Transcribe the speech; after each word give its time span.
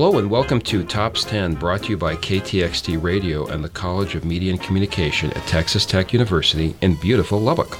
Hello 0.00 0.16
and 0.16 0.30
welcome 0.30 0.60
to 0.60 0.84
Tops 0.84 1.24
10, 1.24 1.54
brought 1.54 1.82
to 1.82 1.88
you 1.88 1.96
by 1.96 2.14
KTXT 2.14 3.02
Radio 3.02 3.48
and 3.48 3.64
the 3.64 3.68
College 3.68 4.14
of 4.14 4.24
Media 4.24 4.52
and 4.52 4.62
Communication 4.62 5.32
at 5.32 5.44
Texas 5.48 5.84
Tech 5.84 6.12
University 6.12 6.76
in 6.80 6.94
beautiful 6.94 7.40
Lubbock. 7.40 7.76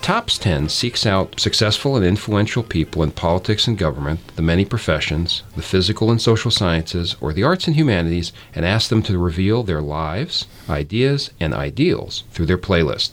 Tops 0.00 0.38
10 0.38 0.70
seeks 0.70 1.04
out 1.04 1.38
successful 1.38 1.94
and 1.94 2.06
influential 2.06 2.62
people 2.62 3.02
in 3.02 3.10
politics 3.10 3.66
and 3.66 3.76
government, 3.76 4.20
the 4.34 4.40
many 4.40 4.64
professions, 4.64 5.42
the 5.54 5.60
physical 5.60 6.10
and 6.10 6.22
social 6.22 6.50
sciences, 6.50 7.16
or 7.20 7.34
the 7.34 7.44
arts 7.44 7.66
and 7.66 7.76
humanities, 7.76 8.32
and 8.54 8.64
asks 8.64 8.88
them 8.88 9.02
to 9.02 9.18
reveal 9.18 9.62
their 9.62 9.82
lives, 9.82 10.46
ideas, 10.70 11.32
and 11.38 11.52
ideals 11.52 12.24
through 12.30 12.46
their 12.46 12.56
playlist. 12.56 13.10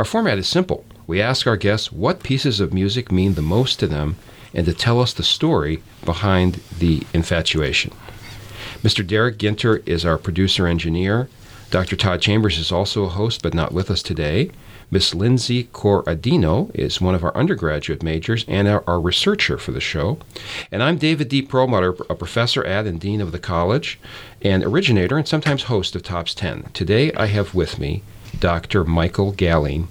Our 0.00 0.04
format 0.04 0.38
is 0.38 0.48
simple. 0.48 0.84
We 1.06 1.22
ask 1.22 1.46
our 1.46 1.56
guests 1.56 1.92
what 1.92 2.24
pieces 2.24 2.58
of 2.58 2.74
music 2.74 3.12
mean 3.12 3.34
the 3.34 3.40
most 3.40 3.78
to 3.78 3.86
them 3.86 4.16
and 4.54 4.66
to 4.66 4.74
tell 4.74 5.00
us 5.00 5.12
the 5.12 5.22
story 5.22 5.82
behind 6.04 6.54
the 6.78 7.02
infatuation. 7.12 7.92
Mr. 8.82 9.06
Derek 9.06 9.38
Ginter 9.38 9.86
is 9.86 10.04
our 10.04 10.18
producer 10.18 10.66
engineer. 10.66 11.28
Dr. 11.70 11.96
Todd 11.96 12.20
Chambers 12.20 12.58
is 12.58 12.72
also 12.72 13.04
a 13.04 13.08
host, 13.08 13.42
but 13.42 13.54
not 13.54 13.72
with 13.72 13.90
us 13.90 14.02
today. 14.02 14.50
Miss 14.90 15.14
Lindsay 15.14 15.64
Coradino 15.64 16.74
is 16.74 17.00
one 17.00 17.14
of 17.14 17.22
our 17.22 17.36
undergraduate 17.36 18.02
majors 18.02 18.46
and 18.48 18.66
our, 18.66 18.82
our, 18.86 18.98
researcher 18.98 19.58
for 19.58 19.70
the 19.72 19.80
show. 19.80 20.18
And 20.72 20.82
I'm 20.82 20.96
David 20.96 21.28
D. 21.28 21.42
Perlmutter, 21.42 21.90
a 22.08 22.14
professor 22.14 22.64
at 22.64 22.86
and 22.86 22.98
dean 22.98 23.20
of 23.20 23.32
the 23.32 23.38
college, 23.38 24.00
and 24.40 24.64
originator 24.64 25.18
and 25.18 25.28
sometimes 25.28 25.64
host 25.64 25.94
of 25.94 26.02
Tops 26.02 26.34
10. 26.34 26.70
Today 26.72 27.12
I 27.12 27.26
have 27.26 27.54
with 27.54 27.78
me 27.78 28.02
Dr. 28.40 28.84
Michael 28.84 29.34
Galyean. 29.34 29.88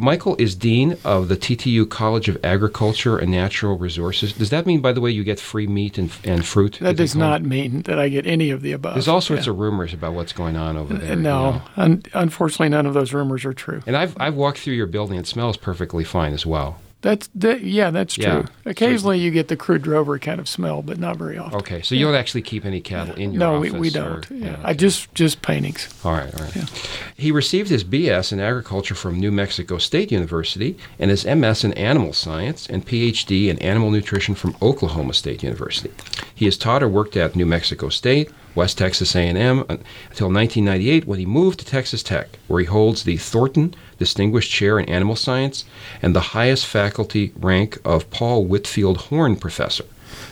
Michael 0.00 0.34
is 0.38 0.54
Dean 0.54 0.96
of 1.04 1.28
the 1.28 1.36
TTU 1.36 1.88
College 1.88 2.28
of 2.28 2.42
Agriculture 2.42 3.18
and 3.18 3.30
Natural 3.30 3.76
Resources. 3.76 4.32
Does 4.32 4.50
that 4.50 4.66
mean, 4.66 4.80
by 4.80 4.92
the 4.92 5.00
way, 5.00 5.10
you 5.10 5.22
get 5.24 5.38
free 5.38 5.66
meat 5.66 5.98
and, 5.98 6.10
and 6.24 6.44
fruit? 6.44 6.78
That 6.80 6.96
does 6.96 7.14
not 7.14 7.42
mean 7.42 7.82
that 7.82 7.98
I 7.98 8.08
get 8.08 8.26
any 8.26 8.50
of 8.50 8.62
the 8.62 8.72
above. 8.72 8.94
There's 8.94 9.08
all 9.08 9.20
sorts 9.20 9.46
yeah. 9.46 9.52
of 9.52 9.58
rumors 9.58 9.92
about 9.92 10.14
what's 10.14 10.32
going 10.32 10.56
on 10.56 10.76
over 10.76 10.94
there. 10.94 11.16
No, 11.16 11.46
you 11.46 11.52
know? 11.52 11.62
un- 11.76 12.02
unfortunately, 12.14 12.70
none 12.70 12.86
of 12.86 12.94
those 12.94 13.12
rumors 13.12 13.44
are 13.44 13.52
true. 13.52 13.82
And 13.86 13.96
I've, 13.96 14.16
I've 14.18 14.34
walked 14.34 14.58
through 14.58 14.74
your 14.74 14.86
building. 14.86 15.18
It 15.18 15.26
smells 15.26 15.56
perfectly 15.56 16.04
fine 16.04 16.32
as 16.32 16.46
well. 16.46 16.80
That's 17.02 17.30
that, 17.34 17.62
yeah, 17.62 17.90
that's 17.90 18.14
true. 18.14 18.24
Yeah. 18.24 18.46
Occasionally, 18.66 19.18
you 19.18 19.30
get 19.30 19.48
the 19.48 19.56
crude 19.56 19.82
drover 19.82 20.18
kind 20.18 20.38
of 20.38 20.46
smell, 20.46 20.82
but 20.82 20.98
not 20.98 21.16
very 21.16 21.38
often. 21.38 21.58
Okay, 21.60 21.80
so 21.80 21.94
you 21.94 22.04
don't 22.04 22.14
actually 22.14 22.42
keep 22.42 22.66
any 22.66 22.80
cattle 22.82 23.14
in 23.14 23.32
your 23.32 23.40
no, 23.40 23.56
office? 23.56 23.72
No, 23.72 23.78
we, 23.78 23.88
we 23.88 23.90
don't. 23.90 24.30
Or, 24.30 24.34
yeah. 24.34 24.50
yeah. 24.50 24.60
I 24.62 24.74
just 24.74 25.14
just 25.14 25.40
paintings. 25.40 25.88
All 26.04 26.12
right, 26.12 26.34
all 26.34 26.44
right. 26.44 26.56
Yeah. 26.56 26.66
He 27.16 27.32
received 27.32 27.70
his 27.70 27.84
BS 27.84 28.32
in 28.32 28.40
agriculture 28.40 28.94
from 28.94 29.18
New 29.18 29.32
Mexico 29.32 29.78
State 29.78 30.12
University 30.12 30.76
and 30.98 31.10
his 31.10 31.24
MS 31.24 31.64
in 31.64 31.72
animal 31.74 32.12
science 32.12 32.68
and 32.68 32.86
PhD 32.86 33.48
in 33.48 33.58
animal 33.60 33.90
nutrition 33.90 34.34
from 34.34 34.54
Oklahoma 34.60 35.14
State 35.14 35.42
University. 35.42 35.90
He 36.40 36.46
has 36.46 36.56
taught 36.56 36.82
or 36.82 36.88
worked 36.88 37.18
at 37.18 37.36
New 37.36 37.44
Mexico 37.44 37.90
State, 37.90 38.30
West 38.54 38.78
Texas 38.78 39.14
A&M 39.14 39.36
until 39.36 40.32
1998 40.32 41.06
when 41.06 41.18
he 41.18 41.26
moved 41.26 41.58
to 41.58 41.66
Texas 41.66 42.02
Tech, 42.02 42.38
where 42.48 42.60
he 42.60 42.66
holds 42.66 43.04
the 43.04 43.18
Thornton 43.18 43.74
Distinguished 43.98 44.50
Chair 44.50 44.78
in 44.78 44.88
Animal 44.88 45.16
Science 45.16 45.66
and 46.00 46.16
the 46.16 46.32
highest 46.32 46.64
faculty 46.64 47.34
rank 47.36 47.78
of 47.84 48.08
Paul 48.08 48.46
Whitfield 48.46 48.96
Horn 48.96 49.36
Professor. 49.36 49.84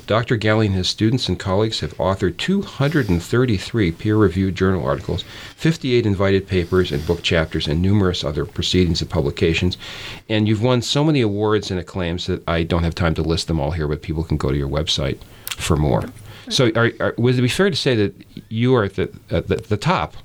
Dr. 0.07 0.39
Galyean 0.39 0.69
and 0.69 0.77
his 0.77 0.89
students 0.89 1.29
and 1.29 1.39
colleagues 1.39 1.81
have 1.81 1.95
authored 1.99 2.39
233 2.39 3.93
peer 3.93 4.17
reviewed 4.17 4.55
journal 4.55 4.87
articles, 4.87 5.27
58 5.57 6.07
invited 6.07 6.49
papers 6.49 6.91
and 6.91 7.07
book 7.07 7.23
chapters, 7.23 7.69
and 7.69 7.83
numerous 7.83 8.25
other 8.25 8.47
proceedings 8.47 9.03
and 9.03 9.11
publications. 9.11 9.77
And 10.27 10.49
you've 10.49 10.63
won 10.63 10.81
so 10.81 11.05
many 11.05 11.21
awards 11.21 11.71
and 11.71 11.79
acclaims 11.79 12.29
that 12.29 12.49
I 12.49 12.63
don't 12.63 12.85
have 12.85 12.95
time 12.95 13.13
to 13.17 13.23
list 13.23 13.47
them 13.47 13.61
all 13.61 13.73
here, 13.73 13.87
but 13.87 14.01
people 14.01 14.25
can 14.25 14.39
go 14.39 14.51
to 14.51 14.57
your 14.57 14.71
website 14.71 15.19
for 15.59 15.77
more. 15.77 16.05
So, 16.49 16.71
are, 16.75 16.93
are, 17.01 17.15
would 17.19 17.39
it 17.39 17.43
be 17.43 17.49
fair 17.49 17.69
to 17.69 17.77
say 17.77 17.95
that 17.97 18.15
you 18.49 18.75
are 18.75 18.85
at 18.85 18.95
the, 18.95 19.13
at 19.31 19.49
the, 19.49 19.57
the 19.57 19.77
top 19.77 20.17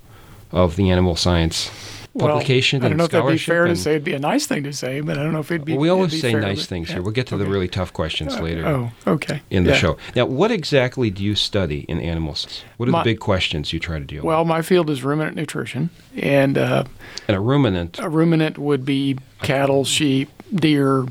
of 0.52 0.76
the 0.78 0.90
animal 0.90 1.16
science 1.16 1.70
publication 2.18 2.82
well, 2.82 2.86
I 2.86 2.90
don't 2.90 2.98
know 2.98 3.04
if 3.06 3.12
that'd 3.12 3.32
be 3.32 3.38
fair 3.38 3.66
to 3.66 3.76
say. 3.76 3.92
It'd 3.92 4.04
be 4.04 4.14
a 4.14 4.20
nice 4.20 4.46
thing 4.46 4.64
to 4.64 4.74
say, 4.74 5.02
but 5.02 5.18
I 5.18 5.24
don't 5.24 5.34
know 5.34 5.40
if 5.40 5.52
it'd 5.52 5.66
be. 5.66 5.74
Well, 5.74 5.82
we 5.82 5.90
always 5.90 6.22
say 6.22 6.32
fair, 6.32 6.42
nice 6.42 6.66
things 6.66 6.90
yeah. 6.90 6.96
here. 6.96 7.02
We'll 7.02 7.12
get 7.12 7.28
to 7.28 7.36
okay. 7.36 7.44
the 7.44 7.50
really 7.50 7.68
tough 7.68 7.92
questions 7.92 8.36
uh, 8.36 8.42
later. 8.42 8.68
Oh, 8.68 8.92
okay. 9.08 9.42
In 9.50 9.64
the 9.64 9.72
yeah. 9.72 9.78
show. 9.78 9.98
Now, 10.16 10.26
what 10.26 10.52
exactly 10.52 11.10
do 11.10 11.24
you 11.24 11.36
study 11.36 11.82
in 11.82 12.00
animals? 12.00 12.64
What 12.78 12.88
are 12.88 12.92
my, 12.92 13.04
the 13.04 13.12
big 13.12 13.20
questions 13.20 13.74
you 13.74 13.80
try 13.80 14.00
to 14.00 14.06
deal 14.06 14.24
well, 14.24 14.44
with? 14.44 14.50
Well, 14.50 14.58
my 14.58 14.62
field 14.62 14.90
is 14.90 15.04
ruminant 15.04 15.36
nutrition, 15.36 15.90
and 16.16 16.58
uh, 16.58 16.84
and 17.28 17.36
a 17.36 17.40
ruminant. 17.40 18.00
A 18.00 18.10
ruminant 18.10 18.58
would 18.58 18.86
be 18.86 19.18
cattle, 19.42 19.84
sheep, 19.84 20.30
deer, 20.54 21.06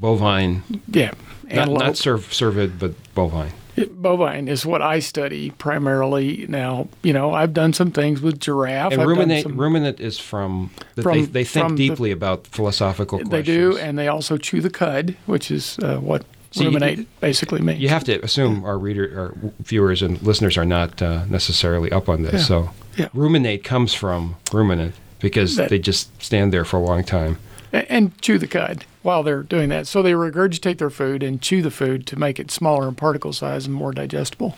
bovine. 0.00 0.62
Yeah, 0.88 1.14
not, 1.50 1.68
not 1.68 1.92
cerv- 1.94 2.32
cervid, 2.32 2.78
but 2.78 2.94
bovine. 3.14 3.52
Bovine 3.76 4.48
is 4.48 4.64
what 4.64 4.82
I 4.82 5.00
study 5.00 5.50
primarily 5.50 6.46
now. 6.48 6.88
You 7.02 7.12
know, 7.12 7.34
I've 7.34 7.52
done 7.52 7.72
some 7.72 7.90
things 7.90 8.20
with 8.20 8.40
giraffe. 8.40 8.92
And 8.92 9.02
I've 9.02 9.08
ruminate, 9.08 9.42
some, 9.42 9.60
ruminate 9.60 10.00
is 10.00 10.18
from, 10.18 10.70
from 11.00 11.20
they, 11.20 11.22
they 11.22 11.44
think 11.44 11.76
deeply 11.76 12.10
the, 12.10 12.16
about 12.16 12.46
philosophical 12.46 13.18
they 13.18 13.24
questions. 13.24 13.46
They 13.46 13.52
do, 13.52 13.78
and 13.78 13.98
they 13.98 14.08
also 14.08 14.36
chew 14.36 14.60
the 14.60 14.70
cud, 14.70 15.16
which 15.26 15.50
is 15.50 15.78
uh, 15.80 15.98
what 15.98 16.24
so 16.52 16.64
ruminate 16.64 16.98
you, 16.98 17.06
basically 17.20 17.60
means. 17.60 17.80
You 17.80 17.88
have 17.88 18.04
to 18.04 18.22
assume 18.24 18.64
our 18.64 18.78
reader, 18.78 19.12
our 19.18 19.52
viewers 19.60 20.02
and 20.02 20.22
listeners 20.22 20.56
are 20.56 20.64
not 20.64 21.02
uh, 21.02 21.24
necessarily 21.26 21.90
up 21.90 22.08
on 22.08 22.22
this. 22.22 22.34
Yeah. 22.34 22.40
So 22.40 22.70
yeah. 22.96 23.08
ruminate 23.12 23.64
comes 23.64 23.92
from 23.92 24.36
ruminant 24.52 24.94
because 25.18 25.56
that, 25.56 25.70
they 25.70 25.78
just 25.80 26.22
stand 26.22 26.52
there 26.52 26.64
for 26.64 26.76
a 26.76 26.82
long 26.82 27.02
time. 27.02 27.38
And 27.72 28.16
chew 28.22 28.38
the 28.38 28.46
cud 28.46 28.84
while 29.04 29.22
they're 29.22 29.42
doing 29.42 29.68
that. 29.68 29.86
So 29.86 30.02
they 30.02 30.12
regurgitate 30.12 30.78
their 30.78 30.90
food 30.90 31.22
and 31.22 31.40
chew 31.40 31.62
the 31.62 31.70
food 31.70 32.06
to 32.08 32.18
make 32.18 32.40
it 32.40 32.50
smaller 32.50 32.88
in 32.88 32.94
particle 32.94 33.32
size 33.32 33.66
and 33.66 33.74
more 33.74 33.92
digestible. 33.92 34.56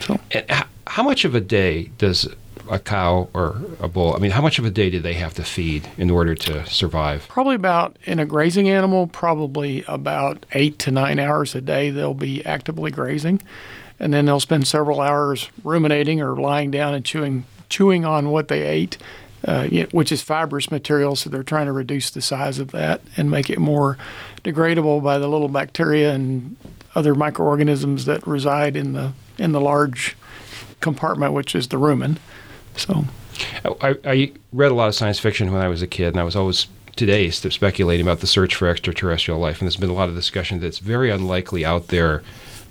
So, 0.00 0.18
and 0.32 0.50
how, 0.50 0.66
how 0.88 1.02
much 1.04 1.24
of 1.24 1.34
a 1.34 1.40
day 1.40 1.90
does 1.96 2.28
a 2.68 2.80
cow 2.80 3.28
or 3.32 3.60
a 3.78 3.86
bull? 3.86 4.14
I 4.14 4.18
mean, 4.18 4.32
how 4.32 4.42
much 4.42 4.58
of 4.58 4.64
a 4.64 4.70
day 4.70 4.90
do 4.90 4.98
they 4.98 5.14
have 5.14 5.32
to 5.34 5.44
feed 5.44 5.88
in 5.96 6.10
order 6.10 6.34
to 6.34 6.66
survive? 6.66 7.26
Probably 7.28 7.54
about 7.54 7.96
in 8.04 8.18
a 8.18 8.26
grazing 8.26 8.68
animal, 8.68 9.06
probably 9.06 9.84
about 9.86 10.44
eight 10.52 10.78
to 10.80 10.90
nine 10.90 11.20
hours 11.20 11.54
a 11.54 11.60
day. 11.60 11.90
They'll 11.90 12.14
be 12.14 12.44
actively 12.44 12.90
grazing, 12.90 13.42
and 14.00 14.12
then 14.12 14.26
they'll 14.26 14.40
spend 14.40 14.66
several 14.66 15.00
hours 15.00 15.50
ruminating 15.62 16.20
or 16.20 16.34
lying 16.34 16.72
down 16.72 16.94
and 16.94 17.04
chewing 17.04 17.44
chewing 17.68 18.04
on 18.04 18.30
what 18.30 18.48
they 18.48 18.62
ate 18.62 18.98
uh, 19.46 19.68
which 19.92 20.10
is 20.10 20.22
fibrous 20.22 20.70
material. 20.70 21.16
So 21.16 21.30
they're 21.30 21.42
trying 21.42 21.66
to 21.66 21.72
reduce 21.72 22.10
the 22.10 22.22
size 22.22 22.58
of 22.58 22.70
that 22.72 23.00
and 23.16 23.30
make 23.30 23.50
it 23.50 23.58
more 23.58 23.98
degradable 24.42 25.02
by 25.02 25.18
the 25.18 25.28
little 25.28 25.48
bacteria 25.48 26.12
and 26.12 26.56
other 26.94 27.14
microorganisms 27.14 28.04
that 28.06 28.26
reside 28.26 28.76
in 28.76 28.92
the 28.92 29.12
in 29.36 29.52
the 29.52 29.60
large 29.60 30.16
compartment, 30.80 31.32
which 31.32 31.54
is 31.54 31.68
the 31.68 31.76
rumen. 31.76 32.18
So, 32.76 33.04
I, 33.80 33.96
I 34.04 34.32
read 34.52 34.70
a 34.70 34.74
lot 34.74 34.88
of 34.88 34.94
science 34.94 35.18
fiction 35.18 35.52
when 35.52 35.60
I 35.60 35.68
was 35.68 35.82
a 35.82 35.86
kid, 35.86 36.08
and 36.08 36.20
I 36.20 36.24
was 36.24 36.36
always 36.36 36.68
today 36.96 37.30
speculating 37.30 38.06
about 38.06 38.20
the 38.20 38.26
search 38.26 38.54
for 38.54 38.68
extraterrestrial 38.68 39.40
life. 39.40 39.60
And 39.60 39.66
there's 39.66 39.76
been 39.76 39.90
a 39.90 39.94
lot 39.94 40.08
of 40.08 40.14
discussion 40.14 40.60
that 40.60 40.66
it's 40.66 40.78
very 40.78 41.10
unlikely 41.10 41.64
out 41.64 41.88
there 41.88 42.22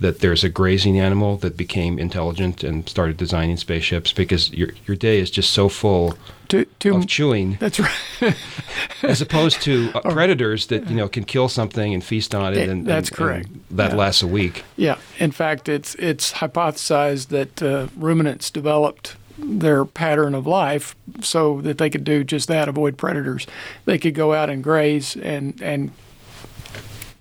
that 0.03 0.19
there's 0.19 0.43
a 0.43 0.49
grazing 0.49 0.99
animal 0.99 1.37
that 1.37 1.55
became 1.55 1.97
intelligent 1.97 2.61
and 2.61 2.89
started 2.89 3.15
designing 3.15 3.55
spaceships 3.55 4.11
because 4.11 4.51
your 4.51 4.67
your 4.85 4.97
day 4.97 5.17
is 5.17 5.31
just 5.31 5.53
so 5.53 5.69
full 5.69 6.17
to, 6.49 6.65
to, 6.79 6.97
of 6.97 7.07
chewing. 7.07 7.55
That's 7.61 7.79
right. 7.79 8.35
as 9.03 9.21
opposed 9.21 9.61
to 9.61 9.91
uh, 9.95 10.11
predators 10.11 10.67
that 10.67 10.89
you 10.89 10.97
know 10.97 11.07
can 11.07 11.23
kill 11.23 11.47
something 11.47 11.93
and 11.93 12.03
feast 12.03 12.35
on 12.35 12.53
it, 12.53 12.67
and 12.67 12.85
that's 12.85 13.07
and, 13.07 13.17
correct. 13.17 13.47
And 13.47 13.63
that 13.71 13.91
yeah. 13.91 13.97
lasts 13.97 14.21
a 14.21 14.27
week. 14.27 14.65
Yeah. 14.75 14.97
In 15.19 15.31
fact, 15.31 15.69
it's 15.69 15.95
it's 15.95 16.33
hypothesized 16.33 17.29
that 17.29 17.63
uh, 17.63 17.87
ruminants 17.95 18.51
developed 18.51 19.15
their 19.37 19.85
pattern 19.85 20.35
of 20.35 20.45
life 20.45 20.97
so 21.21 21.61
that 21.61 21.77
they 21.77 21.89
could 21.89 22.03
do 22.03 22.25
just 22.25 22.49
that 22.49 22.69
avoid 22.69 22.97
predators 22.97 23.47
they 23.85 23.97
could 23.97 24.13
go 24.13 24.31
out 24.31 24.47
and 24.47 24.63
graze 24.63 25.15
and 25.15 25.59
and 25.59 25.91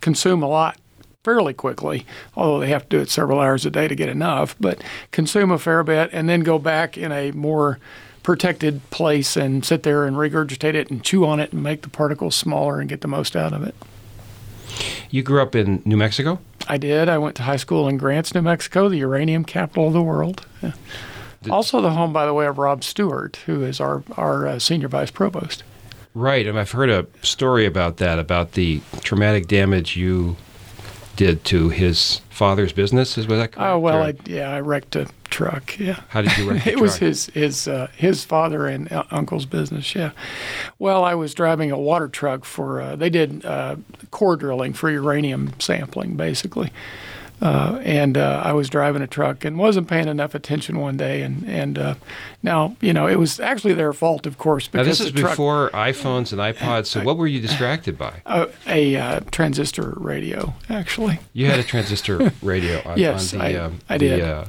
consume 0.02 0.42
a 0.42 0.46
lot 0.46 0.76
fairly 1.22 1.54
quickly, 1.54 2.04
although 2.34 2.58
they 2.58 2.68
have 2.68 2.82
to 2.88 2.96
do 2.96 3.00
it 3.00 3.08
several 3.08 3.38
hours 3.38 3.64
a 3.64 3.70
day 3.70 3.86
to 3.86 3.94
get 3.94 4.08
enough, 4.08 4.56
but 4.58 4.82
consume 5.12 5.50
a 5.50 5.58
fair 5.58 5.84
bit 5.84 6.10
and 6.12 6.28
then 6.28 6.40
go 6.40 6.58
back 6.58 6.98
in 6.98 7.12
a 7.12 7.30
more 7.32 7.78
protected 8.22 8.88
place 8.90 9.36
and 9.36 9.64
sit 9.64 9.82
there 9.82 10.04
and 10.04 10.16
regurgitate 10.16 10.74
it 10.74 10.90
and 10.90 11.04
chew 11.04 11.24
on 11.24 11.40
it 11.40 11.52
and 11.52 11.62
make 11.62 11.82
the 11.82 11.88
particles 11.88 12.34
smaller 12.34 12.80
and 12.80 12.88
get 12.88 13.00
the 13.00 13.08
most 13.08 13.36
out 13.36 13.52
of 13.52 13.62
it. 13.62 13.74
You 15.10 15.22
grew 15.22 15.42
up 15.42 15.54
in 15.54 15.82
New 15.84 15.96
Mexico? 15.96 16.40
I 16.68 16.78
did. 16.78 17.08
I 17.08 17.18
went 17.18 17.36
to 17.36 17.42
high 17.42 17.56
school 17.56 17.88
in 17.88 17.98
Grants, 17.98 18.34
New 18.34 18.42
Mexico, 18.42 18.88
the 18.88 18.98
uranium 18.98 19.44
capital 19.44 19.88
of 19.88 19.92
the 19.92 20.02
world. 20.02 20.46
Yeah. 20.62 20.72
Also, 21.50 21.80
the 21.80 21.90
home, 21.90 22.12
by 22.12 22.24
the 22.24 22.32
way, 22.32 22.46
of 22.46 22.58
Rob 22.58 22.84
Stewart, 22.84 23.36
who 23.46 23.64
is 23.64 23.80
our, 23.80 24.04
our 24.16 24.46
uh, 24.46 24.58
senior 24.60 24.86
vice 24.86 25.10
provost. 25.10 25.64
Right. 26.14 26.46
And 26.46 26.56
I've 26.58 26.70
heard 26.70 26.88
a 26.88 27.06
story 27.22 27.66
about 27.66 27.96
that, 27.96 28.20
about 28.20 28.52
the 28.52 28.80
traumatic 29.02 29.48
damage 29.48 29.96
you 29.96 30.36
did 31.26 31.44
to 31.44 31.68
his 31.68 32.20
father's 32.30 32.72
business. 32.72 33.16
Is 33.16 33.26
was 33.26 33.38
that 33.38 33.52
correct? 33.52 33.70
Oh 33.70 33.78
well, 33.78 34.02
I, 34.02 34.14
yeah, 34.26 34.50
I 34.50 34.60
wrecked 34.60 34.96
a 34.96 35.08
truck. 35.24 35.78
Yeah. 35.78 36.00
How 36.08 36.22
did 36.22 36.36
you 36.36 36.50
wreck? 36.50 36.66
it 36.66 36.72
truck? 36.72 36.82
was 36.82 36.96
his 36.96 37.26
his 37.26 37.68
uh, 37.68 37.88
his 37.96 38.24
father 38.24 38.66
and 38.66 38.90
uh, 38.92 39.04
uncle's 39.10 39.46
business. 39.46 39.94
Yeah. 39.94 40.12
Well, 40.78 41.04
I 41.04 41.14
was 41.14 41.34
driving 41.34 41.70
a 41.70 41.78
water 41.78 42.08
truck 42.08 42.44
for. 42.44 42.80
Uh, 42.80 42.96
they 42.96 43.10
did 43.10 43.44
uh, 43.44 43.76
core 44.10 44.36
drilling 44.36 44.72
for 44.72 44.90
uranium 44.90 45.52
sampling, 45.58 46.16
basically. 46.16 46.72
Uh, 47.42 47.80
and 47.84 48.16
uh, 48.16 48.40
I 48.44 48.52
was 48.52 48.70
driving 48.70 49.02
a 49.02 49.08
truck 49.08 49.44
and 49.44 49.58
wasn't 49.58 49.88
paying 49.88 50.06
enough 50.06 50.32
attention 50.36 50.78
one 50.78 50.96
day, 50.96 51.22
and 51.22 51.42
and 51.48 51.76
uh, 51.76 51.94
now 52.42 52.76
you 52.80 52.92
know 52.92 53.08
it 53.08 53.18
was 53.18 53.40
actually 53.40 53.74
their 53.74 53.92
fault, 53.92 54.26
of 54.26 54.38
course. 54.38 54.68
Now 54.72 54.82
Because 54.84 54.98
this 55.00 55.06
is 55.08 55.12
the 55.12 55.18
truck, 55.20 55.32
before 55.32 55.70
iPhones 55.74 56.30
and 56.32 56.40
iPods. 56.40 56.86
So 56.86 57.02
what 57.02 57.16
were 57.16 57.26
you 57.26 57.40
distracted 57.40 57.98
by? 57.98 58.22
uh, 58.26 58.46
a 58.68 58.94
uh, 58.96 59.20
transistor 59.32 59.94
radio, 59.96 60.54
actually. 60.70 61.18
You 61.32 61.46
had 61.46 61.58
a 61.58 61.64
transistor 61.64 62.30
radio 62.42 62.80
on, 62.84 62.96
Yes, 63.06 63.32
on 63.34 63.40
the. 63.40 63.44
I- 63.44 63.54
um, 63.56 63.80
I 63.88 63.98
the, 63.98 64.08
did. 64.08 64.20
uh, 64.22 64.44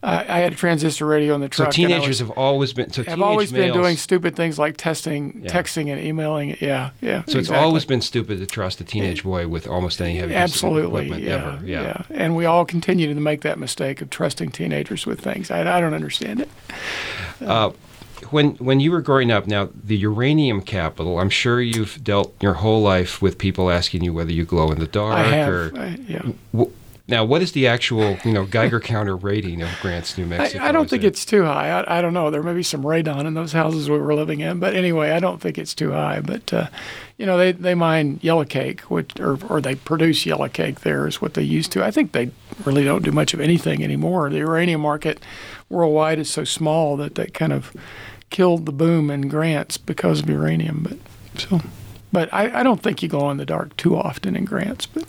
I, 0.00 0.18
I 0.18 0.38
had 0.38 0.52
a 0.52 0.54
transistor 0.56 1.04
radio 1.06 1.34
in 1.34 1.40
the 1.40 1.48
truck. 1.48 1.68
I 1.68 1.70
teenagers 1.72 2.06
was- 2.08 2.18
have 2.20 2.30
always 2.30 2.72
been. 2.72 2.90
So 2.92 3.02
have 3.04 3.20
always 3.20 3.50
been 3.50 3.72
doing 3.72 3.96
stupid 3.96 4.36
things 4.36 4.58
like 4.58 4.76
testing, 4.76 5.40
Yeah. 5.42 5.50
texting, 5.50 5.90
and 5.92 6.00
emailing. 6.00 6.56
Yeah, 6.60 6.90
yeah. 7.00 7.24
So 7.26 7.38
it's 7.38 7.50
always 7.50 7.84
been 7.84 8.00
stupid 8.00 8.38
to 8.38 8.46
trust 8.46 8.80
a 8.80 8.84
teenage 8.84 9.24
boy 9.24 9.48
with 9.48 9.66
almost 9.66 10.00
any 10.00 10.16
heavy 10.18 10.34
Absolutely, 10.34 11.06
equipment 11.06 11.22
yeah, 11.24 11.34
ever. 11.34 11.60
yeah, 11.66 12.02
And 12.10 12.36
we 12.36 12.44
all 12.44 12.64
continue 12.64 13.12
to 13.12 13.20
make 13.20 13.40
that 13.40 13.58
mistake 13.58 14.00
of 14.00 14.08
trusting 14.10 14.50
teenagers 14.50 15.04
with 15.04 15.20
things. 15.20 15.50
I, 15.50 15.60
I 15.62 15.80
don't 15.80 15.94
understand 15.94 16.40
it. 16.42 16.48
Uh, 17.44 17.70
when 18.30 18.50
when 18.56 18.78
you 18.80 18.90
were 18.90 19.00
growing 19.00 19.30
up, 19.30 19.46
now 19.46 19.68
the 19.84 19.96
uranium 19.96 20.60
capital, 20.60 21.18
I'm 21.18 21.30
sure 21.30 21.60
you've 21.60 22.02
dealt 22.04 22.34
your 22.42 22.54
whole 22.54 22.82
life 22.82 23.22
with 23.22 23.38
people 23.38 23.70
asking 23.70 24.04
you 24.04 24.12
whether 24.12 24.32
you 24.32 24.44
glow 24.44 24.70
in 24.70 24.78
the 24.80 24.86
dark 24.88 25.14
I 25.16 25.22
have, 25.24 25.48
or 25.48 25.72
I, 25.76 25.86
yeah. 26.06 26.22
w- 26.52 26.72
now 27.08 27.24
what 27.24 27.40
is 27.42 27.52
the 27.52 27.66
actual 27.66 28.18
you 28.24 28.32
know 28.32 28.44
Geiger 28.44 28.78
counter 28.80 29.16
rating 29.16 29.62
of 29.62 29.68
Grants, 29.80 30.16
New 30.18 30.26
Mexico? 30.26 30.62
I, 30.62 30.68
I 30.68 30.72
don't 30.72 30.88
think 30.90 31.02
it- 31.04 31.08
it's 31.08 31.24
too 31.24 31.42
high. 31.44 31.70
I, 31.70 31.98
I 31.98 32.02
don't 32.02 32.12
know. 32.14 32.30
There 32.30 32.42
may 32.42 32.52
be 32.54 32.62
some 32.62 32.82
radon 32.82 33.24
in 33.26 33.34
those 33.34 33.52
houses 33.52 33.88
we 33.88 33.98
were 33.98 34.14
living 34.14 34.40
in, 34.40 34.58
but 34.60 34.74
anyway, 34.76 35.10
I 35.10 35.18
don't 35.20 35.40
think 35.40 35.56
it's 35.58 35.74
too 35.74 35.92
high. 35.92 36.20
But 36.20 36.52
uh, 36.52 36.68
you 37.16 37.26
know, 37.26 37.38
they 37.38 37.52
they 37.52 37.74
mine 37.74 38.20
yellow 38.22 38.44
cake, 38.44 38.82
which 38.82 39.18
or 39.18 39.38
or 39.48 39.60
they 39.60 39.74
produce 39.74 40.26
yellow 40.26 40.48
cake. 40.48 40.80
There 40.80 41.06
is 41.08 41.20
what 41.22 41.34
they 41.34 41.42
used 41.42 41.72
to. 41.72 41.84
I 41.84 41.90
think 41.90 42.12
they 42.12 42.30
really 42.64 42.84
don't 42.84 43.02
do 43.04 43.10
much 43.12 43.32
of 43.34 43.40
anything 43.40 43.82
anymore. 43.82 44.28
The 44.30 44.38
uranium 44.38 44.82
market 44.82 45.20
worldwide 45.68 46.18
is 46.18 46.30
so 46.30 46.44
small 46.44 46.96
that 46.98 47.14
that 47.16 47.32
kind 47.34 47.52
of 47.52 47.72
killed 48.30 48.66
the 48.66 48.72
boom 48.72 49.10
in 49.10 49.28
grants 49.28 49.78
because 49.78 50.20
of 50.20 50.28
uranium. 50.28 50.82
But 50.82 51.40
so, 51.40 51.60
but 52.12 52.32
I, 52.34 52.60
I 52.60 52.62
don't 52.62 52.82
think 52.82 53.02
you 53.02 53.08
go 53.08 53.30
in 53.30 53.38
the 53.38 53.46
dark 53.46 53.76
too 53.78 53.96
often 53.96 54.36
in 54.36 54.44
grants. 54.44 54.84
But 54.86 55.04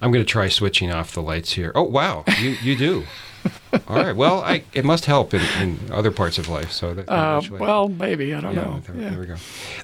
I'm 0.00 0.12
going 0.12 0.24
to 0.24 0.30
try 0.30 0.48
switching 0.48 0.90
off 0.90 1.12
the 1.12 1.22
lights 1.22 1.52
here. 1.52 1.72
Oh 1.74 1.82
wow, 1.82 2.24
you 2.40 2.50
you 2.62 2.76
do. 2.76 3.04
All 3.86 3.96
right. 3.96 4.16
Well, 4.16 4.40
I, 4.40 4.64
it 4.74 4.84
must 4.84 5.04
help 5.04 5.32
in, 5.32 5.40
in 5.60 5.78
other 5.92 6.10
parts 6.10 6.38
of 6.38 6.48
life. 6.48 6.72
So 6.72 6.92
that 6.94 7.08
uh, 7.08 7.40
well, 7.52 7.88
maybe 7.88 8.34
I 8.34 8.40
don't 8.40 8.54
Yeah, 8.54 8.62
know. 8.64 8.80
there, 8.84 8.96
Yeah. 8.96 9.10
there 9.10 9.20
we 9.20 9.26
go. 9.26 9.36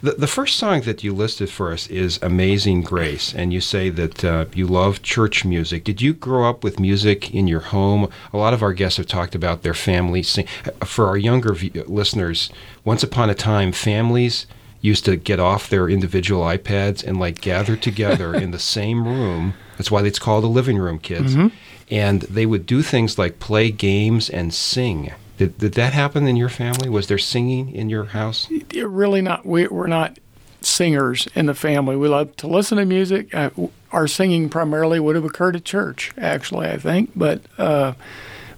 The, 0.03 0.13
the 0.13 0.27
first 0.27 0.57
song 0.57 0.81
that 0.83 1.05
you 1.05 1.15
listed 1.15 1.51
for 1.51 1.73
us 1.73 1.87
is 1.87 2.19
Amazing 2.21 2.83
Grace, 2.83 3.33
and 3.33 3.53
you 3.53 3.61
say 3.61 3.91
that 3.91 4.25
uh, 4.25 4.47
you 4.55 4.67
love 4.67 5.03
church 5.03 5.45
music. 5.45 5.85
Did 5.85 6.03
you 6.03 6.15
grow 6.15 6.49
up 6.49 6.65
with 6.65 6.81
music 6.81 7.33
in 7.33 7.47
your 7.47 7.61
home? 7.61 8.11
A 8.33 8.37
lot 8.37 8.55
of 8.55 8.63
our 8.63 8.73
guests 8.73 8.97
have 8.97 9.07
talked 9.07 9.35
about 9.37 9.63
their 9.63 9.75
families. 9.75 10.29
Sing. 10.29 10.47
For 10.85 11.07
our 11.07 11.17
younger 11.17 11.53
v- 11.55 11.71
listeners, 11.87 12.51
once 12.85 13.03
upon 13.05 13.31
a 13.31 13.35
time, 13.35 13.71
families 13.73 14.47
used 14.85 15.07
to 15.07 15.17
get 15.17 15.41
off 15.41 15.71
their 15.71 15.89
individual 15.89 16.43
iPads 16.43 17.03
and 17.03 17.19
like 17.19 17.41
gather 17.41 17.75
together 17.75 18.35
in 18.45 18.51
the 18.51 18.59
same 18.59 19.09
room. 19.09 19.55
That's 19.79 19.91
why 19.91 20.03
it's 20.03 20.19
called 20.19 20.45
a 20.45 20.49
living 20.49 20.77
room, 20.77 20.99
kids. 20.99 21.35
Mm-hmm. 21.35 21.49
And 21.91 22.23
they 22.23 22.45
would 22.45 22.67
do 22.67 22.83
things 22.83 23.19
like 23.19 23.41
play 23.41 23.71
games 23.71 24.29
and 24.29 24.53
sing. 24.53 25.13
Did, 25.39 25.59
did 25.59 25.73
that 25.73 25.95
happen 25.95 26.27
in 26.27 26.37
your 26.37 26.49
family? 26.49 26.89
Was 26.89 27.09
there 27.09 27.19
singing 27.19 27.75
in 27.75 27.89
your 27.89 28.05
house? 28.07 28.47
it 28.51 28.87
really 28.87 29.23
not 29.23 29.47
we, 29.47 29.67
we're 29.67 29.87
not 29.87 30.19
singers 30.61 31.29
in 31.35 31.45
the 31.45 31.55
family 31.55 31.95
we 31.95 32.09
love 32.09 32.35
to 32.37 32.47
listen 32.47 32.79
to 32.79 32.87
music 32.87 33.35
uh, 33.35 33.51
our 33.93 34.09
singing 34.09 34.49
primarily 34.49 34.99
would 34.99 35.15
have 35.15 35.25
occurred 35.25 35.55
at 35.55 35.63
church 35.63 36.11
actually 36.17 36.67
i 36.67 36.79
think 36.79 37.11
but 37.15 37.43
uh, 37.59 37.93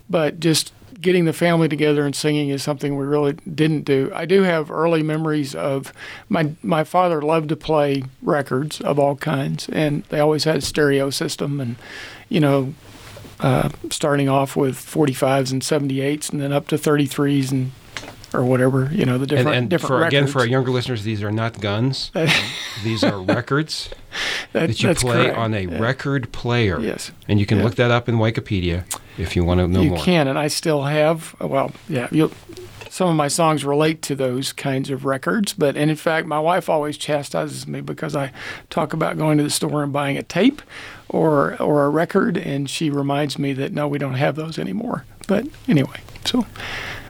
but 0.08 0.38
just 0.38 0.72
getting 1.06 1.24
the 1.24 1.32
family 1.32 1.68
together 1.68 2.04
and 2.04 2.16
singing 2.16 2.48
is 2.48 2.64
something 2.64 2.96
we 2.96 3.06
really 3.06 3.32
didn't 3.54 3.82
do 3.82 4.10
i 4.12 4.26
do 4.26 4.42
have 4.42 4.72
early 4.72 5.04
memories 5.04 5.54
of 5.54 5.92
my 6.28 6.50
my 6.64 6.82
father 6.82 7.22
loved 7.22 7.48
to 7.48 7.54
play 7.54 8.02
records 8.22 8.80
of 8.80 8.98
all 8.98 9.14
kinds 9.14 9.68
and 9.68 10.02
they 10.08 10.18
always 10.18 10.42
had 10.42 10.56
a 10.56 10.60
stereo 10.60 11.08
system 11.08 11.60
and 11.60 11.76
you 12.28 12.40
know 12.40 12.74
uh, 13.38 13.68
starting 13.88 14.28
off 14.28 14.56
with 14.56 14.74
45s 14.74 15.52
and 15.52 15.62
78s 15.62 16.32
and 16.32 16.40
then 16.40 16.52
up 16.52 16.66
to 16.66 16.74
33s 16.74 17.52
and 17.52 17.70
or 18.34 18.44
whatever 18.44 18.90
you 18.92 19.04
know 19.04 19.16
the 19.16 19.28
different 19.28 19.48
and 19.48 19.56
and 19.56 19.70
different 19.70 19.88
for, 19.88 19.98
records. 19.98 20.14
again, 20.14 20.26
for 20.26 20.40
our 20.40 20.46
younger 20.46 20.72
listeners, 20.72 21.04
these 21.04 21.22
are 21.22 21.30
not 21.30 21.60
guns. 21.60 22.10
these 22.84 23.04
are 23.04 23.22
records 23.22 23.88
That- 24.52 24.68
that 24.68 24.82
you 24.82 24.94
play 24.94 25.24
correct. 25.24 25.38
on 25.38 25.54
a 25.54 25.60
Yeah. 25.60 25.78
record 25.78 26.32
player. 26.32 26.78
Yes. 26.80 27.10
And 27.28 27.38
you 27.40 27.46
can 27.46 27.58
Yeah. 27.58 27.64
look 27.64 27.74
that 27.76 27.90
up 27.90 28.08
in 28.08 28.16
Wikipedia 28.16 28.84
if 29.18 29.36
you 29.36 29.44
want 29.44 29.60
to 29.60 29.68
know 29.68 29.82
you 29.82 29.90
more. 29.90 29.98
You 29.98 30.04
can, 30.04 30.28
and 30.28 30.38
I 30.38 30.48
still 30.48 30.82
have. 30.84 31.34
Uh, 31.42 31.48
well, 31.48 31.72
yeah, 31.88 32.08
you 32.10 32.30
some 32.88 33.10
of 33.10 33.16
my 33.16 33.28
songs 33.28 33.62
relate 33.62 34.00
to 34.00 34.14
those 34.14 34.52
kinds 34.54 34.88
of 34.88 35.04
records, 35.04 35.52
but 35.52 35.76
and 35.76 35.90
in 35.90 35.96
fact, 35.96 36.26
my 36.26 36.38
wife 36.40 36.70
always 36.70 36.96
chastises 36.96 37.66
me 37.66 37.82
because 37.82 38.16
I 38.16 38.30
talk 38.70 38.94
about 38.94 39.18
going 39.18 39.36
to 39.36 39.44
the 39.44 39.50
store 39.50 39.82
and 39.82 39.92
buying 39.92 40.16
a 40.16 40.22
tape 40.22 40.62
or 41.10 41.56
or 41.60 41.84
a 41.84 41.90
record, 41.90 42.38
and 42.38 42.70
she 42.70 42.88
reminds 42.88 43.38
me 43.38 43.52
that 43.52 43.72
no, 43.74 43.86
we 43.86 43.98
don't 43.98 44.14
have 44.14 44.34
those 44.36 44.58
anymore. 44.58 45.04
But 45.28 45.46
anyway, 45.68 45.98
so. 46.24 46.46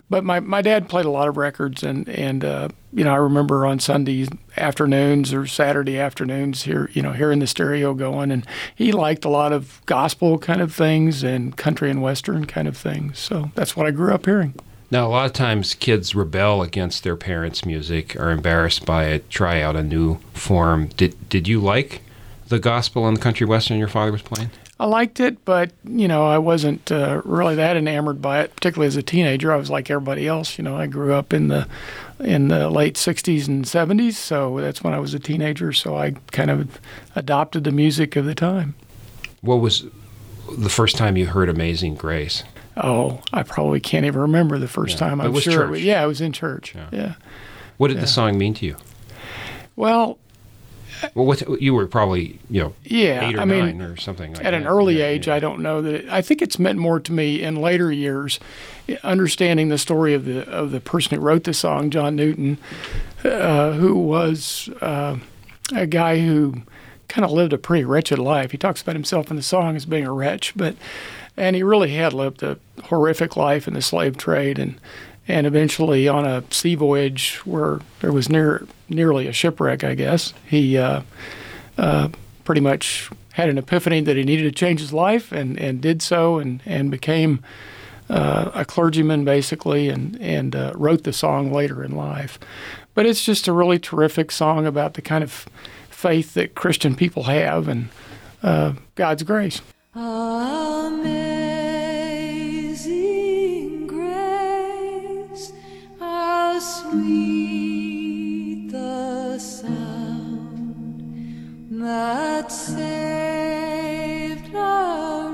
But 0.09 0.23
my, 0.25 0.39
my 0.39 0.63
dad 0.63 0.89
played 0.89 1.05
a 1.05 1.11
lot 1.11 1.27
of 1.27 1.37
records, 1.37 1.83
and 1.83 2.09
and 2.09 2.45
uh, 2.45 2.69
you 2.93 3.03
know 3.03 3.13
I 3.13 3.17
remember 3.17 3.67
on 3.67 3.81
Sunday 3.81 4.29
afternoons 4.57 5.35
or 5.35 5.47
Saturday 5.47 5.99
afternoons 5.99 6.63
here 6.63 6.91
you 6.93 7.03
know 7.03 7.13
hearing 7.13 7.41
the 7.41 7.47
stereo 7.47 7.93
going, 7.93 8.31
and 8.31 8.47
he 8.75 8.93
liked 8.93 9.25
a 9.25 9.29
lot 9.29 9.53
of 9.53 9.83
gospel 9.87 10.39
kind 10.39 10.61
of 10.61 10.73
things 10.73 11.25
and 11.25 11.57
country 11.57 11.91
and 11.91 12.03
western 12.03 12.45
kind 12.47 12.69
of 12.69 12.77
things. 12.77 13.19
So 13.19 13.51
that's 13.55 13.77
what 13.77 13.87
I 13.87 13.91
grew 13.91 14.15
up 14.15 14.27
hearing. 14.27 14.55
Now, 14.89 15.09
a 15.09 15.11
lot 15.11 15.27
of 15.27 15.33
times 15.33 15.75
kids 15.75 16.15
rebel 16.15 16.63
against 16.63 17.03
their 17.03 17.17
parents' 17.17 17.65
music, 17.65 18.15
are 18.21 18.31
embarrassed 18.31 18.87
by 18.87 19.07
it, 19.07 19.29
try 19.29 19.61
out 19.61 19.75
a 19.75 19.83
new 19.83 20.19
form. 20.33 20.89
Did 20.97 21.29
did 21.29 21.49
you 21.49 21.59
like 21.61 22.03
the 22.47 22.61
gospel 22.61 23.09
and 23.09 23.17
the 23.17 23.21
country 23.21 23.47
western 23.47 23.79
your 23.79 23.89
father 23.89 24.13
was 24.13 24.23
playing? 24.23 24.51
I 24.79 24.85
liked 24.87 25.21
it, 25.21 25.43
but 25.47 25.73
you 25.85 26.07
know 26.07 26.27
I 26.27 26.37
wasn't 26.39 26.93
uh, 26.93 27.23
really 27.25 27.55
that 27.55 27.77
enamored 27.77 28.21
by 28.21 28.41
it. 28.41 28.55
Particularly 28.55 28.89
as 28.89 28.97
a 28.97 29.03
teenager, 29.03 29.51
I 29.53 29.57
was 29.57 29.71
like 29.71 29.91
everybody 29.91 30.27
else. 30.27 30.59
You 30.59 30.65
know, 30.65 30.77
I 30.77 30.87
grew 30.87 31.15
up 31.15 31.33
in 31.33 31.49
the 31.49 31.67
in 32.21 32.49
the 32.49 32.69
late 32.69 32.95
'60s 32.97 33.49
and 33.49 33.65
'70s, 33.65 34.15
so 34.15 34.61
that's 34.61 34.83
when 34.85 34.93
I 34.93 34.99
was 34.99 35.15
a 35.15 35.19
teenager. 35.19 35.73
So 35.73 35.97
I 35.97 36.13
kind 36.31 36.51
of 36.51 36.79
adopted 37.15 37.65
the 37.65 37.73
music 37.73 38.17
of 38.17 38.27
the 38.27 38.35
time. 38.35 38.75
What 39.41 39.57
was 39.61 39.87
the 40.59 40.69
first 40.71 40.97
time 40.97 41.17
you 41.17 41.27
heard 41.27 41.49
Amazing 41.49 41.95
Grace? 41.95 42.43
Oh, 42.77 43.23
I 43.33 43.43
probably 43.45 43.81
can't 43.81 44.05
even 44.05 44.21
remember 44.21 44.59
the 44.59 44.69
first 44.69 44.95
Yeah, 45.01 45.09
time. 45.09 45.21
I'm 45.23 45.29
it 45.29 45.31
was 45.31 45.45
sure. 45.45 45.53
church. 45.55 45.71
was- 45.71 45.83
yeah, 45.85 46.05
it 46.05 46.07
was 46.07 46.21
in 46.21 46.33
church. 46.33 46.75
Yeah. 46.75 46.89
Yeah. 46.93 47.15
What 47.79 47.89
did 47.89 47.95
Yeah. 47.97 48.03
the 48.03 48.07
song 48.09 48.37
mean 48.37 48.53
to 48.55 48.67
you? 48.67 48.77
Well, 49.75 50.19
Well, 51.15 51.27
what 51.27 51.61
you 51.61 51.75
were 51.75 51.87
probably 51.87 52.39
you 52.51 52.63
know 52.63 52.75
yeah. 52.85 53.29
eight 53.29 53.37
or 53.37 53.41
I 53.41 53.45
nine 53.45 53.79
mean, 53.79 53.83
or 53.83 53.97
something 53.97 54.35
like 54.35 54.45
at 54.45 54.55
an 54.55 54.67
early 54.67 54.99
Yeah, 54.99 55.07
age, 55.07 55.27
yeah. 55.29 55.35
I 55.35 55.39
don't 55.39 55.61
know 55.61 55.83
that. 55.83 55.95
It, 55.95 56.09
I 56.09 56.23
think 56.23 56.43
it's 56.43 56.59
meant 56.59 56.79
more 56.79 57.01
to 57.01 57.13
me 57.13 57.43
in 57.43 57.57
later 57.57 57.93
years, 57.93 58.41
understanding 59.03 59.69
the 59.69 59.79
story 59.79 60.15
of 60.15 60.25
the 60.25 60.49
of 60.49 60.71
the 60.71 60.81
person 60.81 61.17
who 61.17 61.23
wrote 61.23 61.45
the 61.45 61.55
song, 61.55 61.91
John 61.91 62.17
Newton, 62.17 62.59
uh, 63.25 63.73
who 63.73 63.95
was 63.95 64.69
uh, 64.81 65.19
a 65.75 65.87
guy 65.87 66.21
who 66.21 66.63
kind 67.09 67.25
of 67.25 67.31
lived 67.31 67.53
a 67.53 67.59
pretty 67.59 67.85
wretched 67.85 68.19
life. 68.19 68.51
He 68.51 68.59
talks 68.59 68.83
about 68.83 68.97
himself 68.97 69.31
in 69.31 69.37
the 69.37 69.43
song 69.43 69.77
as 69.77 69.87
being 69.87 70.07
a 70.07 70.13
wretch, 70.13 70.53
but 70.57 70.77
and 71.37 71.55
he 71.55 71.63
really 71.63 71.91
had 71.91 72.13
lived 72.13 72.43
a 72.43 72.59
horrific 72.85 73.37
life 73.37 73.69
in 73.69 73.75
the 73.75 73.83
slave 73.83 74.17
trade 74.17 74.59
and 74.59 74.81
and 75.29 75.47
eventually 75.47 76.09
on 76.09 76.25
a 76.25 76.45
sea 76.51 76.75
voyage 76.75 77.37
where 77.45 77.81
there 78.01 78.13
was 78.13 78.29
near 78.29 78.67
nearly 78.89 79.27
a 79.27 79.33
shipwreck, 79.33 79.83
I 79.85 79.95
guess 79.95 80.33
he 80.47 80.79
uh, 80.79 81.03
uh, 81.79 82.09
pretty 82.45 82.61
much 82.61 83.11
had 83.33 83.49
an 83.49 83.59
epiphany 83.59 84.01
that 84.01 84.17
he 84.17 84.23
needed 84.23 84.45
to 84.45 84.53
change 84.53 84.81
his 84.81 84.93
life 84.93 85.33
and, 85.33 85.59
and 85.59 85.81
did 85.81 86.01
so 86.03 86.39
and 86.39 86.63
and 86.65 86.91
became 86.91 87.43
uh, 88.09 88.51
a 88.55 88.65
clergyman 88.65 89.25
basically 89.25 89.89
and 89.89 90.17
and 90.21 90.55
uh, 90.55 90.73
wrote 90.75 91.05
the 91.05 91.13
song 91.13 91.53
later 91.53 91.83
in 91.83 91.93
life. 91.95 92.39
But 92.95 93.05
it's 93.05 93.25
just 93.25 93.49
a 93.49 93.53
really 93.53 93.79
terrific 93.79 94.31
song 94.31 94.67
about 94.67 94.95
the 94.95 95.03
kind 95.03 95.23
of 95.23 95.47
faith 95.91 96.35
that 96.35 96.55
Christian 96.55 96.95
people 96.95 97.25
have 97.25 97.69
and 97.69 97.89
uh, 98.43 98.75
God's 98.95 99.23
grace. 99.23 99.61
Amazing 99.95 101.26
sweet 106.91 108.71
the 108.71 109.39
sound 109.39 110.99
that 111.71 112.53
saved 112.53 113.75
a 114.55 115.26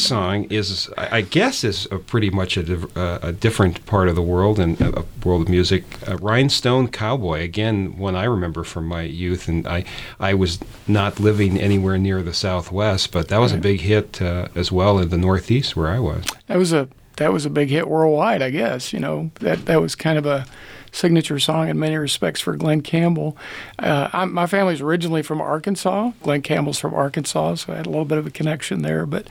next 0.00 0.08
song 0.08 0.44
is, 0.44 0.88
I 0.96 1.20
guess, 1.20 1.62
is 1.62 1.86
a 1.90 1.98
pretty 1.98 2.30
much 2.30 2.56
a, 2.56 2.62
div- 2.62 2.96
uh, 2.96 3.18
a 3.22 3.32
different 3.32 3.84
part 3.84 4.08
of 4.08 4.14
the 4.14 4.22
world 4.22 4.58
and 4.58 4.80
a, 4.80 5.00
a 5.00 5.04
world 5.22 5.42
of 5.42 5.48
music. 5.48 5.84
Uh, 6.08 6.16
Rhinestone 6.16 6.88
Cowboy, 6.88 7.42
again, 7.42 7.98
one 7.98 8.16
I 8.16 8.24
remember 8.24 8.64
from 8.64 8.86
my 8.86 9.02
youth, 9.02 9.46
and 9.46 9.66
I, 9.66 9.84
I 10.18 10.32
was 10.34 10.58
not 10.88 11.20
living 11.20 11.58
anywhere 11.60 11.98
near 11.98 12.22
the 12.22 12.32
Southwest, 12.32 13.12
but 13.12 13.28
that 13.28 13.38
was 13.38 13.52
a 13.52 13.58
big 13.58 13.80
hit 13.80 14.22
uh, 14.22 14.48
as 14.54 14.72
well 14.72 14.98
in 14.98 15.10
the 15.10 15.18
Northeast 15.18 15.76
where 15.76 15.88
I 15.88 15.98
was. 15.98 16.24
That 16.46 16.56
was 16.56 16.72
a 16.72 16.88
that 17.16 17.34
was 17.34 17.44
a 17.44 17.50
big 17.50 17.68
hit 17.68 17.86
worldwide, 17.86 18.40
I 18.40 18.48
guess. 18.48 18.94
You 18.94 19.00
know 19.00 19.30
that 19.40 19.66
that 19.66 19.82
was 19.82 19.94
kind 19.94 20.16
of 20.16 20.24
a 20.24 20.46
signature 20.92 21.38
song 21.38 21.68
in 21.68 21.78
many 21.78 21.96
respects 21.96 22.40
for 22.40 22.56
Glen 22.56 22.80
Campbell. 22.80 23.36
Uh, 23.78 24.26
my 24.26 24.46
family's 24.46 24.80
originally 24.80 25.22
from 25.22 25.40
Arkansas. 25.40 26.12
Glen 26.22 26.42
Campbell's 26.42 26.78
from 26.78 26.94
Arkansas, 26.94 27.56
so 27.56 27.72
I 27.72 27.76
had 27.76 27.86
a 27.86 27.90
little 27.90 28.04
bit 28.04 28.18
of 28.18 28.26
a 28.26 28.30
connection 28.30 28.82
there. 28.82 29.06
But 29.06 29.26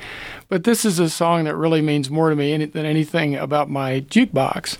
but 0.47 0.63
this 0.63 0.85
is 0.85 0.99
a 0.99 1.09
song 1.09 1.43
that 1.45 1.55
really 1.55 1.81
means 1.81 2.09
more 2.09 2.29
to 2.29 2.35
me 2.35 2.65
than 2.65 2.85
anything 2.85 3.35
about 3.35 3.69
my 3.69 4.01
jukebox, 4.01 4.77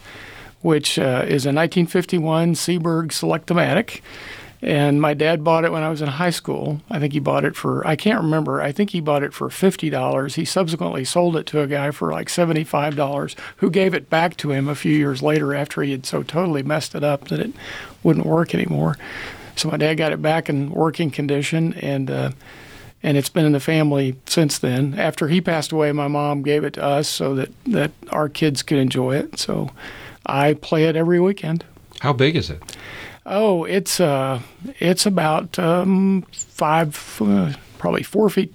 which 0.62 0.98
uh, 0.98 1.24
is 1.25 1.45
a 1.45 1.53
1951 1.53 2.53
Seeburg 2.53 3.12
Selectomatic. 3.12 4.01
And 4.61 5.01
my 5.01 5.13
dad 5.13 5.43
bought 5.43 5.63
it 5.63 5.71
when 5.71 5.83
I 5.83 5.89
was 5.89 6.01
in 6.01 6.09
high 6.09 6.31
school. 6.31 6.81
I 6.89 6.99
think 6.99 7.13
he 7.13 7.19
bought 7.19 7.45
it 7.45 7.55
for, 7.55 7.85
I 7.87 7.95
can't 7.95 8.21
remember, 8.21 8.61
I 8.61 8.73
think 8.73 8.89
he 8.89 8.99
bought 8.99 9.23
it 9.23 9.33
for 9.33 9.47
$50. 9.47 10.35
He 10.35 10.43
subsequently 10.43 11.05
sold 11.05 11.37
it 11.37 11.45
to 11.47 11.61
a 11.61 11.67
guy 11.67 11.91
for 11.91 12.11
like 12.11 12.27
$75, 12.27 13.35
who 13.57 13.69
gave 13.69 13.93
it 13.93 14.09
back 14.09 14.35
to 14.37 14.51
him 14.51 14.67
a 14.67 14.75
few 14.75 14.93
years 14.93 15.21
later 15.21 15.55
after 15.55 15.81
he 15.81 15.91
had 15.91 16.05
so 16.05 16.23
totally 16.23 16.61
messed 16.61 16.93
it 16.93 17.05
up 17.05 17.29
that 17.29 17.39
it 17.39 17.53
wouldn't 18.03 18.25
work 18.25 18.53
anymore. 18.53 18.97
So 19.55 19.69
my 19.69 19.77
dad 19.77 19.95
got 19.95 20.11
it 20.11 20.21
back 20.21 20.49
in 20.49 20.71
working 20.71 21.09
condition 21.09 21.73
and, 21.75 22.11
uh, 22.11 22.31
and 23.01 23.15
it's 23.15 23.29
been 23.29 23.45
in 23.45 23.53
the 23.53 23.61
family 23.61 24.17
since 24.25 24.59
then. 24.59 24.93
After 24.99 25.29
he 25.29 25.39
passed 25.39 25.71
away, 25.71 25.93
my 25.93 26.09
mom 26.09 26.43
gave 26.43 26.65
it 26.65 26.73
to 26.73 26.83
us 26.83 27.07
so 27.07 27.33
that, 27.35 27.49
that 27.65 27.91
our 28.11 28.27
kids 28.27 28.61
could 28.61 28.77
enjoy 28.77 29.15
it. 29.15 29.39
So 29.39 29.69
I 30.25 30.55
play 30.55 30.83
it 30.85 30.97
every 30.97 31.19
weekend. 31.19 31.63
How 32.01 32.11
big 32.11 32.35
is 32.35 32.49
it? 32.49 32.61
Oh, 33.25 33.63
it's 33.65 33.99
uh, 33.99 34.41
it's 34.79 35.05
about 35.05 35.59
um, 35.59 36.23
five, 36.31 37.17
uh, 37.21 37.53
probably 37.77 38.03
four 38.03 38.29
feet 38.29 38.53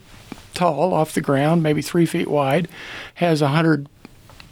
tall 0.54 0.92
off 0.94 1.14
the 1.14 1.20
ground, 1.20 1.62
maybe 1.62 1.82
three 1.82 2.06
feet 2.06 2.28
wide. 2.28 2.68
Has 3.14 3.42
a 3.42 3.48
hundred, 3.48 3.88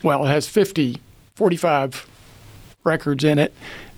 well, 0.02 0.24
it 0.24 0.28
has 0.28 0.48
50, 0.48 1.00
45 1.34 2.08
records 2.84 3.24
in 3.24 3.38
it. 3.38 3.52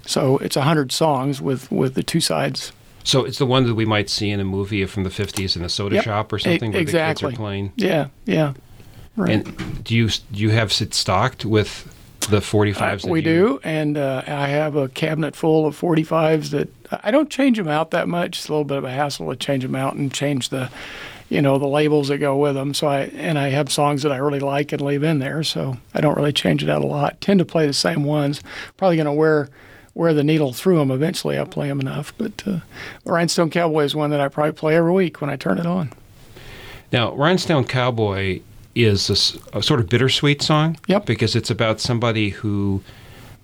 So 0.07 0.39
it's 0.39 0.57
a 0.57 0.63
hundred 0.63 0.93
songs 0.93 1.41
with 1.41 1.71
with 1.71 1.95
the 1.95 2.03
two 2.03 2.21
sides. 2.21 2.73
So 3.05 3.25
it's 3.25 3.39
the 3.39 3.47
one 3.47 3.65
that 3.67 3.75
we 3.75 3.85
might 3.85 4.09
see 4.09 4.31
in 4.31 4.41
a 4.41 4.45
movie 4.45 4.85
from 4.87 5.05
the 5.05 5.11
50s 5.11 5.57
in 5.57 5.63
a 5.65 5.69
soda 5.69 5.97
Yep. 5.97 6.05
shop 6.05 6.33
or 6.33 6.37
E- 6.37 6.41
something 6.41 6.73
where 6.73 6.85
the 6.85 6.91
kids 6.93 7.23
are 7.23 7.33
playing. 7.33 7.73
Yeah, 7.77 8.09
yeah, 8.25 8.55
right. 9.17 9.31
And 9.47 9.85
do 9.85 9.95
you 9.95 10.09
do 10.09 10.41
you 10.41 10.51
have 10.51 10.73
it 10.81 10.95
stocked 10.95 11.45
with 11.45 11.94
the 12.27 12.41
45s? 12.41 12.77
Uh, 12.81 12.97
that 12.97 13.07
we 13.07 13.21
you- 13.21 13.25
do, 13.25 13.61
and 13.65 13.97
uh, 13.97 14.23
I 14.27 14.49
have 14.49 14.77
a 14.77 14.89
cabinet 14.89 15.37
full 15.37 15.67
of 15.67 15.79
45s 15.79 16.51
that 16.51 16.69
I 17.03 17.11
don't 17.11 17.31
change 17.31 17.57
them 17.57 17.69
out 17.69 17.91
that 17.93 18.09
much. 18.09 18.39
It's 18.39 18.49
a 18.49 18.53
little 18.53 18.65
bit 18.65 18.79
of 18.79 18.85
a 18.85 18.91
hassle 18.91 19.29
to 19.31 19.37
change 19.37 19.63
them 19.63 19.75
out 19.75 19.95
and 19.95 20.13
change 20.13 20.51
the, 20.51 20.71
you 21.29 21.41
know, 21.43 21.59
the 21.59 21.67
labels 21.67 22.09
that 22.09 22.19
go 22.19 22.37
with 22.37 22.55
them. 22.55 22.75
So 22.75 22.87
I 22.87 23.03
and 23.17 23.39
I 23.39 23.49
have 23.49 23.71
songs 23.73 24.03
that 24.03 24.13
I 24.13 24.19
really 24.19 24.41
like 24.41 24.73
and 24.73 24.81
leave 24.81 25.03
in 25.03 25.19
there. 25.19 25.43
So 25.43 25.77
I 25.95 26.01
don't 26.01 26.17
really 26.17 26.33
change 26.33 26.63
it 26.63 26.71
out 26.71 26.83
a 26.83 26.87
lot. 26.87 27.21
Tend 27.21 27.39
to 27.39 27.45
play 27.45 27.67
the 27.67 27.73
same 27.73 28.05
ones. 28.05 28.43
Probably 28.77 28.97
going 28.97 29.07
to 29.07 29.13
wear 29.13 29.49
wear 29.95 30.13
the 30.13 30.25
needle 30.25 30.53
through 30.53 30.79
them 30.79 30.91
eventually. 30.91 31.39
I 31.39 31.45
play 31.45 31.69
them 31.69 31.81
enough, 31.81 32.13
but 32.19 32.43
uh, 32.47 32.59
Rhinestone 33.05 33.51
Cowboy 33.51 33.85
is 33.85 33.95
one 33.95 34.11
that 34.11 34.21
I 34.21 34.29
probably 34.29 34.53
play 34.53 34.77
every 34.77 34.93
week 34.93 35.21
when 35.21 35.31
I 35.31 35.37
turn 35.37 35.59
it 35.59 35.67
on. 35.67 35.93
Now, 36.93 37.15
Rhinestone 37.15 37.65
Cowboy 37.65 38.41
is 38.75 39.09
a 39.53 39.63
sort 39.63 39.81
of 39.81 39.89
bittersweet 39.89 40.43
song. 40.43 40.77
Yep. 40.89 41.07
Because 41.07 41.37
it's 41.37 41.51
about 41.51 41.81
somebody 41.81 42.31
who 42.31 42.83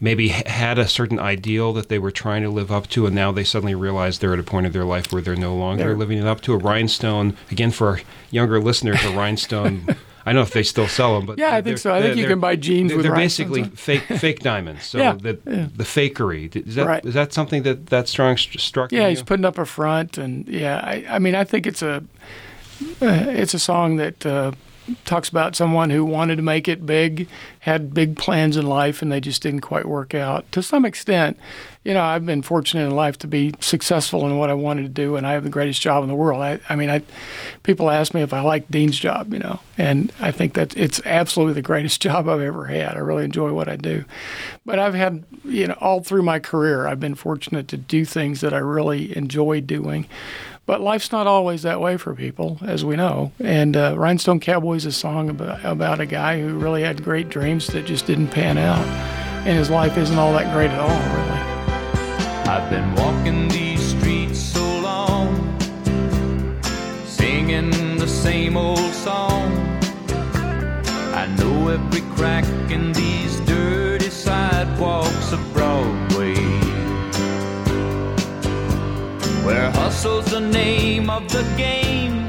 maybe 0.02 0.28
had 0.28 0.78
a 0.78 0.88
certain 0.88 1.18
ideal 1.18 1.72
that 1.74 1.88
they 1.90 1.98
were 1.98 2.10
trying 2.10 2.42
to 2.42 2.48
live 2.48 2.72
up 2.72 2.86
to, 2.88 3.04
and 3.06 3.14
now 3.14 3.30
they 3.30 3.44
suddenly 3.44 3.74
realize 3.74 4.18
they're 4.18 4.32
at 4.32 4.38
a 4.38 4.42
point 4.42 4.66
of 4.66 4.72
their 4.72 4.84
life 4.84 5.12
where 5.12 5.20
they're 5.20 5.36
no 5.36 5.54
longer 5.54 5.84
They're- 5.84 5.96
living 5.96 6.18
it 6.18 6.26
up 6.26 6.40
to. 6.42 6.54
A 6.54 6.56
rhinestone, 6.56 7.36
again, 7.50 7.70
for 7.70 7.88
our 7.88 8.00
younger 8.30 8.60
listeners, 8.60 9.04
a 9.04 9.10
rhinestone. 9.16 9.84
I 10.24 10.32
don't 10.32 10.36
know 10.36 10.42
if 10.42 10.52
they 10.52 10.62
still 10.62 10.86
sell 10.88 11.16
them, 11.16 11.26
but 11.26 11.38
Yeah, 11.38 11.54
I 11.54 11.62
think 11.62 11.78
so. 11.78 11.94
I 11.94 12.00
think 12.02 12.16
you 12.16 12.26
can 12.26 12.40
buy 12.40 12.54
jeans 12.56 12.88
they're, 12.90 12.96
with 12.98 13.06
they're 13.06 13.14
basically 13.14 13.64
fake 13.64 14.02
fake 14.02 14.40
diamonds. 14.40 14.84
So 14.84 14.98
Yeah, 15.04 15.12
the 15.12 15.38
yeah. 15.46 15.66
the 15.74 15.84
fakery 15.84 16.54
is 16.54 16.74
that 16.76 16.82
is 16.82 16.86
Right. 16.86 17.02
that 17.04 17.32
something 17.32 17.62
that 17.64 17.86
that 17.86 18.06
strong 18.08 18.36
st- 18.36 18.60
struck 18.60 18.92
Yeah, 18.92 19.04
you? 19.04 19.08
he's 19.10 19.22
putting 19.22 19.44
up 19.46 19.56
a 19.58 19.64
front, 19.64 20.18
and 20.18 20.46
yeah, 20.46 20.76
I, 20.82 21.04
I 21.08 21.18
mean, 21.18 21.34
I 21.34 21.44
think 21.44 21.66
it's 21.66 21.82
a 21.82 22.04
uh, 23.02 23.06
it's 23.28 23.54
a 23.54 23.58
song 23.58 23.96
that 23.96 24.24
uh, 24.26 24.52
talks 25.04 25.28
about 25.28 25.56
someone 25.56 25.90
who 25.90 26.04
wanted 26.04 26.36
to 26.36 26.42
make 26.42 26.68
it 26.68 26.86
big, 26.86 27.28
had 27.60 27.94
big 27.94 28.16
plans 28.16 28.56
in 28.56 28.66
life, 28.66 29.02
and 29.02 29.10
they 29.10 29.20
just 29.20 29.42
didn't 29.42 29.60
quite 29.60 29.86
work 29.86 30.14
out. 30.14 30.50
To 30.52 30.62
some 30.62 30.84
extent, 30.84 31.38
you 31.84 31.94
know, 31.94 32.02
I've 32.02 32.26
been 32.26 32.42
fortunate 32.42 32.84
in 32.84 32.94
life 32.94 33.18
to 33.18 33.26
be 33.26 33.54
successful 33.60 34.26
in 34.26 34.36
what 34.36 34.50
I 34.50 34.54
wanted 34.54 34.82
to 34.82 34.88
do, 34.88 35.16
and 35.16 35.26
I 35.26 35.32
have 35.32 35.44
the 35.44 35.50
greatest 35.50 35.80
job 35.80 36.02
in 36.02 36.08
the 36.08 36.14
world. 36.14 36.42
I, 36.42 36.60
I 36.68 36.76
mean, 36.76 36.90
I 36.90 37.02
people 37.62 37.90
ask 37.90 38.12
me 38.12 38.20
if 38.20 38.34
I 38.34 38.40
like 38.40 38.68
Dean's 38.70 38.98
job, 38.98 39.32
you 39.32 39.38
know, 39.38 39.60
and 39.78 40.12
I 40.20 40.30
think 40.30 40.54
that 40.54 40.76
it's 40.76 41.00
absolutely 41.06 41.54
the 41.54 41.62
greatest 41.62 42.02
job 42.02 42.28
I've 42.28 42.40
ever 42.40 42.66
had. 42.66 42.96
I 42.96 43.00
really 43.00 43.24
enjoy 43.24 43.52
what 43.52 43.68
I 43.68 43.76
do, 43.76 44.04
but 44.66 44.78
I've 44.78 44.94
had, 44.94 45.24
you 45.44 45.68
know, 45.68 45.76
all 45.80 46.02
through 46.02 46.22
my 46.22 46.38
career, 46.38 46.86
I've 46.86 47.00
been 47.00 47.14
fortunate 47.14 47.68
to 47.68 47.76
do 47.76 48.04
things 48.04 48.42
that 48.42 48.52
I 48.52 48.58
really 48.58 49.16
enjoy 49.16 49.60
doing. 49.62 50.06
But 50.70 50.80
life's 50.80 51.10
not 51.10 51.26
always 51.26 51.62
that 51.62 51.80
way 51.80 51.96
for 51.96 52.14
people, 52.14 52.58
as 52.62 52.84
we 52.84 52.94
know. 52.94 53.32
And 53.40 53.76
uh, 53.76 53.96
Rhinestone 53.98 54.38
Cowboy 54.38 54.74
is 54.74 54.86
a 54.86 54.92
song 54.92 55.28
about, 55.28 55.64
about 55.64 55.98
a 55.98 56.06
guy 56.06 56.40
who 56.40 56.56
really 56.56 56.84
had 56.84 57.02
great 57.02 57.28
dreams 57.28 57.66
that 57.72 57.86
just 57.86 58.06
didn't 58.06 58.28
pan 58.28 58.56
out. 58.56 58.86
And 59.44 59.58
his 59.58 59.68
life 59.68 59.98
isn't 59.98 60.16
all 60.16 60.32
that 60.34 60.54
great 60.54 60.70
at 60.70 60.78
all, 60.78 61.00
really. 61.16 61.40
I've 62.48 62.70
been 62.70 62.94
walking 62.94 63.48
these 63.48 63.82
streets 63.82 64.38
so 64.38 64.62
long, 64.78 65.58
singing 67.04 67.70
the 67.98 68.06
same 68.06 68.56
old 68.56 68.94
song. 68.94 69.50
I 71.12 71.26
know 71.36 71.66
every 71.66 72.02
crack 72.14 72.44
in 72.70 72.92
these 72.92 73.29
the 80.30 80.40
name 80.40 81.10
of 81.10 81.28
the 81.32 81.42
game, 81.56 82.24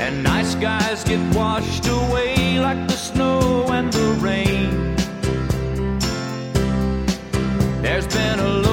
and 0.00 0.22
nice 0.22 0.54
guys 0.54 1.04
get 1.04 1.20
washed 1.36 1.86
away 1.86 2.58
like 2.58 2.88
the 2.88 2.96
snow 2.96 3.66
and 3.68 3.92
the 3.92 4.08
rain. 4.18 4.96
There's 7.82 8.06
been 8.06 8.38
a 8.40 8.63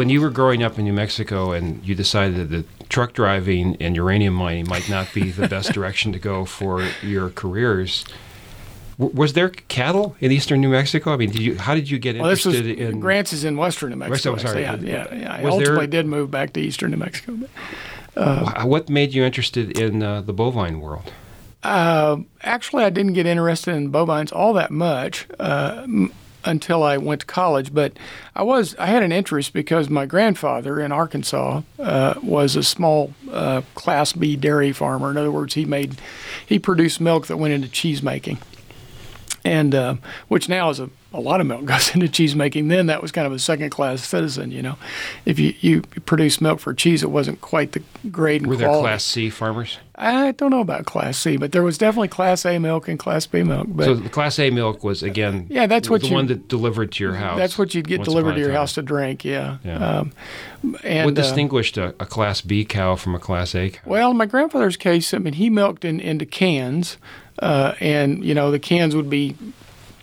when 0.00 0.08
you 0.08 0.18
were 0.22 0.30
growing 0.30 0.62
up 0.62 0.78
in 0.78 0.86
New 0.86 0.94
Mexico 0.94 1.52
and 1.52 1.86
you 1.86 1.94
decided 1.94 2.48
that 2.48 2.88
truck 2.88 3.12
driving 3.12 3.76
and 3.82 3.94
uranium 3.94 4.32
mining 4.32 4.66
might 4.66 4.88
not 4.88 5.06
be 5.12 5.30
the 5.30 5.46
best 5.46 5.72
direction 5.78 6.10
to 6.14 6.18
go 6.18 6.46
for 6.46 6.82
your 7.02 7.28
careers, 7.28 8.06
was 8.96 9.34
there 9.34 9.50
cattle 9.50 10.16
in 10.18 10.32
eastern 10.32 10.62
New 10.62 10.70
Mexico? 10.70 11.12
I 11.12 11.18
mean, 11.18 11.30
did 11.32 11.42
you, 11.42 11.58
how 11.58 11.74
did 11.74 11.90
you 11.90 11.98
get 11.98 12.16
Well, 12.18 12.30
this 12.30 12.46
was 12.46 12.58
in? 12.58 12.98
Grants 12.98 13.34
is 13.34 13.44
in 13.44 13.58
western 13.58 13.90
New 13.90 13.96
Mexico. 13.96 14.32
Western, 14.32 14.50
sorry. 14.52 14.62
Yeah, 14.62 14.76
yeah, 14.76 15.14
yeah. 15.14 15.32
I 15.34 15.42
Was 15.42 15.52
there- 15.56 15.64
ultimately 15.68 15.86
did 15.88 16.06
move 16.06 16.30
back 16.30 16.54
to 16.54 16.60
eastern 16.60 16.92
New 16.92 16.96
Mexico. 16.96 17.36
But, 18.14 18.38
wh- 18.62 18.66
what 18.66 18.88
made 18.88 19.12
you 19.12 19.22
interested 19.22 19.78
in 19.78 20.02
uh, 20.02 20.22
the 20.22 20.32
bovine 20.32 20.80
world? 20.80 21.12
Uh, 21.62 22.16
actually, 22.42 22.84
I 22.84 22.90
didn't 22.90 23.12
get 23.12 23.26
interested 23.26 23.74
in 23.74 23.90
bovines 23.90 24.32
all 24.32 24.54
that 24.54 24.70
much. 24.70 25.26
Uh, 25.38 25.82
m- 25.84 26.12
until 26.44 26.82
I 26.82 26.96
went 26.96 27.22
to 27.22 27.26
college. 27.26 27.72
But 27.72 27.92
I 28.34 28.42
was 28.42 28.74
I 28.78 28.86
had 28.86 29.02
an 29.02 29.12
interest 29.12 29.52
because 29.52 29.88
my 29.88 30.06
grandfather 30.06 30.80
in 30.80 30.92
Arkansas 30.92 31.62
uh, 31.78 32.14
was 32.22 32.56
a 32.56 32.62
small 32.62 33.12
uh, 33.30 33.62
Class 33.74 34.12
B 34.12 34.36
dairy 34.36 34.72
farmer. 34.72 35.10
In 35.10 35.16
other 35.16 35.32
words, 35.32 35.54
he 35.54 35.64
made 35.64 35.98
he 36.44 36.58
produced 36.58 37.00
milk 37.00 37.26
that 37.26 37.36
went 37.36 37.54
into 37.54 37.68
cheese 37.68 38.02
making, 38.02 38.38
and 39.44 39.74
uh, 39.74 39.94
which 40.28 40.48
now 40.48 40.70
is 40.70 40.80
a 40.80 40.90
a 41.12 41.20
lot 41.20 41.40
of 41.40 41.46
milk 41.46 41.64
goes 41.64 41.90
into 41.94 42.08
cheese 42.08 42.36
making. 42.36 42.68
Then 42.68 42.86
that 42.86 43.02
was 43.02 43.12
kind 43.12 43.26
of 43.26 43.32
a 43.32 43.38
second 43.38 43.70
class 43.70 44.06
citizen, 44.06 44.50
you 44.50 44.62
know. 44.62 44.76
If 45.24 45.38
you, 45.38 45.54
you 45.60 45.82
produce 45.82 46.40
milk 46.40 46.60
for 46.60 46.72
cheese, 46.72 47.02
it 47.02 47.10
wasn't 47.10 47.40
quite 47.40 47.72
the 47.72 47.82
grade 48.10 48.42
and 48.42 48.50
Were 48.50 48.56
there 48.56 48.68
quality. 48.68 48.82
Class 48.84 49.04
C 49.04 49.30
farmers? 49.30 49.78
I 49.96 50.32
don't 50.32 50.50
know 50.50 50.60
about 50.60 50.86
Class 50.86 51.18
C, 51.18 51.36
but 51.36 51.52
there 51.52 51.62
was 51.62 51.76
definitely 51.76 52.08
Class 52.08 52.46
A 52.46 52.58
milk 52.58 52.88
and 52.88 52.98
Class 52.98 53.26
B 53.26 53.42
milk. 53.42 53.66
But 53.70 53.84
so 53.84 53.94
the 53.94 54.08
Class 54.08 54.38
A 54.38 54.50
milk 54.50 54.82
was 54.82 55.02
again. 55.02 55.46
Yeah, 55.50 55.66
that's 55.66 55.90
what 55.90 56.00
the 56.00 56.08
you- 56.08 56.14
one 56.14 56.26
that 56.28 56.48
delivered 56.48 56.92
to 56.92 57.04
your 57.04 57.14
house. 57.14 57.36
that's 57.38 57.58
what 57.58 57.74
you'd 57.74 57.88
get 57.88 58.04
delivered 58.04 58.34
to 58.34 58.40
your 58.40 58.52
house 58.52 58.74
to 58.74 58.82
drink. 58.82 59.24
Yeah. 59.24 59.58
Yeah. 59.64 59.98
Um, 59.98 60.12
and 60.84 61.06
What 61.06 61.18
uh, 61.18 61.22
distinguished 61.22 61.76
a, 61.76 61.88
a 62.00 62.06
Class 62.06 62.40
B 62.40 62.64
cow 62.64 62.94
from 62.96 63.14
a 63.14 63.18
Class 63.18 63.54
A 63.54 63.70
cow? 63.70 63.80
Well, 63.84 64.10
in 64.12 64.16
my 64.16 64.26
grandfather's 64.26 64.76
case, 64.76 65.12
I 65.12 65.18
mean, 65.18 65.34
he 65.34 65.50
milked 65.50 65.84
in, 65.84 66.00
into 66.00 66.24
cans, 66.24 66.96
uh, 67.40 67.74
and 67.80 68.24
you 68.24 68.34
know 68.34 68.50
the 68.50 68.58
cans 68.58 68.94
would 68.94 69.10
be 69.10 69.36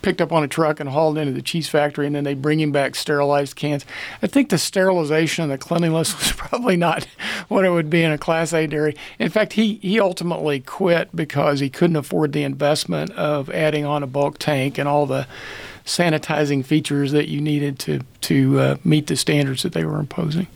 picked 0.01 0.21
up 0.21 0.31
on 0.31 0.43
a 0.43 0.47
truck 0.47 0.79
and 0.79 0.89
hauled 0.89 1.17
into 1.17 1.33
the 1.33 1.41
cheese 1.41 1.67
factory, 1.67 2.05
and 2.05 2.15
then 2.15 2.23
they 2.23 2.33
bring 2.33 2.59
him 2.59 2.71
back 2.71 2.95
sterilized 2.95 3.55
cans. 3.55 3.85
I 4.21 4.27
think 4.27 4.49
the 4.49 4.57
sterilization 4.57 5.43
and 5.43 5.51
the 5.51 5.57
cleanliness 5.57 6.17
was 6.19 6.31
probably 6.31 6.77
not 6.77 7.05
what 7.47 7.65
it 7.65 7.71
would 7.71 7.89
be 7.89 8.03
in 8.03 8.11
a 8.11 8.17
Class 8.17 8.53
A 8.53 8.67
dairy. 8.67 8.95
In 9.19 9.29
fact, 9.29 9.53
he 9.53 9.75
he 9.75 9.99
ultimately 9.99 10.59
quit 10.59 11.15
because 11.15 11.59
he 11.59 11.69
couldn't 11.69 11.95
afford 11.95 12.33
the 12.33 12.43
investment 12.43 13.11
of 13.11 13.49
adding 13.49 13.85
on 13.85 14.03
a 14.03 14.07
bulk 14.07 14.37
tank 14.37 14.77
and 14.77 14.87
all 14.87 15.05
the 15.05 15.27
sanitizing 15.85 16.65
features 16.65 17.11
that 17.13 17.27
you 17.27 17.41
needed 17.41 17.79
to 17.79 18.01
to 18.21 18.59
uh, 18.59 18.77
meet 18.83 19.07
the 19.07 19.15
standards 19.15 19.63
that 19.63 19.73
they 19.73 19.85
were 19.85 19.99
imposing. 19.99 20.47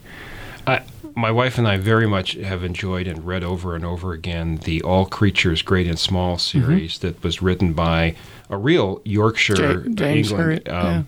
I, 0.66 0.82
my 1.14 1.30
wife 1.30 1.58
and 1.58 1.66
I 1.68 1.76
very 1.76 2.06
much 2.06 2.32
have 2.34 2.64
enjoyed 2.64 3.06
and 3.06 3.26
read 3.26 3.44
over 3.44 3.74
and 3.76 3.84
over 3.84 4.12
again 4.12 4.56
the 4.64 4.82
All 4.82 5.06
Creatures 5.06 5.62
Great 5.62 5.86
and 5.86 5.98
Small 5.98 6.36
Mm-hmm. 6.36 6.60
series 6.66 6.98
that 7.00 7.22
was 7.22 7.42
written 7.42 7.72
by 7.72 8.14
a 8.50 8.56
real 8.56 9.00
Yorkshire, 9.04 9.82
Ja- 9.88 9.94
James 9.94 10.30
England 10.30 10.62
Herriot, 10.66 10.68
um, 10.72 11.06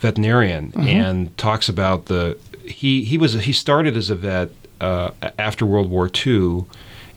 veterinarian, 0.00 0.72
Mm-hmm. 0.72 0.88
and 0.88 1.38
talks 1.38 1.68
about 1.68 2.06
the 2.06 2.36
he 2.64 3.04
he 3.04 3.16
was 3.18 3.32
he 3.34 3.52
started 3.52 3.96
as 3.96 4.10
a 4.10 4.14
vet 4.14 4.50
uh, 4.80 5.10
after 5.38 5.64
World 5.66 5.90
War 5.90 6.08
II. 6.26 6.64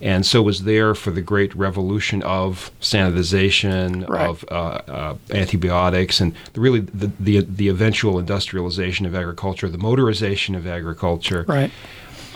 And 0.02 0.26
so 0.26 0.42
was 0.42 0.64
there 0.64 0.94
for 0.96 1.12
the 1.12 1.22
great 1.22 1.54
revolution 1.54 2.22
of 2.24 2.72
sanitization, 2.80 4.08
Right. 4.08 4.28
of 4.28 4.44
uh, 4.50 4.54
uh, 4.54 5.14
antibiotics, 5.30 6.20
and 6.20 6.34
the, 6.54 6.60
really 6.60 6.80
the, 6.80 7.12
the 7.20 7.40
the 7.40 7.68
eventual 7.68 8.18
industrialization 8.18 9.06
of 9.06 9.14
agriculture, 9.14 9.68
the 9.68 9.78
motorization 9.78 10.56
of 10.56 10.66
agriculture. 10.66 11.44
Right. 11.46 11.70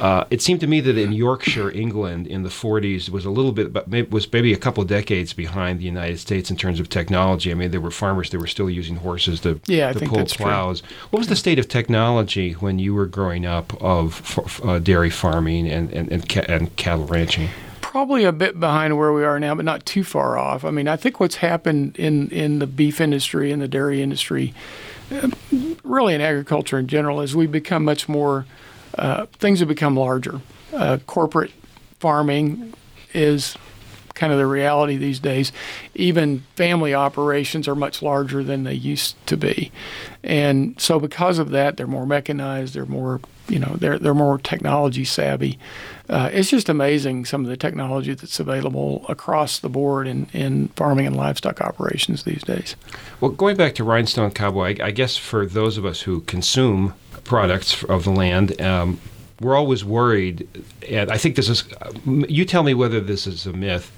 Uh, 0.01 0.25
it 0.31 0.43
seemed 0.43 0.61
to 0.61 0.67
me 0.67 0.81
that 0.81 0.99
in 0.99 1.13
Yorkshire, 1.13 1.71
England, 1.71 2.27
in 2.27 2.43
the 2.43 2.49
40s, 2.51 3.09
was 3.09 3.25
a 3.25 3.31
little 3.31 3.53
bit, 3.53 3.73
but 3.73 3.89
maybe, 3.89 4.09
was 4.09 4.31
maybe 4.31 4.53
a 4.53 4.57
couple 4.59 4.83
of 4.83 4.89
decades 4.89 5.33
behind 5.33 5.81
the 5.81 5.85
United 5.85 6.19
States 6.19 6.51
in 6.51 6.57
terms 6.57 6.79
of 6.81 6.89
technology. 6.89 7.51
I 7.51 7.55
mean, 7.55 7.71
there 7.71 7.81
were 7.81 7.91
farmers 7.91 8.29
that 8.31 8.39
were 8.39 8.47
still 8.47 8.69
using 8.69 8.97
horses 8.97 9.41
to, 9.41 9.59
Yeah, 9.67 9.93
to 9.93 10.01
pull 10.07 10.19
that's 10.19 10.35
true. 10.35 10.45
plows. 10.45 10.81
What 11.11 11.19
was 11.21 11.29
the 11.29 11.37
state 11.37 11.59
of 11.59 11.69
technology 11.69 12.53
when 12.53 12.79
you 12.79 12.93
were 12.95 13.07
growing 13.07 13.47
up 13.47 13.73
of 13.83 14.21
f- 14.39 14.61
uh, 14.65 14.79
dairy 14.81 15.11
farming 15.11 15.69
and 15.69 15.91
and, 15.93 16.11
and, 16.13 16.29
ca- 16.29 16.45
and 16.49 16.75
cattle 16.77 17.07
ranching? 17.07 17.49
probably 17.81 18.25
a 18.25 18.33
bit 18.33 18.61
behind 18.61 18.99
where 18.99 19.11
we 19.15 19.25
are 19.25 19.41
now, 19.41 19.55
but 19.55 19.65
not 19.65 19.87
too 19.87 20.05
far 20.05 20.37
off. 20.37 20.67
I 20.67 20.71
mean, 20.71 20.87
I 20.87 20.97
think 20.97 21.19
what's 21.19 21.37
happened 21.37 21.97
in, 21.97 22.29
in 22.29 22.59
the 22.59 22.67
beef 22.67 23.01
industry 23.01 23.51
and 23.51 23.63
the 23.63 23.69
dairy 23.69 24.03
industry, 24.03 24.53
uh, 25.11 25.31
really 25.83 26.13
in 26.15 26.21
agriculture 26.21 26.79
in 26.79 26.89
general, 26.89 27.23
is 27.23 27.35
we've 27.35 27.51
become 27.51 27.85
much 27.87 28.07
more, 28.07 28.45
uh, 28.97 29.27
things 29.27 29.61
have 29.61 29.69
become 29.69 29.97
larger. 29.97 30.41
Uh, 30.73 30.99
corporate 31.07 31.53
farming 31.99 32.75
is 33.15 33.57
kind 34.17 34.33
of 34.33 34.39
the 34.39 34.47
reality 34.47 34.97
these 34.97 35.21
days. 35.21 35.53
Even 35.95 36.43
family 36.57 36.95
operations 36.95 37.69
are 37.69 37.75
much 37.77 38.03
larger 38.03 38.43
than 38.43 38.65
they 38.65 38.75
used 38.75 39.15
to 39.27 39.37
be. 39.37 39.71
And 40.25 40.81
so 40.81 40.99
because 40.99 41.39
of 41.39 41.51
that, 41.51 41.77
they're 41.77 41.87
more 41.87 42.07
mechanized, 42.07 42.75
they're 42.75 42.87
more, 42.87 43.21
you 43.49 43.61
know, 43.61 43.77
they're 43.79 43.99
they're 43.99 44.15
more 44.15 44.39
technology 44.39 45.05
savvy. 45.05 45.59
Uh, 46.09 46.31
it's 46.33 46.51
just 46.51 46.69
amazing 46.69 47.25
some 47.25 47.45
of 47.45 47.51
the 47.51 47.57
technology 47.57 48.15
that's 48.15 48.41
available 48.41 49.05
across 49.09 49.59
the 49.59 49.69
board 49.69 50.09
in, 50.09 50.27
in 50.33 50.69
farming 50.69 51.07
and 51.07 51.17
livestock 51.17 51.61
operations 51.61 52.25
these 52.25 52.43
days. 52.43 52.75
Well, 53.21 53.31
going 53.31 53.57
back 53.57 53.75
to 53.77 53.85
Rhinestone 53.85 54.31
Cowboy, 54.31 54.77
I, 54.81 54.87
I 54.87 54.91
guess 54.91 55.17
for 55.17 55.47
those 55.47 55.77
of 55.79 55.85
us 55.85 56.01
who 56.01 56.23
consume 56.23 56.95
products 57.27 57.83
of 57.85 58.05
the 58.05 58.11
land, 58.11 58.61
um, 58.61 59.01
we're 59.41 59.57
always 59.57 59.85
worried. 59.85 60.49
And 60.89 61.11
I 61.11 61.19
think 61.19 61.37
this 61.37 61.49
is, 61.49 61.65
you 62.07 62.45
tell 62.45 62.63
me 62.63 62.75
whether 62.75 63.01
this 63.01 63.27
is 63.27 63.47
a 63.47 63.53
myth. 63.53 63.93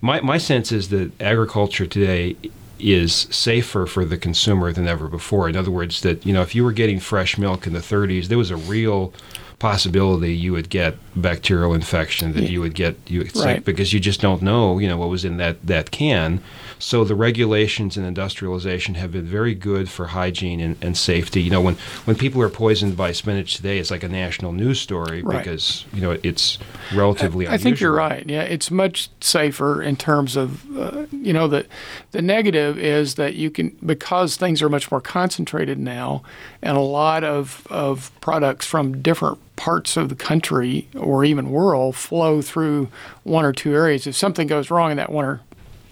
My, 0.00 0.20
my 0.20 0.38
sense 0.38 0.70
is 0.70 0.90
that 0.90 1.18
agriculture 1.20 1.86
today 1.86 2.36
is 2.78 3.12
safer 3.30 3.86
for 3.86 4.04
the 4.04 4.18
consumer 4.18 4.72
than 4.72 4.86
ever 4.86 5.08
before. 5.08 5.48
In 5.48 5.56
other 5.56 5.70
words, 5.70 6.02
that, 6.02 6.24
you 6.26 6.32
know, 6.32 6.42
if 6.42 6.54
you 6.54 6.62
were 6.64 6.72
getting 6.72 7.00
fresh 7.00 7.38
milk 7.38 7.66
in 7.66 7.72
the 7.72 7.78
30s, 7.80 8.26
there 8.26 8.38
was 8.38 8.50
a 8.50 8.56
real 8.56 9.12
possibility 9.60 10.34
you 10.34 10.52
would 10.52 10.68
get 10.68 10.94
bacterial 11.16 11.72
infection 11.72 12.32
that 12.32 12.50
you 12.50 12.60
would 12.60 12.74
get 12.74 12.96
you 13.06 13.26
Right. 13.36 13.64
because 13.64 13.92
you 13.94 14.00
just 14.00 14.20
don't 14.20 14.42
know 14.42 14.78
you 14.78 14.86
know 14.88 14.98
what 14.98 15.08
was 15.08 15.24
in 15.24 15.36
that 15.38 15.64
that 15.66 15.90
can 15.90 16.42
so 16.84 17.02
the 17.02 17.14
regulations 17.14 17.96
and 17.96 18.06
industrialization 18.06 18.94
have 18.94 19.10
been 19.10 19.24
very 19.24 19.54
good 19.54 19.88
for 19.88 20.08
hygiene 20.08 20.60
and, 20.60 20.76
and 20.82 20.96
safety 20.96 21.40
you 21.40 21.50
know 21.50 21.60
when 21.60 21.74
when 22.04 22.14
people 22.16 22.42
are 22.42 22.50
poisoned 22.50 22.96
by 22.96 23.10
spinach 23.10 23.56
today 23.56 23.78
it's 23.78 23.90
like 23.90 24.02
a 24.02 24.08
national 24.08 24.52
news 24.52 24.80
story 24.80 25.22
Right. 25.22 25.38
because 25.38 25.84
you 25.94 26.00
know 26.00 26.18
it's 26.22 26.58
relatively 26.94 27.48
I 27.48 27.56
think 27.56 27.80
you're 27.80 27.92
right. 27.92 28.28
Yeah, 28.28 28.42
it's 28.42 28.70
much 28.70 29.08
safer 29.20 29.80
in 29.82 29.96
terms 29.96 30.36
of, 30.36 30.76
uh, 30.78 31.06
you 31.12 31.32
know, 31.32 31.46
the 31.48 31.66
the 32.10 32.20
negative 32.22 32.78
is 32.78 33.14
that 33.14 33.34
you 33.34 33.50
can 33.50 33.76
because 33.84 34.36
things 34.36 34.60
are 34.62 34.68
much 34.68 34.90
more 34.90 35.00
concentrated 35.00 35.78
now, 35.78 36.22
and 36.62 36.76
a 36.76 36.80
lot 36.80 37.24
of 37.24 37.66
of 37.70 38.10
products 38.20 38.66
from 38.66 39.00
different 39.02 39.38
parts 39.56 39.96
of 39.96 40.08
the 40.08 40.14
country 40.16 40.88
or 40.96 41.24
even 41.24 41.50
world 41.50 41.94
flow 41.96 42.42
through 42.42 42.88
one 43.22 43.44
or 43.44 43.52
two 43.52 43.72
areas. 43.74 44.06
If 44.06 44.16
something 44.16 44.46
goes 44.46 44.70
wrong 44.70 44.90
in 44.90 44.96
that 44.96 45.10
one 45.12 45.24
or 45.24 45.40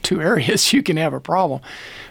two 0.02 0.20
areas, 0.30 0.72
you 0.72 0.82
can 0.82 0.96
have 0.96 1.12
a 1.12 1.20
problem. 1.20 1.60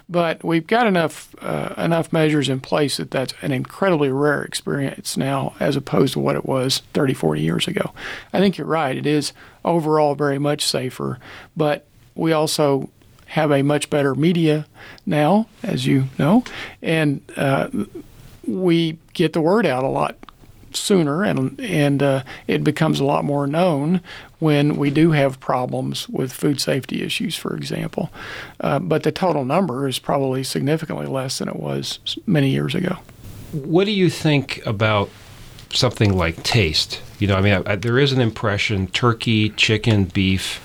But 0.10 0.43
we've 0.43 0.67
got 0.67 0.88
enough 0.88 1.34
uh, 1.41 1.73
enough 1.77 2.12
measures 2.12 2.49
in 2.49 2.60
place 2.60 2.97
that 2.97 3.12
that's 3.12 3.34
an 3.41 3.51
incredibly 3.51 4.12
rare 4.12 4.43
experience 4.43 5.15
now, 5.15 5.56
as 5.60 5.75
opposed 5.77 6.13
to 6.13 6.19
what 6.19 6.36
it 6.36 6.45
was 6.45 6.80
30, 6.93 7.13
40 7.13 7.41
years 7.41 7.67
ago. 7.67 7.93
I 8.34 8.39
think 8.39 8.58
you're 8.58 8.67
right. 8.67 8.97
It 8.97 9.06
is 9.06 9.32
overall 9.63 10.15
very 10.15 10.38
much 10.38 10.65
safer, 10.65 11.17
but 11.56 11.88
we 12.13 12.34
also 12.34 12.89
have 13.27 13.51
a 13.51 13.62
much 13.62 13.89
better 13.89 14.13
media 14.13 14.65
now, 15.06 15.47
as 15.63 15.86
you 15.86 16.10
know, 16.19 16.43
and 16.82 17.21
uh, 17.38 17.69
we 18.45 18.97
get 19.13 19.32
the 19.32 19.39
word 19.39 19.65
out 19.65 19.86
a 19.86 19.88
lot 19.88 20.17
sooner, 20.75 21.23
and 21.23 21.60
and 21.60 22.01
uh, 22.03 22.23
it 22.47 22.63
becomes 22.63 22.99
a 22.99 23.05
lot 23.05 23.23
more 23.23 23.47
known 23.47 24.01
when 24.39 24.75
we 24.75 24.89
do 24.89 25.12
have 25.12 25.39
problems 25.39 26.10
with 26.10 26.34
food 26.34 26.60
safety 26.60 27.03
issues, 27.03 27.36
for 27.36 27.55
example. 27.55 28.10
Uh, 28.60 28.79
but 28.79 29.03
the 29.03 29.12
total 29.12 29.45
number 29.45 29.88
is 29.88 29.99
probably 29.99 30.43
significantly 30.43 31.05
less 31.05 31.39
than 31.39 31.47
it 31.47 31.57
was 31.57 31.99
many 32.25 32.49
years 32.49 32.75
ago. 32.75 32.97
what 33.51 33.86
do 33.86 33.91
you 33.91 34.10
think 34.10 34.65
about 34.65 35.10
something 35.73 36.17
like 36.17 36.41
taste 36.43 37.01
you 37.19 37.27
know 37.27 37.36
i 37.36 37.41
mean 37.41 37.53
I, 37.53 37.73
I, 37.73 37.75
there 37.77 37.97
is 37.97 38.12
an 38.12 38.19
impression 38.19 38.88
turkey 38.88 39.49
chicken 39.51 40.05
beef 40.05 40.60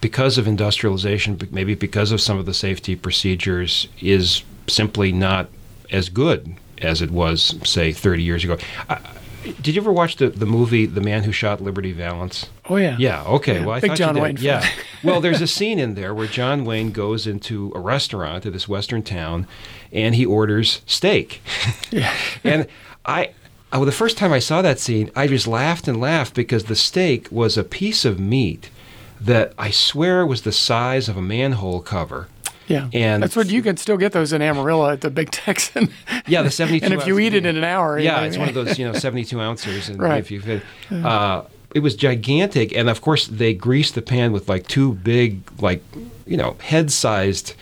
because 0.00 0.38
of 0.38 0.46
industrialization, 0.46 1.40
maybe 1.50 1.74
because 1.74 2.12
of 2.12 2.20
some 2.20 2.38
of 2.38 2.46
the 2.46 2.54
safety 2.54 2.94
procedures, 2.96 3.88
is 4.00 4.42
simply 4.68 5.12
not 5.12 5.48
as 5.90 6.08
good 6.08 6.54
as 6.82 7.02
it 7.02 7.10
was, 7.10 7.56
say, 7.64 7.92
30 7.92 8.22
years 8.22 8.44
ago. 8.44 8.58
I, 8.88 8.98
did 9.62 9.68
you 9.74 9.80
ever 9.80 9.92
watch 9.92 10.16
the, 10.16 10.28
the 10.28 10.46
movie 10.46 10.84
The 10.86 11.00
Man 11.00 11.24
Who 11.24 11.32
Shot 11.32 11.60
Liberty 11.60 11.92
Valance? 11.92 12.50
Oh 12.68 12.76
yeah. 12.76 12.96
Yeah. 12.98 13.22
Okay. 13.24 13.60
Yeah, 13.60 13.66
Well, 13.66 13.76
I 13.76 13.80
big 13.80 13.90
thought 13.90 13.98
John 13.98 14.08
you 14.16 14.20
did. 14.20 14.22
Wayne. 14.22 14.36
Yeah. 14.40 14.68
well, 15.04 15.20
there's 15.20 15.40
a 15.40 15.46
scene 15.46 15.78
in 15.78 15.94
there 15.94 16.12
where 16.14 16.26
John 16.26 16.64
Wayne 16.64 16.90
goes 16.90 17.26
into 17.26 17.72
a 17.74 17.80
restaurant 17.80 18.44
at 18.44 18.52
this 18.52 18.68
western 18.68 19.02
town, 19.02 19.46
and 19.92 20.14
he 20.14 20.26
orders 20.26 20.82
steak. 20.86 21.40
Yeah. 21.90 22.14
and 22.44 22.66
I, 23.06 23.30
I, 23.72 23.76
well, 23.78 23.86
the 23.86 23.92
first 23.92 24.18
time 24.18 24.32
I 24.32 24.38
saw 24.40 24.60
that 24.60 24.78
scene, 24.78 25.10
I 25.16 25.26
just 25.26 25.46
laughed 25.46 25.88
and 25.88 25.98
laughed 26.00 26.34
because 26.34 26.64
the 26.64 26.76
steak 26.76 27.28
was 27.30 27.56
a 27.56 27.64
piece 27.64 28.04
of 28.04 28.20
meat 28.20 28.68
that 29.20 29.52
I 29.58 29.70
swear 29.70 30.26
was 30.26 30.42
the 30.42 30.52
size 30.52 31.08
of 31.08 31.16
a 31.16 31.22
manhole 31.22 31.80
cover. 31.80 32.28
Yeah. 32.68 32.88
And- 32.92 33.22
that's 33.22 33.34
what 33.36 33.48
you 33.48 33.62
can 33.62 33.76
still 33.76 33.96
get 33.96 34.12
those 34.12 34.32
in 34.32 34.40
Amarillo 34.42 34.88
at 34.90 35.00
the 35.00 35.10
Big 35.10 35.30
Texan. 35.30 35.90
Yeah, 36.26 36.42
the 36.42 36.50
72 36.50 36.84
and 36.84 36.94
if 36.94 37.06
you 37.06 37.18
eat 37.18 37.34
it 37.34 37.44
in 37.46 37.56
an 37.56 37.64
hour, 37.64 37.98
Yeah, 37.98 38.20
it's 38.22 38.36
one 38.38 38.48
of 38.48 38.54
those, 38.54 38.78
you 38.78 38.86
know, 38.86 38.92
72 38.98 39.40
ounces. 39.40 39.88
And 39.88 39.98
Right. 40.00 40.18
if 40.18 40.30
you 40.30 40.40
fit, 40.40 40.62
uh, 40.92 41.42
it 41.74 41.80
was 41.80 41.96
gigantic. 41.96 42.74
And 42.76 42.88
of 42.88 43.00
course, 43.00 43.26
they 43.26 43.52
greased 43.54 43.94
the 43.94 44.02
pan 44.02 44.32
with 44.32 44.48
like 44.48 44.66
two 44.68 44.94
big, 44.94 45.40
like, 45.60 45.82
you 46.26 46.36
know, 46.36 46.56
head 46.60 46.90
sized 46.90 47.54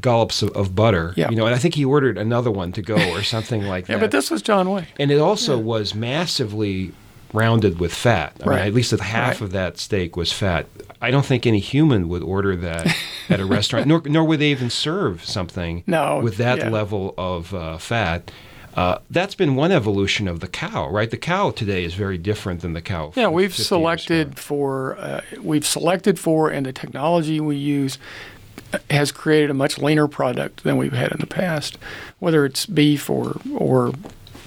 gullops 0.00 0.42
of, 0.42 0.50
of 0.50 0.74
butter. 0.74 1.14
Yeah. 1.16 1.30
You 1.30 1.36
know, 1.36 1.46
and 1.46 1.54
I 1.54 1.58
think 1.58 1.74
he 1.76 1.84
ordered 1.84 2.18
another 2.18 2.50
one 2.50 2.72
to 2.72 2.82
go 2.82 2.96
or 3.12 3.22
something 3.22 3.62
like 3.62 3.84
Yeah, 3.86 3.86
that. 3.86 3.92
Yeah, 3.98 4.00
but 4.00 4.10
this 4.10 4.30
was 4.30 4.42
John 4.42 4.70
Wayne. 4.70 4.86
and 4.98 5.10
it 5.12 5.18
also 5.18 5.56
was 5.58 5.94
massively 5.94 6.92
rounded 7.32 7.78
with 7.78 7.94
fat. 7.94 8.32
I 8.42 8.46
Right. 8.46 8.58
mean, 8.60 8.66
at 8.68 8.74
least 8.74 8.90
half 8.92 9.28
Right. 9.34 9.40
of 9.40 9.52
that 9.52 9.78
steak 9.78 10.16
was 10.16 10.32
fat. 10.32 10.66
I 11.00 11.10
don't 11.10 11.26
think 11.26 11.46
any 11.46 11.58
human 11.60 12.08
would 12.08 12.22
order 12.22 12.54
that 12.56 12.94
at 13.28 13.40
a 13.40 13.44
restaurant, 13.44 13.86
nor, 13.86 14.02
nor 14.04 14.24
would 14.24 14.40
they 14.40 14.50
even 14.50 14.70
serve 14.70 15.24
something 15.24 15.82
No, 15.86 16.20
with 16.22 16.36
that 16.36 16.58
yeah. 16.58 16.68
level 16.68 17.14
of 17.18 17.52
uh, 17.54 17.78
fat. 17.78 18.30
Uh, 18.74 18.98
that's 19.10 19.34
been 19.34 19.54
one 19.54 19.70
evolution 19.70 20.26
of 20.28 20.40
the 20.40 20.46
cow, 20.48 20.88
right? 20.88 21.10
The 21.10 21.18
cow 21.18 21.50
today 21.50 21.84
is 21.84 21.92
very 21.94 22.16
different 22.16 22.60
than 22.62 22.72
the 22.72 22.80
cow. 22.80 23.12
Yeah, 23.14 23.28
we've 23.28 23.50
50 23.50 23.60
years 23.60 23.68
selected 23.68 24.38
for 24.38 24.96
uh, 24.98 25.20
we've 25.42 25.66
selected 25.66 26.18
for, 26.18 26.48
and 26.48 26.64
the 26.64 26.72
technology 26.72 27.38
we 27.40 27.56
use 27.56 27.98
has 28.90 29.12
created 29.12 29.50
a 29.50 29.54
much 29.54 29.78
leaner 29.78 30.08
product 30.08 30.64
than 30.64 30.78
we've 30.78 30.94
had 30.94 31.12
in 31.12 31.18
the 31.18 31.26
past. 31.26 31.76
Whether 32.18 32.46
it's 32.46 32.64
beef 32.64 33.10
or 33.10 33.38
or 33.54 33.92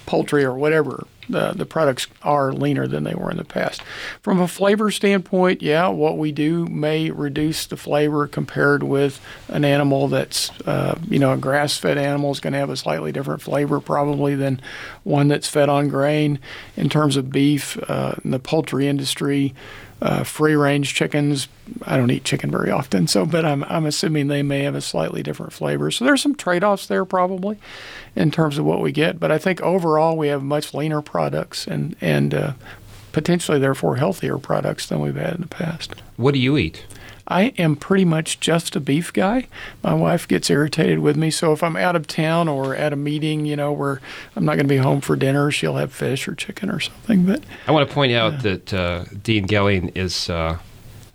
poultry 0.05 0.43
or 0.43 0.53
whatever, 0.53 1.07
the 1.29 1.53
the 1.53 1.65
products 1.65 2.07
are 2.21 2.53
leaner 2.53 2.87
than 2.87 3.03
they 3.03 3.15
were 3.15 3.31
in 3.31 3.37
the 3.37 3.43
past. 3.43 3.81
From 4.21 4.39
a 4.39 4.47
flavor 4.47 4.91
standpoint, 4.91 5.61
yeah, 5.61 5.87
what 5.87 6.17
we 6.17 6.31
do 6.31 6.65
may 6.67 7.11
reduce 7.11 7.65
the 7.65 7.77
flavor 7.77 8.27
compared 8.27 8.83
with 8.83 9.19
an 9.47 9.65
animal 9.65 10.07
that's 10.07 10.51
uh, 10.61 10.97
you 11.09 11.19
know 11.19 11.33
a 11.33 11.37
grass-fed 11.37 11.97
animal 11.97 12.31
is 12.31 12.39
going 12.39 12.53
to 12.53 12.59
have 12.59 12.69
a 12.69 12.77
slightly 12.77 13.11
different 13.11 13.41
flavor 13.41 13.79
probably 13.79 14.35
than 14.35 14.61
one 15.03 15.27
that's 15.27 15.47
fed 15.47 15.69
on 15.69 15.87
grain. 15.87 16.39
In 16.77 16.89
terms 16.89 17.17
of 17.17 17.31
beef, 17.31 17.77
uh, 17.89 18.15
in 18.23 18.31
the 18.31 18.39
poultry 18.39 18.87
industry, 18.87 19.53
uh, 20.01 20.23
free-range 20.23 20.93
chickens. 20.93 21.47
I 21.83 21.97
don't 21.97 22.11
eat 22.11 22.23
chicken 22.23 22.51
very 22.51 22.69
often, 22.69 23.07
so 23.07 23.25
but 23.25 23.45
I'm 23.45 23.63
I'm 23.65 23.85
assuming 23.85 24.27
they 24.27 24.43
may 24.43 24.63
have 24.63 24.75
a 24.75 24.81
slightly 24.81 25.23
different 25.23 25.53
flavor. 25.53 25.89
So 25.91 26.05
there's 26.05 26.21
some 26.21 26.35
trade-offs 26.35 26.87
there 26.87 27.05
probably 27.05 27.57
in 28.15 28.31
terms 28.31 28.57
of 28.57 28.65
what 28.65 28.81
we 28.81 28.91
get. 28.91 29.19
But 29.19 29.31
I 29.31 29.37
think 29.37 29.61
overall 29.61 30.17
we 30.17 30.27
have 30.27 30.43
much 30.43 30.73
leaner 30.73 31.01
products 31.01 31.65
and 31.65 31.95
and 32.01 32.33
uh, 32.33 32.53
potentially 33.11 33.59
therefore 33.59 33.95
healthier 33.95 34.37
products 34.37 34.87
than 34.87 34.99
we've 34.99 35.15
had 35.15 35.35
in 35.35 35.41
the 35.41 35.47
past. 35.47 35.95
What 36.17 36.33
do 36.33 36.39
you 36.39 36.57
eat? 36.57 36.85
I 37.27 37.53
am 37.57 37.75
pretty 37.75 38.05
much 38.05 38.39
just 38.39 38.75
a 38.75 38.79
beef 38.79 39.11
guy. 39.11 39.47
My 39.83 39.93
wife 39.93 40.27
gets 40.27 40.49
irritated 40.49 40.99
with 40.99 41.15
me, 41.15 41.31
so 41.31 41.53
if 41.53 41.63
I'm 41.63 41.75
out 41.75 41.95
of 41.95 42.07
town 42.07 42.47
or 42.47 42.75
at 42.75 42.93
a 42.93 42.95
meeting, 42.95 43.45
you 43.45 43.55
know, 43.55 43.71
where 43.71 44.01
I'm 44.35 44.45
not 44.45 44.55
going 44.55 44.67
to 44.67 44.73
be 44.73 44.77
home 44.77 45.01
for 45.01 45.15
dinner, 45.15 45.49
she'll 45.51 45.75
have 45.77 45.91
fish 45.91 46.27
or 46.27 46.35
chicken 46.35 46.69
or 46.69 46.79
something. 46.79 47.25
But 47.25 47.43
I 47.67 47.71
want 47.71 47.87
to 47.87 47.93
point 47.93 48.13
out 48.13 48.43
that 48.43 48.73
uh, 48.73 49.05
Dean 49.23 49.47
Galyean 49.47 49.91
is. 49.95 50.29
Uh, 50.29 50.59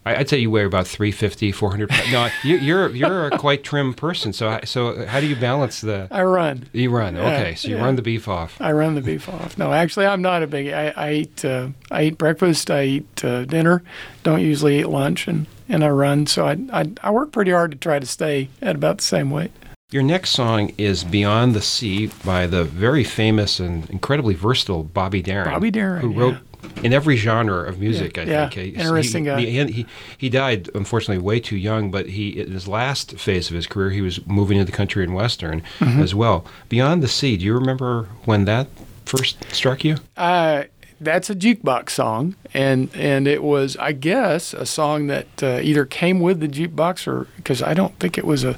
I'd 0.06 0.28
say 0.28 0.38
you 0.38 0.50
weigh 0.50 0.64
about 0.64 0.86
350, 0.86 1.52
400 1.52 1.88
pounds. 1.88 2.12
No, 2.12 2.28
you, 2.44 2.56
you're 2.56 2.88
you're 2.90 3.26
a 3.26 3.38
quite 3.38 3.62
trim 3.62 3.92
person. 3.92 4.32
So 4.32 4.58
so 4.64 5.06
how 5.06 5.20
do 5.20 5.26
you 5.26 5.36
balance 5.36 5.80
the? 5.82 6.08
I 6.10 6.22
run. 6.22 6.66
You 6.72 6.90
run. 6.90 7.16
Yeah, 7.16 7.34
Okay, 7.34 7.54
so 7.54 7.68
you 7.68 7.76
yeah. 7.76 7.82
run 7.82 7.96
the 7.96 8.02
beef 8.02 8.26
off. 8.26 8.60
I 8.60 8.72
run 8.72 8.94
the 8.94 9.02
beef 9.02 9.28
off. 9.28 9.58
No, 9.58 9.72
actually, 9.72 10.06
I'm 10.06 10.22
not 10.22 10.42
a 10.42 10.46
big. 10.46 10.68
I, 10.72 10.88
I 10.96 11.12
eat. 11.12 11.44
Uh, 11.44 11.68
I 11.90 12.04
eat 12.04 12.18
breakfast. 12.18 12.70
I 12.70 12.84
eat 12.84 13.24
uh, 13.24 13.44
dinner. 13.44 13.82
Don't 14.22 14.40
usually 14.40 14.80
eat 14.80 14.88
lunch, 14.88 15.28
and, 15.28 15.46
and 15.68 15.84
I 15.84 15.88
run. 15.90 16.26
So 16.26 16.46
I, 16.46 16.56
I 16.72 16.90
I 17.02 17.10
work 17.10 17.30
pretty 17.32 17.50
hard 17.50 17.70
to 17.72 17.76
try 17.76 17.98
to 17.98 18.06
stay 18.06 18.48
at 18.62 18.76
about 18.76 18.98
the 18.98 19.04
same 19.04 19.30
weight. 19.30 19.52
Your 19.90 20.02
next 20.02 20.30
song 20.30 20.72
is 20.78 21.04
"Beyond 21.04 21.54
the 21.54 21.60
Sea" 21.62 22.10
by 22.24 22.46
the 22.46 22.64
very 22.64 23.04
famous 23.04 23.60
and 23.60 23.88
incredibly 23.90 24.34
versatile 24.34 24.82
Bobby 24.84 25.20
Darin. 25.20 25.50
Bobby 25.50 25.70
Darin, 25.70 26.00
who 26.00 26.12
yeah. 26.30 26.38
In 26.82 26.92
every 26.92 27.16
genre 27.16 27.68
of 27.68 27.78
music. 27.78 28.18
I 28.18 28.22
Yeah, 28.22 28.48
think. 28.48 28.78
interesting 28.78 29.24
he, 29.24 29.30
guy. 29.30 29.40
He, 29.40 29.64
he, 29.72 29.86
he 30.18 30.28
died 30.28 30.68
unfortunately 30.74 31.22
way 31.22 31.40
too 31.40 31.56
young, 31.56 31.90
but 31.90 32.06
he 32.10 32.40
in 32.40 32.52
his 32.52 32.66
last 32.68 33.18
phase 33.18 33.48
of 33.48 33.54
his 33.56 33.66
career, 33.66 33.90
he 33.90 34.00
was 34.02 34.24
moving 34.26 34.58
into 34.58 34.70
the 34.70 34.76
country 34.76 35.04
and 35.04 35.14
western 35.14 35.62
Mm-hmm. 35.78 36.00
as 36.02 36.14
well. 36.14 36.44
"Beyond 36.68 37.02
the 37.02 37.08
Sea." 37.08 37.36
Do 37.36 37.44
you 37.44 37.54
remember 37.54 38.08
when 38.24 38.44
that 38.46 38.68
first 39.06 39.36
struck 39.52 39.84
you? 39.84 39.96
Uh, 40.16 40.64
that's 41.00 41.30
a 41.30 41.34
jukebox 41.34 41.90
song, 41.90 42.36
and 42.52 42.90
and 42.94 43.26
it 43.26 43.42
was, 43.42 43.76
I 43.78 43.92
guess, 43.92 44.52
a 44.52 44.66
song 44.66 45.06
that 45.06 45.42
uh, 45.42 45.60
either 45.62 45.86
came 45.86 46.20
with 46.20 46.40
the 46.40 46.48
jukebox 46.48 47.06
or 47.06 47.26
because 47.36 47.62
I 47.62 47.72
don't 47.72 47.98
think 47.98 48.18
it 48.18 48.26
was 48.26 48.44
a, 48.44 48.56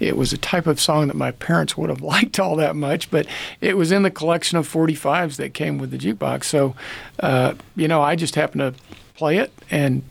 it 0.00 0.16
was 0.16 0.32
a 0.32 0.38
type 0.38 0.66
of 0.66 0.80
song 0.80 1.06
that 1.06 1.16
my 1.16 1.30
parents 1.30 1.76
would 1.76 1.90
have 1.90 2.02
liked 2.14 2.40
all 2.40 2.56
that 2.56 2.74
much, 2.74 3.10
but 3.10 3.26
it 3.60 3.76
was 3.76 3.92
in 3.92 4.02
the 4.02 4.10
collection 4.10 4.58
of 4.58 4.70
45s 4.70 5.36
that 5.36 5.54
came 5.54 5.78
with 5.78 5.92
the 5.92 5.98
jukebox. 5.98 6.44
So, 6.44 6.74
uh, 7.20 7.54
you 7.76 7.86
know, 7.86 8.02
I 8.02 8.16
just 8.16 8.34
happened 8.34 8.60
to 8.60 8.74
play 9.14 9.38
it 9.38 9.52
and 9.70 10.02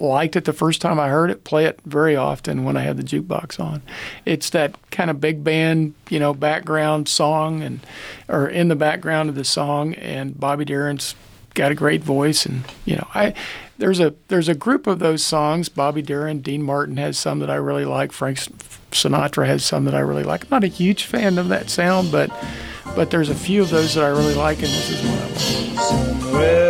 liked 0.00 0.36
it 0.36 0.44
the 0.44 0.52
first 0.52 0.80
time 0.80 0.98
I 0.98 1.08
heard 1.08 1.30
it, 1.30 1.44
play 1.44 1.66
it 1.66 1.80
very 1.84 2.16
often 2.16 2.64
when 2.64 2.76
I 2.76 2.82
had 2.82 2.96
the 2.96 3.02
jukebox 3.02 3.60
on. 3.60 3.82
It's 4.24 4.50
that 4.50 4.74
kind 4.90 5.10
of 5.10 5.20
big 5.20 5.44
band, 5.44 5.94
you 6.08 6.18
know, 6.18 6.34
background 6.34 7.08
song 7.08 7.62
and 7.62 7.80
or 8.28 8.48
in 8.48 8.68
the 8.68 8.76
background 8.76 9.28
of 9.28 9.34
the 9.34 9.44
song 9.44 9.94
and 9.94 10.38
Bobby 10.38 10.64
Darin's 10.64 11.14
got 11.54 11.72
a 11.72 11.74
great 11.74 12.02
voice 12.02 12.46
and 12.46 12.64
you 12.84 12.96
know, 12.96 13.06
I 13.14 13.34
there's 13.78 14.00
a 14.00 14.14
there's 14.28 14.48
a 14.48 14.54
group 14.54 14.86
of 14.86 14.98
those 14.98 15.22
songs, 15.22 15.68
Bobby 15.68 16.02
Darin, 16.02 16.40
Dean 16.40 16.62
Martin 16.62 16.96
has 16.96 17.18
some 17.18 17.38
that 17.40 17.50
I 17.50 17.56
really 17.56 17.84
like, 17.84 18.12
Frank 18.12 18.38
Sinatra 18.90 19.46
has 19.46 19.64
some 19.64 19.84
that 19.84 19.94
I 19.94 20.00
really 20.00 20.24
like. 20.24 20.44
I'm 20.44 20.50
not 20.50 20.64
a 20.64 20.68
huge 20.68 21.04
fan 21.04 21.38
of 21.38 21.48
that 21.48 21.70
sound, 21.70 22.12
but 22.12 22.30
but 22.94 23.10
there's 23.10 23.30
a 23.30 23.34
few 23.34 23.62
of 23.62 23.70
those 23.70 23.94
that 23.94 24.04
I 24.04 24.08
really 24.08 24.34
like 24.34 24.58
and 24.58 24.66
this 24.66 24.90
is 24.90 25.02
one 25.08 25.18
of 25.18 26.32
them. 26.32 26.69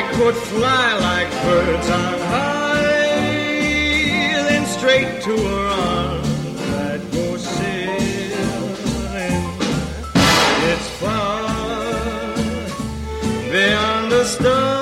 I 0.00 0.02
could 0.14 0.34
fly 0.34 0.94
like 1.08 1.30
birds 1.44 1.90
on 1.90 2.18
high, 2.32 2.82
then 4.48 4.64
straight 4.64 5.20
to 5.24 5.36
her 5.36 5.66
arms 5.68 6.60
I'd 6.88 7.02
go 7.12 7.36
sailing. 7.36 8.80
It's 10.72 10.88
far 11.00 12.34
beyond 13.52 14.06
the 14.10 14.24
star, 14.24 14.79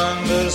beyond 0.00 0.49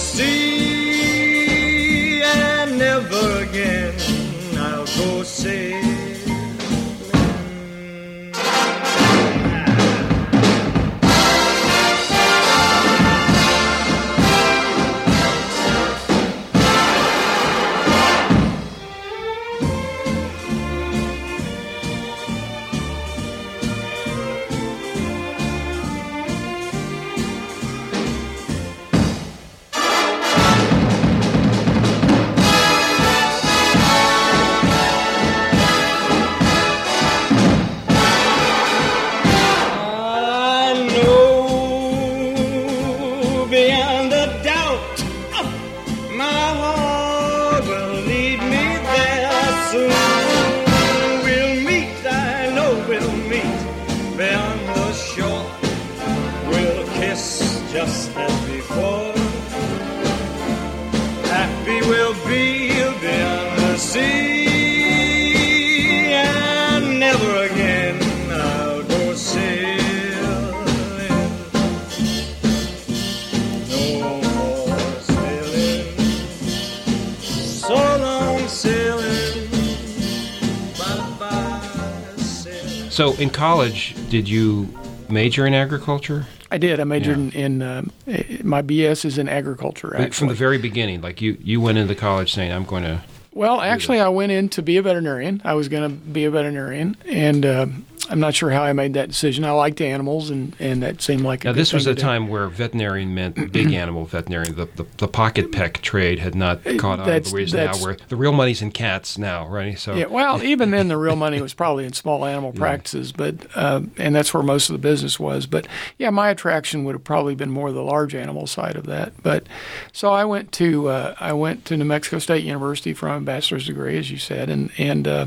in 83.19 83.29
college, 83.29 83.95
did 84.09 84.27
you 84.29 84.67
major 85.09 85.45
in 85.45 85.53
agriculture? 85.53 86.25
I 86.51 86.57
did. 86.57 86.79
I 86.79 86.83
majored 86.83 87.17
Yeah. 87.33 87.45
in, 87.45 87.61
in 87.61 87.91
eh, 88.07 88.37
my 88.43 88.61
BS 88.61 89.03
is 89.05 89.17
in 89.17 89.27
agriculture. 89.27 90.09
From 90.11 90.27
the 90.27 90.33
very 90.33 90.57
beginning, 90.57 91.01
like 91.01 91.21
you, 91.21 91.37
you 91.41 91.59
went 91.59 91.77
into 91.77 91.95
college 91.95 92.33
saying, 92.33 92.51
"I'm 92.51 92.65
going 92.65 92.83
to." 92.83 93.01
Well, 93.33 93.59
actually, 93.59 93.99
I 93.99 94.07
went 94.09 94.31
in 94.31 94.47
to 94.49 94.61
be 94.61 94.77
a 94.77 94.81
veterinarian. 94.81 95.41
I 95.43 95.55
was 95.55 95.67
going 95.67 95.83
to 95.89 95.95
be 95.95 96.23
a 96.23 96.31
veterinarian, 96.31 96.95
and 97.05 97.45
uh, 97.45 97.65
I'm 98.09 98.19
not 98.19 98.35
sure 98.35 98.49
how 98.51 98.63
I 98.63 98.73
made 98.73 98.93
that 98.93 99.07
decision. 99.09 99.43
I 99.45 99.51
liked 99.51 99.81
animals, 99.81 100.29
and, 100.29 100.55
and 100.59 100.83
that 100.83 101.01
seemed 101.01 101.21
like 101.23 101.43
a 101.45 101.49
Now, 101.49 101.53
this 101.53 101.73
was 101.73 101.87
a 101.87 101.91
to 101.91 101.95
do. 101.95 102.01
time 102.01 102.27
where 102.27 102.47
veterinarian 102.47 103.13
meant 103.15 103.51
big 103.51 103.71
animal 103.73 104.05
veterinarian. 104.05 104.55
The, 104.55 104.65
the, 104.75 104.85
the 104.97 105.07
pocket 105.07 105.51
peck 105.51 105.81
trade 105.81 106.19
had 106.19 106.35
not 106.35 106.63
caught 106.77 106.99
on 106.99 107.05
that's- 107.07 107.29
the 107.31 107.35
ways 107.35 107.53
now, 107.53 107.73
where 107.77 107.97
the 108.09 108.15
real 108.15 108.31
money's 108.31 108.61
in 108.61 108.71
cats 108.71 109.17
now, 109.17 109.47
right? 109.47 109.77
So 109.79 109.95
Yeah, 109.95 110.05
well, 110.07 110.41
even 110.43 110.71
then, 110.71 110.87
the 110.87 110.97
real 110.97 111.15
money 111.15 111.41
was 111.41 111.53
probably 111.53 111.85
in 111.85 111.93
small 111.93 112.25
animal 112.25 112.51
practices, 112.65 113.11
but 113.11 113.35
uh, 113.55 113.81
and 113.97 114.15
that's 114.15 114.33
where 114.33 114.43
most 114.43 114.69
of 114.69 114.73
the 114.73 114.79
business 114.79 115.19
was. 115.19 115.45
But 115.45 115.67
yeah, 115.97 116.09
my 116.09 116.29
attraction 116.29 116.83
would 116.83 116.93
have 116.95 117.03
probably 117.03 117.35
been 117.35 117.49
more 117.51 117.71
the 117.71 117.81
large 117.83 118.13
animal 118.15 118.47
side 118.47 118.75
of 118.75 118.85
that. 118.85 119.13
But 119.23 119.47
so 119.91 120.11
I 120.11 120.25
went 120.25 120.51
to 120.53 120.87
uh, 120.89 121.15
I 121.19 121.33
went 121.33 121.65
to 121.65 121.77
New 121.77 121.85
Mexico 121.85 122.19
State 122.19 122.43
University 122.43 122.93
for 122.93 123.07
my 123.07 123.19
bachelor's 123.19 123.65
degree, 123.67 123.97
as 123.97 124.11
you 124.11 124.17
said, 124.17 124.49
and 124.49 124.69
and 124.77 125.07
uh, 125.07 125.25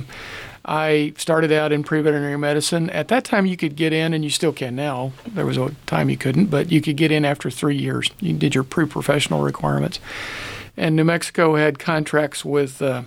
I 0.65 1.15
started 1.17 1.53
out 1.53 1.73
in 1.73 1.83
pre-veterinary 1.83 2.39
medicine. 2.39 2.91
At 2.91 3.09
that 3.09 3.25
time, 3.25 3.47
you 3.47 3.57
could 3.57 3.77
get 3.77 3.93
in, 3.93 4.13
and 4.13 4.25
you 4.25 4.31
still 4.31 4.53
can 4.53 4.77
now. 4.77 5.13
There 5.27 5.47
was 5.47 5.57
a 5.57 5.75
time 5.87 6.11
you 6.11 6.17
couldn't, 6.17 6.47
but 6.47 6.71
you 6.71 6.81
could 6.81 6.97
get 6.97 7.11
in 7.11 7.25
after 7.25 7.51
three 7.51 7.77
years. 7.77 8.11
You 8.21 8.33
did 8.35 8.55
your 8.55 8.65
pre-professional 8.65 9.43
requirements, 9.43 10.01
and 10.77 10.97
New 10.97 11.05
Mexico 11.05 11.57
had 11.57 11.79
contracts 11.79 12.45
with. 12.45 12.83
Uh, 12.83 13.03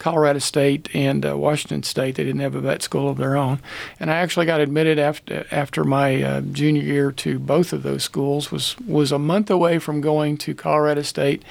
Colorado 0.00 0.40
State 0.40 0.88
and 0.94 1.24
uh, 1.24 1.36
Washington 1.36 1.84
State. 1.84 2.16
They 2.16 2.24
didn't 2.24 2.40
have 2.40 2.56
a 2.56 2.60
vet 2.60 2.82
school 2.82 3.08
of 3.08 3.18
their 3.18 3.36
own, 3.36 3.60
and 4.00 4.10
I 4.10 4.16
actually 4.16 4.46
got 4.46 4.60
admitted 4.60 4.98
after 4.98 5.46
after 5.52 5.84
my 5.84 6.20
uh, 6.22 6.40
junior 6.40 6.82
year 6.82 7.12
to 7.12 7.38
both 7.38 7.72
of 7.72 7.84
those 7.84 8.02
schools. 8.02 8.50
was 8.50 8.76
was 8.80 9.12
a 9.12 9.18
month 9.18 9.50
away 9.50 9.78
from 9.78 10.00
going 10.00 10.36
to 10.38 10.54
Colorado 10.54 11.02
State, 11.02 11.44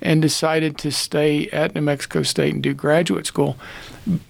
and 0.00 0.22
decided 0.22 0.78
to 0.78 0.92
stay 0.92 1.48
at 1.48 1.74
New 1.74 1.80
Mexico 1.80 2.22
State 2.22 2.54
and 2.54 2.62
do 2.62 2.74
graduate 2.74 3.26
school 3.26 3.56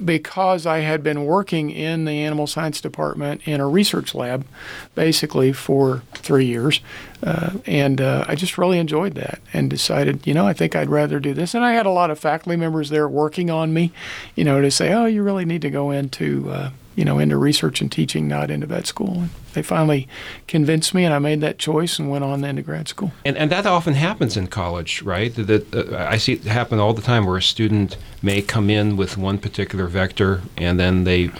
because 0.02 0.66
I 0.66 0.78
had 0.78 1.02
been 1.02 1.24
working 1.24 1.70
in 1.70 2.04
the 2.04 2.12
animal 2.12 2.46
science 2.46 2.80
department 2.80 3.46
in 3.46 3.60
a 3.60 3.66
research 3.66 4.14
lab, 4.14 4.46
basically 4.94 5.52
for 5.52 6.02
three 6.14 6.46
years, 6.46 6.80
uh, 7.24 7.50
and 7.64 8.02
uh, 8.02 8.24
I 8.28 8.34
just 8.34 8.58
really 8.58 8.78
enjoyed 8.78 9.14
that 9.14 9.40
and 9.54 9.70
decided, 9.70 10.26
you 10.26 10.34
know, 10.34 10.46
I 10.46 10.52
think 10.52 10.76
I'd 10.76 10.90
rather 10.90 11.18
do 11.18 11.32
this. 11.32 11.54
And 11.54 11.64
I 11.64 11.72
had 11.72 11.86
a 11.86 11.90
lot 11.90 12.10
of 12.10 12.18
faculty 12.18 12.56
members 12.56 12.90
there 12.90 13.08
working 13.08 13.50
on 13.50 13.72
me, 13.72 13.92
you 14.36 14.44
know, 14.44 14.60
to 14.60 14.70
say, 14.70 14.92
oh, 14.92 15.06
you 15.06 15.22
really 15.22 15.46
need 15.46 15.62
to 15.62 15.70
go 15.70 15.90
into, 15.90 16.50
uh, 16.50 16.70
you 16.96 17.04
know, 17.04 17.18
into 17.18 17.38
research 17.38 17.80
and 17.80 17.90
teaching, 17.90 18.28
not 18.28 18.50
into 18.50 18.66
vet 18.66 18.86
school. 18.86 19.20
And 19.20 19.30
they 19.54 19.62
finally 19.62 20.06
convinced 20.46 20.92
me, 20.92 21.06
and 21.06 21.14
I 21.14 21.18
made 21.18 21.40
that 21.40 21.58
choice 21.58 21.98
and 21.98 22.10
went 22.10 22.24
on 22.24 22.42
then 22.42 22.56
to 22.56 22.62
grad 22.62 22.88
school. 22.88 23.12
And, 23.24 23.38
and 23.38 23.50
that 23.50 23.64
often 23.64 23.94
happens 23.94 24.36
in 24.36 24.48
college, 24.48 25.00
right? 25.00 25.34
That 25.34 25.74
uh, 25.74 25.96
I 25.96 26.18
see 26.18 26.34
it 26.34 26.44
happen 26.44 26.78
all 26.78 26.92
the 26.92 27.02
time 27.02 27.24
where 27.24 27.38
a 27.38 27.42
student 27.42 27.96
may 28.20 28.42
come 28.42 28.68
in 28.68 28.98
with 28.98 29.16
one 29.16 29.38
particular 29.38 29.86
vector 29.86 30.42
and 30.58 30.78
then 30.78 31.04
they 31.04 31.30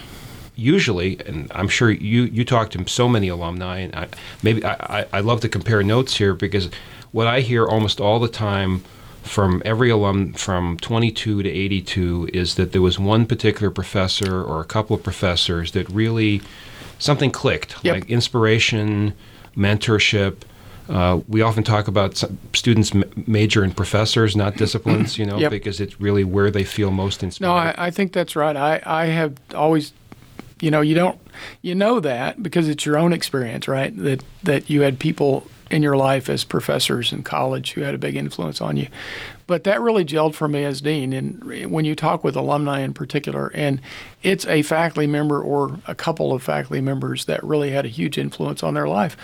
usually, 0.55 1.19
and 1.25 1.51
I'm 1.53 1.67
sure 1.67 1.89
you, 1.91 2.23
you 2.23 2.45
talk 2.45 2.69
to 2.71 2.87
so 2.87 3.07
many 3.07 3.27
alumni, 3.27 3.79
and 3.79 3.95
I, 3.95 4.07
maybe 4.43 4.63
I, 4.65 5.05
I, 5.11 5.19
love 5.19 5.41
to 5.41 5.49
compare 5.49 5.83
notes 5.83 6.17
here 6.17 6.33
because 6.33 6.69
what 7.11 7.27
I 7.27 7.41
hear 7.41 7.65
almost 7.67 7.99
all 7.99 8.19
the 8.19 8.27
time 8.27 8.83
from 9.23 9.61
every 9.65 9.89
alum 9.89 10.33
from 10.33 10.77
22 10.77 11.43
to 11.43 11.49
82 11.49 12.29
is 12.33 12.55
that 12.55 12.71
there 12.71 12.81
was 12.81 12.99
one 12.99 13.25
particular 13.25 13.71
professor 13.71 14.43
or 14.43 14.61
a 14.61 14.65
couple 14.65 14.95
of 14.95 15.03
professors 15.03 15.71
that 15.71 15.89
really 15.89 16.41
something 16.99 17.31
clicked, 17.31 17.75
Yep. 17.83 17.93
like 17.93 18.09
inspiration, 18.09 19.13
mentorship. 19.57 20.37
Uh, 20.87 21.21
we 21.27 21.41
often 21.41 21.63
talk 21.63 21.87
about 21.87 22.23
students 22.53 22.93
m- 22.93 23.03
major 23.25 23.63
in 23.63 23.71
professors, 23.71 24.35
not 24.35 24.55
disciplines, 24.63 25.17
you 25.17 25.25
know, 25.25 25.37
Yep. 25.39 25.49
because 25.51 25.79
it's 25.81 25.99
really 25.99 26.23
where 26.23 26.51
they 26.51 26.63
feel 26.63 26.91
most 26.91 27.23
No, 27.23 27.25
inspired. 27.25 27.75
I, 27.79 27.87
I 27.87 27.91
think 27.91 28.13
that's 28.13 28.35
right. 28.35 28.55
I, 28.55 28.81
I 28.85 29.05
have 29.07 29.33
always, 29.55 29.93
you 30.65 30.71
know, 30.71 30.81
you 30.81 30.95
don't, 30.95 31.19
you 31.61 31.75
know 31.75 31.99
that 31.99 32.41
because 32.41 32.67
it's 32.67 32.87
your 32.87 32.97
own 32.97 33.13
experience, 33.13 33.67
right? 33.67 33.95
That 33.95 34.23
that 34.41 34.67
you 34.67 34.81
had 34.81 34.97
people 34.97 35.45
in 35.69 35.83
your 35.83 35.95
life 35.95 36.27
as 36.27 36.43
professors 36.43 37.13
in 37.13 37.21
college 37.21 37.73
who 37.73 37.81
had 37.81 37.93
a 37.93 37.99
big 37.99 38.15
influence 38.15 38.61
on 38.61 38.75
you. 38.75 38.87
But 39.45 39.63
that 39.65 39.79
really 39.79 40.03
gelled 40.03 40.33
for 40.33 40.47
me 40.47 40.63
as 40.63 40.81
dean. 40.81 41.13
And 41.13 41.71
when 41.71 41.85
you 41.85 41.95
talk 41.95 42.23
with 42.23 42.35
alumni 42.35 42.79
in 42.79 42.95
particular, 42.95 43.51
and 43.53 43.79
it's 44.23 44.47
a 44.47 44.63
faculty 44.63 45.05
member 45.05 45.39
or 45.39 45.79
a 45.85 45.93
couple 45.93 46.33
of 46.33 46.41
faculty 46.41 46.81
members 46.81 47.25
that 47.25 47.43
really 47.43 47.69
had 47.69 47.85
a 47.85 47.89
huge 47.89 48.17
influence 48.17 48.63
on 48.63 48.73
their 48.73 48.87
life. 48.87 49.15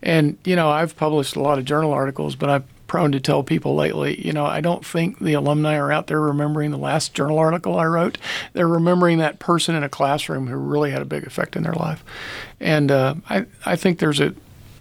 And, 0.00 0.38
you 0.44 0.54
know, 0.54 0.70
I've 0.70 0.96
published 0.96 1.34
a 1.34 1.40
lot 1.40 1.58
of 1.58 1.64
journal 1.64 1.92
articles, 1.92 2.36
but 2.36 2.50
I'm 2.50 2.64
prone 2.94 3.10
to 3.10 3.18
tell 3.18 3.42
people 3.42 3.74
lately, 3.74 4.24
you 4.24 4.32
know, 4.32 4.46
I 4.46 4.60
don't 4.60 4.86
think 4.86 5.18
the 5.18 5.32
alumni 5.32 5.74
are 5.76 5.90
out 5.90 6.06
there 6.06 6.20
remembering 6.20 6.70
the 6.70 6.78
last 6.78 7.12
journal 7.12 7.40
article 7.40 7.76
I 7.76 7.86
wrote. 7.86 8.18
They're 8.52 8.68
remembering 8.68 9.18
that 9.18 9.40
person 9.40 9.74
in 9.74 9.82
a 9.82 9.88
classroom 9.88 10.46
who 10.46 10.54
really 10.54 10.92
had 10.92 11.02
a 11.02 11.04
big 11.04 11.26
effect 11.26 11.56
in 11.56 11.64
their 11.64 11.72
life. 11.72 12.04
And 12.60 12.92
uh, 12.92 13.16
I, 13.28 13.46
I 13.66 13.74
think 13.74 13.98
there's 13.98 14.20
a, 14.20 14.32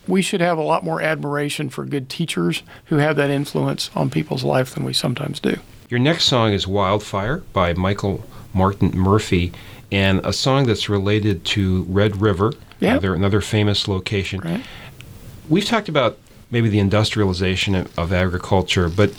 we 0.07 0.21
should 0.21 0.41
have 0.41 0.59
a 0.59 0.61
lot 0.61 0.83
more 0.83 1.01
admiration 1.01 1.71
for 1.71 1.85
good 1.85 2.07
teachers 2.07 2.61
who 2.85 2.97
have 2.97 3.15
that 3.15 3.31
influence 3.31 3.89
on 3.95 4.11
people's 4.11 4.43
life 4.43 4.75
than 4.75 4.83
we 4.83 4.93
sometimes 4.93 5.39
do. 5.39 5.57
Your 5.89 5.99
next 5.99 6.25
song 6.25 6.53
is 6.53 6.67
Wildfire 6.67 7.37
by 7.51 7.73
Michael 7.73 8.23
Martin 8.53 8.91
Murphey, 8.95 9.51
and 9.91 10.23
a 10.23 10.33
song 10.33 10.67
that's 10.67 10.87
related 10.87 11.45
to 11.45 11.81
Red 11.89 12.21
River, 12.21 12.53
Yeah. 12.79 12.91
another, 12.91 13.15
another 13.15 13.41
famous 13.41 13.87
location. 13.87 14.39
Right. 14.41 14.63
We've 15.49 15.65
talked 15.65 15.89
about 15.89 16.19
maybe 16.51 16.69
the 16.69 16.79
industrialization 16.79 17.75
of, 17.75 18.13
agriculture, 18.13 18.89
but 18.89 19.13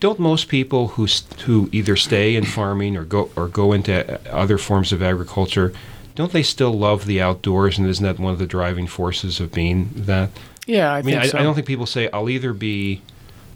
don't 0.00 0.18
most 0.18 0.48
people 0.48 0.88
who 0.88 1.06
who 1.44 1.68
either 1.72 1.96
stay 1.96 2.34
in 2.36 2.44
farming 2.44 2.96
or 2.96 3.04
go 3.04 3.30
or 3.36 3.48
go 3.48 3.72
into 3.72 4.20
other 4.30 4.58
forms 4.58 4.92
of 4.92 5.02
agriculture, 5.02 5.72
don't 6.14 6.32
they 6.32 6.42
still 6.42 6.72
love 6.72 7.06
the 7.06 7.20
outdoors? 7.20 7.78
And 7.78 7.86
isn't 7.86 8.04
that 8.04 8.18
one 8.18 8.32
of 8.32 8.38
the 8.38 8.46
driving 8.46 8.86
forces 8.86 9.40
of 9.40 9.52
being 9.52 9.90
that? 9.94 10.30
Yeah, 10.66 10.92
I, 10.92 10.98
I 10.98 11.02
mean, 11.02 11.14
think 11.14 11.24
I, 11.24 11.26
so. 11.28 11.38
I 11.38 11.42
don't 11.42 11.54
think 11.54 11.66
people 11.66 11.86
say 11.86 12.10
I'll 12.12 12.28
either 12.28 12.52
be 12.52 13.00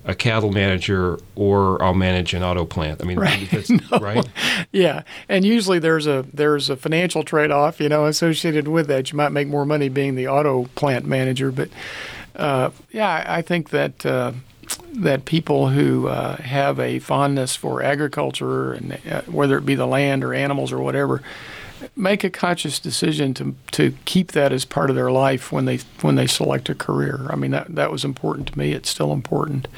a 0.04 0.14
cattle 0.14 0.50
manager 0.50 1.18
or 1.34 1.82
I'll 1.82 1.94
manage 1.94 2.32
an 2.32 2.42
auto 2.42 2.64
plant. 2.64 3.02
I 3.02 3.04
mean, 3.04 3.18
Right. 3.18 3.48
that's, 3.50 3.70
right? 4.00 4.26
Yeah, 4.72 5.02
and 5.28 5.44
usually 5.44 5.78
there's 5.78 6.06
a 6.06 6.24
there's 6.32 6.70
a 6.70 6.76
financial 6.76 7.22
trade-off, 7.22 7.80
you 7.80 7.88
know, 7.88 8.06
associated 8.06 8.68
with 8.68 8.86
that. 8.88 9.10
You 9.12 9.16
might 9.16 9.30
make 9.30 9.48
more 9.48 9.66
money 9.66 9.88
being 9.88 10.14
the 10.14 10.28
auto 10.28 10.66
plant 10.74 11.06
manager, 11.06 11.52
but 11.52 11.68
uh, 12.40 12.70
yeah, 12.90 13.24
I 13.28 13.42
think 13.42 13.70
that 13.70 14.04
uh, 14.06 14.32
that 14.94 15.24
people 15.26 15.68
who 15.68 16.08
uh, 16.08 16.36
have 16.36 16.80
a 16.80 16.98
fondness 16.98 17.54
for 17.54 17.82
agriculture 17.82 18.72
and 18.72 18.98
uh, 19.08 19.22
whether 19.22 19.58
it 19.58 19.66
be 19.66 19.74
the 19.74 19.86
land 19.86 20.24
or 20.24 20.32
animals 20.32 20.72
or 20.72 20.78
whatever, 20.78 21.22
make 21.96 22.24
a 22.24 22.30
conscious 22.30 22.78
decision 22.78 23.34
to 23.34 23.54
to 23.72 23.94
keep 24.06 24.32
that 24.32 24.52
as 24.52 24.64
part 24.64 24.88
of 24.90 24.96
their 24.96 25.10
life 25.10 25.52
when 25.52 25.66
they 25.66 25.78
when 26.00 26.14
they 26.14 26.26
select 26.26 26.68
a 26.68 26.74
career. 26.74 27.26
I 27.30 27.36
mean 27.36 27.50
that 27.50 27.74
that 27.74 27.92
was 27.92 28.04
important 28.04 28.48
to 28.48 28.58
me. 28.58 28.72
It's 28.72 28.88
still 28.88 29.12
important, 29.12 29.68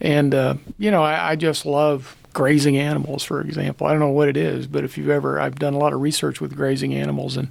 and 0.00 0.34
uh, 0.34 0.54
you 0.78 0.90
know 0.90 1.02
I, 1.02 1.32
I 1.32 1.36
just 1.36 1.66
love 1.66 2.16
grazing 2.36 2.76
animals, 2.76 3.24
for 3.24 3.40
example. 3.40 3.86
I 3.86 3.92
don't 3.92 4.00
know 4.00 4.10
what 4.10 4.28
it 4.28 4.36
is, 4.36 4.66
but 4.66 4.84
if 4.84 4.98
you've 4.98 5.08
ever, 5.08 5.40
I've 5.40 5.58
done 5.58 5.72
a 5.72 5.78
lot 5.78 5.94
of 5.94 6.02
research 6.02 6.38
with 6.38 6.54
grazing 6.54 6.92
animals, 6.92 7.34
and 7.38 7.48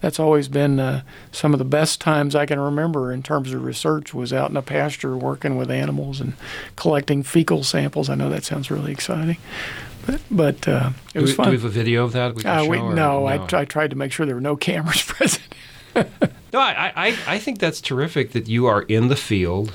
that's 0.00 0.20
always 0.20 0.46
been 0.46 0.78
uh, 0.78 1.02
some 1.32 1.52
of 1.52 1.58
the 1.58 1.64
best 1.64 2.00
times 2.00 2.36
I 2.36 2.46
can 2.46 2.60
remember 2.60 3.12
in 3.12 3.24
terms 3.24 3.52
of 3.52 3.64
research 3.64 4.14
was 4.14 4.32
out 4.32 4.48
in 4.50 4.56
a 4.56 4.62
pasture 4.62 5.16
working 5.16 5.56
with 5.56 5.72
animals 5.72 6.20
and 6.20 6.34
collecting 6.76 7.24
fecal 7.24 7.64
samples. 7.64 8.08
I 8.08 8.14
know 8.14 8.30
that 8.30 8.44
sounds 8.44 8.70
really 8.70 8.92
exciting, 8.92 9.38
but 10.06 10.20
but 10.30 10.68
uh, 10.68 10.90
it 11.08 11.14
Do 11.14 11.20
was 11.22 11.30
we, 11.32 11.34
fun. 11.34 11.46
do 11.46 11.50
we 11.50 11.56
have 11.56 11.64
a 11.64 11.68
video 11.68 12.04
of 12.04 12.12
that? 12.12 12.36
We 12.36 12.42
can 12.42 12.50
Uh, 12.58 12.62
show, 12.62 12.68
we, 12.70 12.78
or- 12.78 12.94
no, 12.94 13.26
I, 13.26 13.42
I 13.52 13.64
tried 13.64 13.90
to 13.90 13.96
make 13.96 14.12
sure 14.12 14.24
there 14.24 14.36
were 14.36 14.40
no 14.40 14.54
cameras 14.54 15.02
present. 15.06 15.42
No, 16.52 16.60
I, 16.60 16.92
I, 16.94 17.16
I 17.26 17.38
think 17.40 17.58
that's 17.58 17.80
terrific 17.80 18.30
that 18.32 18.46
you 18.48 18.66
are 18.66 18.82
in 18.82 19.08
the 19.08 19.16
field 19.16 19.72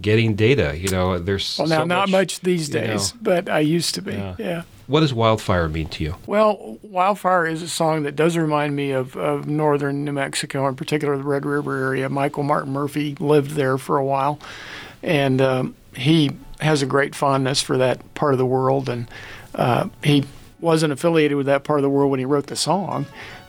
getting 0.00 0.34
data. 0.34 0.76
You 0.76 0.88
know, 0.88 1.18
there's 1.18 1.58
Well, 1.58 1.68
now 1.68 1.80
so 1.80 1.84
not 1.84 2.08
much, 2.10 2.40
these 2.40 2.68
you 2.68 2.80
know. 2.80 2.86
days, 2.86 3.12
but 3.20 3.48
I 3.48 3.60
used 3.60 3.94
to 3.96 4.02
be. 4.02 4.12
Yeah. 4.12 4.34
Yeah. 4.38 4.62
what 4.86 5.00
does 5.00 5.12
Wildfire 5.14 5.68
mean 5.68 5.88
to 5.88 6.04
you? 6.04 6.14
Well, 6.26 6.78
Wildfire 6.82 7.46
is 7.46 7.62
a 7.62 7.68
song 7.68 8.02
that 8.04 8.16
does 8.16 8.36
remind 8.36 8.74
me 8.74 8.90
of, 8.92 9.16
of 9.16 9.46
northern 9.46 10.04
New 10.04 10.12
Mexico, 10.12 10.66
in 10.68 10.74
particular 10.76 11.16
the 11.16 11.22
Red 11.22 11.44
River 11.46 11.76
area. 11.76 12.08
Michael 12.08 12.42
Martin 12.42 12.72
Murphey 12.72 13.14
lived 13.20 13.52
there 13.52 13.78
for 13.78 13.96
a 13.98 14.04
while, 14.04 14.38
and 15.02 15.40
um, 15.40 15.74
he 15.94 16.30
has 16.60 16.82
a 16.82 16.86
great 16.86 17.14
fondness 17.14 17.60
for 17.62 17.78
that 17.78 18.14
part 18.14 18.32
of 18.34 18.38
the 18.38 18.46
world. 18.46 18.88
And 18.88 19.08
uh, 19.54 19.88
he 20.04 20.24
wasn't 20.60 20.92
affiliated 20.92 21.36
with 21.36 21.46
that 21.46 21.64
part 21.64 21.78
of 21.78 21.82
the 21.82 21.88
world 21.90 22.10
when 22.10 22.18
he 22.20 22.26
wrote 22.26 22.48
the 22.48 22.56
song, 22.56 23.06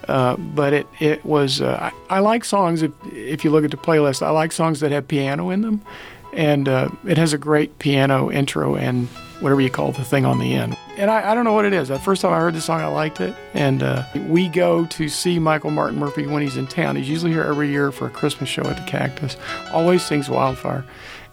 uh, 0.07 0.35
but 0.37 0.73
it, 0.73 0.87
it 0.99 1.25
was. 1.25 1.59
Uh, 1.61 1.91
I, 2.09 2.17
I 2.17 2.19
like 2.19 2.45
songs, 2.45 2.81
if, 2.83 2.91
if 3.11 3.43
you 3.43 3.49
look 3.51 3.65
at 3.65 3.71
the 3.71 3.77
playlist, 3.77 4.21
I 4.21 4.29
like 4.29 4.51
songs 4.51 4.79
that 4.79 4.91
have 4.91 5.07
piano 5.07 5.49
in 5.49 5.61
them. 5.61 5.81
And 6.33 6.69
uh, 6.69 6.89
it 7.05 7.17
has 7.17 7.33
a 7.33 7.37
great 7.37 7.79
piano 7.79 8.31
intro 8.31 8.75
and 8.75 9.07
whatever 9.41 9.59
you 9.59 9.69
call 9.69 9.91
the 9.91 10.03
thing 10.03 10.23
on 10.23 10.39
the 10.39 10.53
end. 10.53 10.77
And 10.97 11.09
I, 11.09 11.31
I 11.31 11.35
don't 11.35 11.43
know 11.43 11.53
what 11.53 11.65
it 11.65 11.73
is. 11.73 11.87
The 11.87 11.99
first 11.99 12.21
time 12.21 12.31
I 12.31 12.39
heard 12.39 12.53
the 12.53 12.61
song, 12.61 12.79
I 12.79 12.87
liked 12.87 13.19
it. 13.19 13.35
And 13.53 13.83
uh, 13.83 14.03
we 14.27 14.47
go 14.47 14.85
to 14.85 15.09
see 15.09 15.39
Michael 15.39 15.71
Martin 15.71 15.99
Murphey 15.99 16.27
when 16.27 16.43
he's 16.43 16.57
in 16.57 16.67
town. 16.67 16.95
He's 16.95 17.09
usually 17.09 17.31
here 17.31 17.43
every 17.43 17.69
year 17.69 17.91
for 17.91 18.05
a 18.05 18.09
Christmas 18.09 18.49
show 18.49 18.63
at 18.63 18.77
the 18.77 18.83
Cactus. 18.83 19.35
Always 19.73 20.05
sings 20.05 20.29
Wildfire. 20.29 20.85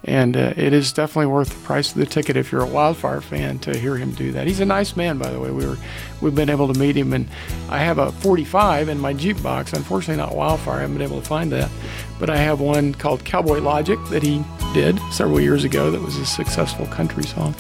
And 0.05 0.37
uh, 0.37 0.55
it 0.57 0.73
is 0.73 0.93
definitely 0.93 1.27
worth 1.27 1.51
the 1.51 1.67
price 1.67 1.91
of 1.91 1.99
the 1.99 2.07
ticket 2.07 2.37
if 2.37 2.53
you're 2.53 2.63
a 2.63 2.69
Wildfire 2.69 3.21
fan 3.21 3.59
to 3.61 3.77
hear 3.77 3.97
him 3.97 4.13
do 4.13 4.31
that. 4.33 4.47
He's 4.47 4.61
a 4.61 4.65
nice 4.65 4.97
man, 4.97 5.19
by 5.19 5.29
the 5.31 5.41
way. 5.41 5.51
We 5.51 5.67
were, 5.67 5.77
we've 6.21 6.37
been 6.37 6.51
able 6.51 6.73
to 6.73 6.79
meet 6.79 6.97
him, 6.97 7.13
and 7.13 7.29
I 7.69 7.79
have 7.79 7.99
a 7.99 8.13
45 8.13 8.89
in 8.89 9.01
my 9.01 9.13
jukebox. 9.13 9.73
Unfortunately, 9.73 10.23
not 10.23 10.37
Wildfire. 10.37 10.79
I 10.79 10.81
haven't 10.83 10.99
been 10.99 11.07
able 11.07 11.21
to 11.21 11.27
find 11.27 11.51
that, 11.51 11.69
but 12.21 12.31
I 12.31 12.37
have 12.37 12.61
one 12.61 12.95
called 12.95 13.25
Cowboy 13.25 13.59
Logic 13.59 13.99
that 14.11 14.23
he 14.23 14.45
did 14.79 15.01
several 15.11 15.41
years 15.41 15.65
ago. 15.65 15.91
That 15.91 16.01
was 16.01 16.15
a 16.17 16.25
successful 16.25 16.87
country 16.87 17.25
song. 17.25 17.53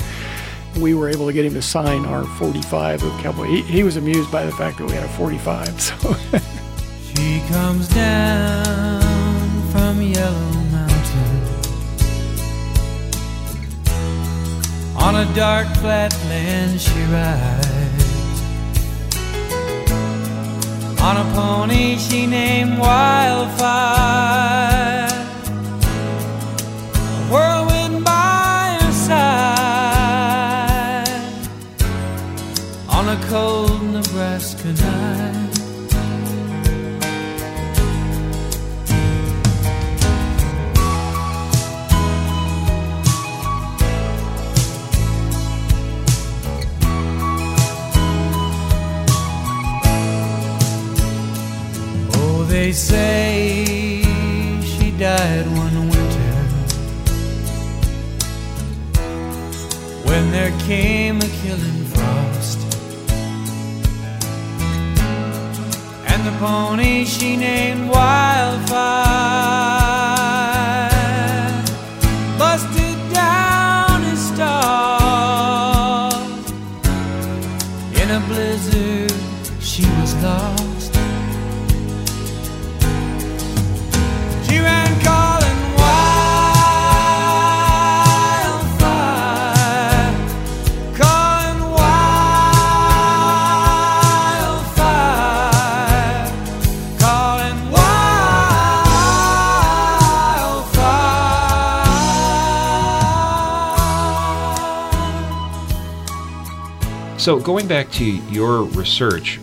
We 0.79 0.95
were 0.95 1.09
able 1.09 1.27
to 1.27 1.33
get 1.33 1.45
him 1.45 1.55
to 1.55 1.63
sign 1.63 2.07
our 2.07 2.23
45 2.23 3.03
of 3.03 3.11
Cowboy. 3.21 3.47
He, 3.47 3.63
he 3.63 3.83
was 3.83 3.97
amused 3.97 4.31
by 4.31 4.45
the 4.45 4.53
fact 4.53 4.79
that 4.79 4.87
we 4.87 4.93
had 4.93 5.03
a 5.05 5.09
45. 5.09 5.69
So. 5.81 6.15
She 7.09 7.41
comes 7.49 7.89
down 7.89 9.01
from 9.73 10.01
Yellow 10.01 10.53
Mountain 10.71 11.43
On 14.97 15.17
a 15.17 15.27
dark 15.35 15.67
flatland 15.79 16.81
she 16.81 17.03
rides 17.11 18.41
On 21.01 21.17
a 21.17 21.25
pony 21.35 21.97
she 21.97 22.27
named 22.27 22.79
Wildfire 22.79 24.98
whirlwind 27.31 28.05
by 28.05 28.79
her 28.81 28.93
side. 28.93 29.19
On 32.89 33.09
a 33.09 33.19
cold 33.29 33.83
Nebraska 33.83 34.73
night. 34.73 35.55
Oh, 52.15 52.45
they 52.49 52.73
say 52.73 54.03
she 54.63 54.91
died 54.93 55.48
there 60.49 60.61
came 60.61 61.17
a 61.19 61.29
killing 61.43 61.85
frost. 61.85 62.59
And 66.07 66.27
the 66.27 66.33
pony 66.39 67.05
she 67.05 67.37
named 67.37 67.91
Wildfire 67.91 69.78
So, 107.29 107.39
going 107.39 107.69
back 107.69 107.91
to 107.93 108.05
your 108.07 108.63
research, 108.63 109.37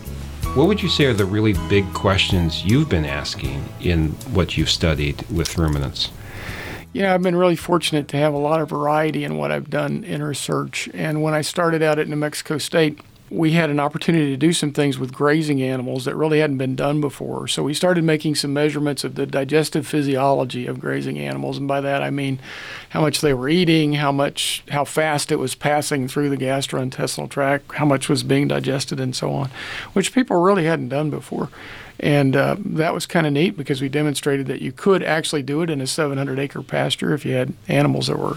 what 0.56 0.66
would 0.66 0.82
you 0.82 0.88
say 0.88 1.04
are 1.04 1.14
the 1.14 1.24
really 1.24 1.52
big 1.68 1.84
questions 1.94 2.64
you've 2.64 2.88
been 2.88 3.04
asking 3.04 3.64
in 3.80 4.08
what 4.34 4.56
you've 4.56 4.70
studied 4.70 5.22
with 5.30 5.56
ruminants? 5.56 6.10
You 6.92 7.02
know, 7.02 7.14
I've 7.14 7.22
been 7.22 7.36
really 7.36 7.54
fortunate 7.54 8.08
to 8.08 8.16
have 8.16 8.34
a 8.34 8.38
lot 8.38 8.60
of 8.60 8.68
variety 8.68 9.22
in 9.22 9.36
what 9.36 9.52
I've 9.52 9.70
done 9.70 10.02
in 10.02 10.20
research. 10.20 10.88
And 10.94 11.22
when 11.22 11.32
I 11.32 11.42
started 11.42 11.80
out 11.80 12.00
at 12.00 12.08
New 12.08 12.16
Mexico 12.16 12.58
State, 12.58 12.98
we 13.28 13.52
had 13.52 13.70
an 13.70 13.80
opportunity 13.80 14.30
to 14.30 14.36
do 14.36 14.52
some 14.52 14.72
things 14.72 14.98
with 14.98 15.12
grazing 15.12 15.60
animals 15.60 16.04
that 16.04 16.14
really 16.14 16.38
hadn't 16.38 16.58
been 16.58 16.76
done 16.76 17.00
before. 17.00 17.48
So 17.48 17.62
we 17.62 17.74
started 17.74 18.04
making 18.04 18.36
some 18.36 18.52
measurements 18.52 19.02
of 19.02 19.16
the 19.16 19.26
digestive 19.26 19.86
physiology 19.86 20.66
of 20.66 20.78
grazing 20.78 21.18
animals, 21.18 21.58
and 21.58 21.66
by 21.66 21.80
that 21.80 22.02
I 22.02 22.10
mean 22.10 22.38
how 22.90 23.00
much 23.00 23.20
they 23.20 23.34
were 23.34 23.48
eating, 23.48 23.94
how 23.94 24.12
much, 24.12 24.62
how 24.70 24.84
fast 24.84 25.32
it 25.32 25.36
was 25.36 25.54
passing 25.54 26.06
through 26.06 26.30
the 26.30 26.36
gastrointestinal 26.36 27.28
tract, 27.28 27.74
how 27.74 27.84
much 27.84 28.08
was 28.08 28.22
being 28.22 28.46
digested, 28.48 29.00
and 29.00 29.16
so 29.16 29.32
on, 29.32 29.50
which 29.92 30.14
people 30.14 30.36
really 30.36 30.64
hadn't 30.64 30.88
done 30.88 31.10
before. 31.10 31.48
And 31.98 32.36
uh, 32.36 32.56
that 32.58 32.92
was 32.92 33.06
kind 33.06 33.26
of 33.26 33.32
neat 33.32 33.56
because 33.56 33.80
we 33.80 33.88
demonstrated 33.88 34.46
that 34.48 34.60
you 34.60 34.70
could 34.70 35.02
actually 35.02 35.42
do 35.42 35.62
it 35.62 35.70
in 35.70 35.80
a 35.80 35.86
700 35.86 36.38
acre 36.38 36.62
pasture 36.62 37.14
if 37.14 37.24
you 37.24 37.32
had 37.32 37.54
animals 37.68 38.08
that 38.08 38.18
were 38.18 38.36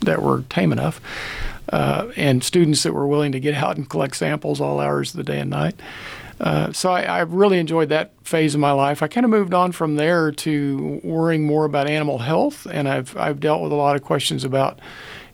that 0.00 0.22
were 0.22 0.42
tame 0.48 0.72
enough, 0.72 1.00
uh, 1.70 2.08
and 2.16 2.44
students 2.44 2.82
that 2.82 2.92
were 2.92 3.06
willing 3.06 3.32
to 3.32 3.40
get 3.40 3.54
out 3.54 3.76
and 3.76 3.88
collect 3.88 4.16
samples 4.16 4.60
all 4.60 4.80
hours 4.80 5.14
of 5.14 5.18
the 5.18 5.24
day 5.24 5.40
and 5.40 5.50
night. 5.50 5.74
Uh, 6.38 6.70
so 6.72 6.90
I, 6.90 7.02
I 7.02 7.20
really 7.20 7.58
enjoyed 7.58 7.88
that 7.88 8.12
phase 8.22 8.54
of 8.54 8.60
my 8.60 8.72
life. 8.72 9.02
I 9.02 9.08
kind 9.08 9.24
of 9.24 9.30
moved 9.30 9.54
on 9.54 9.72
from 9.72 9.96
there 9.96 10.30
to 10.32 11.00
worrying 11.02 11.46
more 11.46 11.64
about 11.64 11.88
animal 11.88 12.18
health, 12.18 12.66
and 12.70 12.88
I've 12.88 13.16
I've 13.16 13.40
dealt 13.40 13.62
with 13.62 13.72
a 13.72 13.76
lot 13.76 13.96
of 13.96 14.02
questions 14.02 14.44
about 14.44 14.78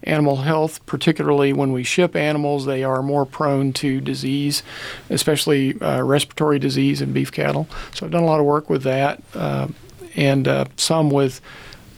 animal 0.05 0.37
health, 0.37 0.85
particularly 0.87 1.53
when 1.53 1.73
we 1.73 1.83
ship 1.83 2.15
animals. 2.15 2.67
They 2.67 2.85
are 2.85 3.03
more 3.03 3.27
prone 3.27 3.73
to 3.75 4.01
disease, 4.01 4.63
especially 5.11 5.81
uh, 5.81 6.03
respiratory 6.03 6.59
disease 6.59 7.01
in 7.01 7.13
beef 7.13 7.33
cattle. 7.33 7.69
So 7.95 8.07
I've 8.07 8.13
done 8.13 8.23
a 8.23 8.27
lot 8.27 8.41
of 8.41 8.47
work 8.47 8.71
with 8.71 8.83
that, 8.85 9.23
uh, 9.35 9.69
and 10.15 10.47
uh, 10.47 10.67
some 10.77 11.11
with 11.11 11.41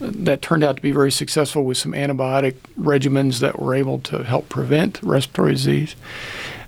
that 0.00 0.42
turned 0.42 0.64
out 0.64 0.76
to 0.76 0.82
be 0.82 0.92
very 0.92 1.12
successful 1.12 1.64
with 1.64 1.78
some 1.78 1.92
antibiotic 1.92 2.54
regimens 2.78 3.40
that 3.40 3.60
were 3.60 3.74
able 3.74 3.98
to 4.00 4.24
help 4.24 4.48
prevent 4.48 5.02
respiratory 5.02 5.52
disease. 5.52 5.96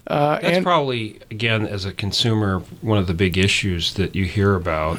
Uh, 0.06 0.38
That's 0.38 0.58
and 0.58 0.64
probably, 0.64 1.18
again, 1.30 1.66
as 1.66 1.84
a 1.84 1.92
consumer, 1.92 2.60
one 2.80 2.98
of 2.98 3.06
the 3.06 3.14
big 3.14 3.36
issues 3.36 3.94
that 3.94 4.14
you 4.14 4.24
hear 4.24 4.54
about. 4.54 4.98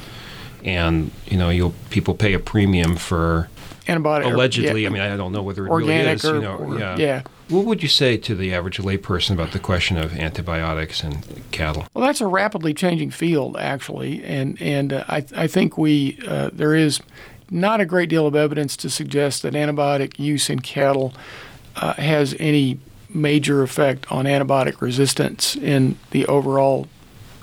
And, 0.65 1.11
you 1.27 1.37
know, 1.37 1.49
you'll 1.49 1.73
people 1.91 2.13
pay 2.13 2.33
a 2.33 2.39
premium 2.39 2.97
for 2.97 3.47
antibiotic 3.85 4.25
allegedly, 4.25 4.81
yeah, 4.81 4.89
I 4.89 4.91
mean, 4.91 5.01
I 5.01 5.15
don't 5.15 5.31
know 5.31 5.41
whether 5.41 5.65
it 5.65 5.71
really 5.71 5.95
is, 5.95 6.25
or, 6.25 6.35
you 6.35 6.41
know, 6.41 6.57
or- 6.57 6.79
yeah. 6.79 6.97
yeah. 6.97 7.21
What 7.47 7.63
would 7.63 7.81
you 7.81 7.87
say 7.87 8.17
to 8.17 8.35
the 8.35 8.53
average 8.53 8.77
layperson 8.79 9.31
about 9.31 9.51
the 9.53 9.59
question 9.59 9.97
of 9.97 10.13
antibiotics 10.17 11.01
and 11.01 11.25
cattle? 11.51 11.87
Well, 11.93 12.05
that's 12.05 12.19
a 12.19 12.27
rapidly 12.27 12.73
changing 12.73 13.11
field, 13.11 13.55
actually, 13.57 14.21
and 14.25 14.61
and 14.61 14.91
uh, 14.91 15.05
I 15.07 15.23
I 15.33 15.47
think 15.47 15.77
we 15.77 16.19
uh, 16.27 16.49
there 16.51 16.75
is 16.75 16.99
not 17.49 17.81
a 17.81 17.85
great 17.85 18.09
deal 18.09 18.27
of 18.27 18.35
evidence 18.35 18.75
to 18.77 18.89
suggest 18.89 19.41
that 19.43 19.53
antibiotic 19.53 20.19
use 20.19 20.49
in 20.49 20.59
cattle 20.59 21.13
uh, 21.75 21.93
has 21.93 22.35
any 22.39 22.79
major 23.09 23.63
effect 23.63 24.11
on 24.11 24.25
antibiotic 24.25 24.81
resistance 24.81 25.55
in 25.55 25.97
the 26.11 26.25
overall 26.27 26.87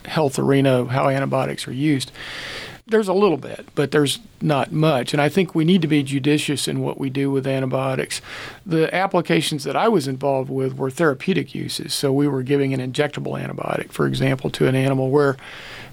health 0.04 0.38
arena 0.38 0.80
of 0.80 0.88
how 0.90 1.08
antibiotics 1.08 1.66
are 1.66 1.72
used. 1.72 2.12
There's 2.86 3.08
a 3.08 3.14
little 3.14 3.38
bit, 3.38 3.66
but 3.74 3.92
there's 3.92 4.18
not 4.42 4.70
much. 4.70 5.14
And 5.14 5.22
I 5.22 5.30
think 5.30 5.54
we 5.54 5.64
need 5.64 5.80
to 5.80 5.88
be 5.88 6.02
judicious 6.02 6.68
in 6.68 6.80
what 6.80 7.00
we 7.00 7.08
do 7.08 7.30
with 7.30 7.46
antibiotics. 7.46 8.20
The 8.66 8.94
applications 8.94 9.64
that 9.64 9.74
I 9.74 9.88
was 9.88 10.06
involved 10.06 10.50
with 10.50 10.76
were 10.76 10.90
therapeutic 10.90 11.54
uses. 11.54 11.94
So 11.94 12.12
we 12.12 12.28
were 12.28 12.42
giving 12.42 12.74
an 12.74 12.80
injectable 12.80 13.40
antibiotic, 13.42 13.90
for 13.90 14.06
example, 14.06 14.50
to 14.50 14.68
an 14.68 14.74
animal 14.74 15.10
where 15.10 15.38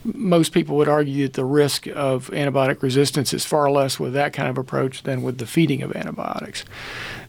most 0.04 0.52
people 0.52 0.76
would 0.78 0.90
argue 0.90 1.28
that 1.28 1.34
the 1.34 1.46
risk 1.46 1.88
of 1.88 2.30
antibiotic 2.32 2.82
resistance 2.82 3.34
is 3.34 3.46
far 3.46 3.72
less 3.72 3.98
with 3.98 4.12
that 4.14 4.34
kind 4.34 4.50
of 4.50 4.58
approach 4.58 5.04
than 5.04 5.22
with 5.22 5.38
the 5.38 5.46
feeding 5.46 5.82
of 5.82 5.96
antibiotics. 5.96 6.66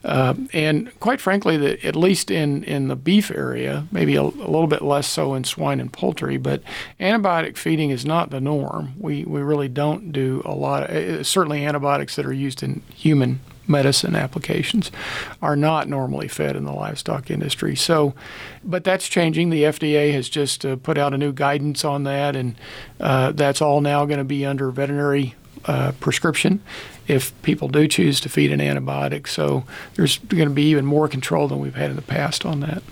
Uh, 0.04 0.34
and 0.52 0.98
quite 1.00 1.20
frankly, 1.20 1.56
the, 1.56 1.86
at 1.86 1.94
least 1.94 2.30
in, 2.30 2.64
in 2.64 2.88
the 2.88 2.96
beef 2.96 3.30
area, 3.30 3.86
maybe 3.92 4.16
a, 4.16 4.22
a, 4.22 4.24
little 4.24 4.66
bit 4.66 4.82
less 4.82 5.06
so 5.06 5.34
in 5.34 5.44
swine 5.44 5.80
and 5.80 5.92
poultry, 5.92 6.36
but 6.36 6.62
antibiotic 6.98 7.56
feeding 7.56 7.90
is 7.90 8.04
not 8.04 8.30
the 8.30 8.40
norm. 8.40 8.94
We, 8.98 9.24
we 9.24 9.40
really 9.42 9.68
don't 9.68 10.12
do 10.12 10.42
a 10.44 10.54
lot, 10.54 10.90
of, 10.90 10.90
uh, 10.90 11.22
certainly 11.22 11.64
antibiotics 11.64 12.16
that 12.16 12.26
are 12.26 12.32
used 12.32 12.62
in 12.62 12.82
human 12.94 13.40
medicine 13.66 14.16
applications 14.16 14.90
are 15.40 15.54
not 15.54 15.88
normally 15.88 16.26
fed 16.28 16.56
in 16.56 16.64
the 16.64 16.72
livestock 16.72 17.30
industry. 17.30 17.76
So, 17.76 18.14
but 18.64 18.82
that's 18.82 19.08
changing. 19.08 19.50
The 19.50 19.62
FDA 19.62 20.12
has 20.12 20.28
just 20.28 20.66
uh, 20.66 20.76
put 20.76 20.98
out 20.98 21.14
a 21.14 21.18
new 21.18 21.32
guidance 21.32 21.84
on 21.84 22.02
that, 22.04 22.34
and 22.34 22.56
uh, 23.00 23.32
that's 23.32 23.62
all 23.62 23.80
now 23.80 24.04
going 24.04 24.18
to 24.18 24.24
be 24.24 24.44
under 24.44 24.70
veterinary 24.70 25.34
uh, 25.64 25.92
prescription 26.00 26.60
if 27.12 27.40
people 27.42 27.68
do 27.68 27.86
choose 27.86 28.20
to 28.20 28.28
feed 28.28 28.50
an 28.50 28.60
antibiotic. 28.60 29.28
So, 29.28 29.64
there's 29.94 30.18
going 30.18 30.48
to 30.48 30.54
be 30.54 30.64
even 30.70 30.86
more 30.86 31.08
control 31.08 31.48
than 31.48 31.60
we've 31.60 31.74
had 31.74 31.90
in 31.90 31.96
the 31.96 32.02
past 32.02 32.44
on 32.44 32.60
that. 32.60 32.82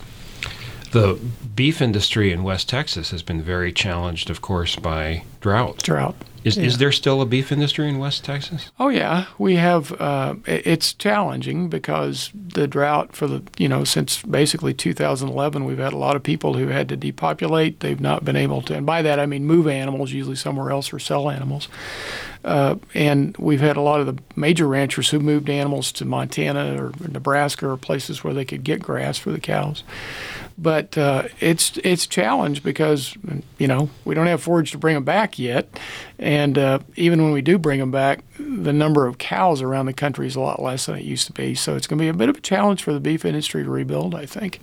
The 0.93 1.19
beef 1.55 1.81
industry 1.83 2.33
in 2.33 2.43
West 2.43 2.69
Texas 2.69 3.11
has 3.11 3.23
been 3.23 3.43
very 3.43 3.73
challenged, 3.73 4.31
of 4.31 4.41
course, 4.41 4.77
by 4.77 5.23
drought. 5.41 5.83
Drought. 5.83 6.15
Is, 6.43 6.57
Yeah. 6.57 6.63
is 6.65 6.79
there 6.79 6.91
still 6.93 7.21
a 7.21 7.27
beef 7.27 7.53
industry 7.53 7.87
in 7.87 7.99
West 7.99 8.25
Texas? 8.25 8.71
Oh 8.81 8.89
yeah, 8.89 9.27
we 9.37 9.57
have. 9.57 9.93
Uh, 10.01 10.37
it's 10.47 10.95
challenging 10.95 11.69
because 11.69 12.31
the 12.35 12.67
drought 12.67 13.15
for 13.15 13.27
the 13.27 13.43
you 13.59 13.69
know 13.69 13.85
since 13.85 14.23
basically 14.23 14.73
2011, 14.73 15.67
we've 15.67 15.77
had 15.77 15.93
a 15.93 15.99
lot 15.99 16.17
of 16.17 16.23
people 16.23 16.55
who 16.55 16.69
had 16.69 16.89
to 16.89 16.97
depopulate. 16.97 17.81
They've 17.81 18.01
not 18.01 18.25
been 18.25 18.37
able 18.37 18.63
to, 18.63 18.75
and 18.75 18.87
by 18.87 19.03
that 19.03 19.21
I 19.21 19.27
mean 19.27 19.45
move 19.45 19.67
animals, 19.69 20.13
usually 20.13 20.37
somewhere 20.37 20.71
else, 20.71 20.95
or 20.95 20.99
sell 20.99 21.29
animals. 21.29 21.69
Uh, 22.43 22.77
and 22.95 23.37
we've 23.37 23.61
had 23.61 23.77
a 23.77 23.83
lot 23.83 24.01
of 24.01 24.07
the 24.07 24.17
major 24.35 24.67
ranchers 24.67 25.11
who 25.11 25.19
moved 25.21 25.51
animals 25.51 25.93
to 25.93 26.07
Montana 26.07 26.83
or 26.83 26.93
Nebraska 27.07 27.69
or 27.69 27.77
places 27.77 28.25
where 28.25 28.33
they 28.33 28.47
could 28.47 28.65
get 28.65 28.81
grass 28.81 29.19
for 29.19 29.31
the 29.31 29.41
cows. 29.41 29.85
But 30.61 30.99
uh, 30.99 31.29
it's 31.41 31.79
it's 31.79 32.05
a 32.05 32.09
challenge 32.09 32.63
because 32.63 33.17
you 33.57 33.67
know 33.67 33.89
we 34.05 34.15
don't 34.15 34.27
have 34.27 34.43
forage 34.43 34.73
to 34.73 34.79
bring 34.79 34.95
them 34.95 35.05
back 35.05 35.39
yet, 35.39 35.81
and 36.19 36.59
uh, 36.59 36.81
even 36.97 37.23
when 37.23 37.33
we 37.33 37.41
do 37.41 37.57
bring 37.57 37.81
them 37.81 37.91
back, 37.91 38.25
the 38.39 38.73
number 38.73 39.07
of 39.07 39.17
cows 39.17 39.63
around 39.63 39.87
the 39.87 39.95
country 39.95 40.27
is 40.27 40.37
a 40.37 40.41
lot 40.41 40.61
less 40.61 40.85
than 40.85 40.97
it 40.97 41.05
used 41.05 41.27
to 41.29 41.33
be. 41.33 41.55
So 41.55 41.77
it's 41.77 41.87
going 41.87 41.97
to 41.99 42.03
be 42.03 42.09
a 42.09 42.15
bit 42.15 42.29
of 42.29 42.37
a 42.37 42.41
challenge 42.41 42.83
for 42.83 42.93
the 42.93 43.01
beef 43.01 43.25
industry 43.25 43.65
to 43.65 43.71
rebuild, 43.71 44.15
I 44.15 44.27
think. 44.27 44.61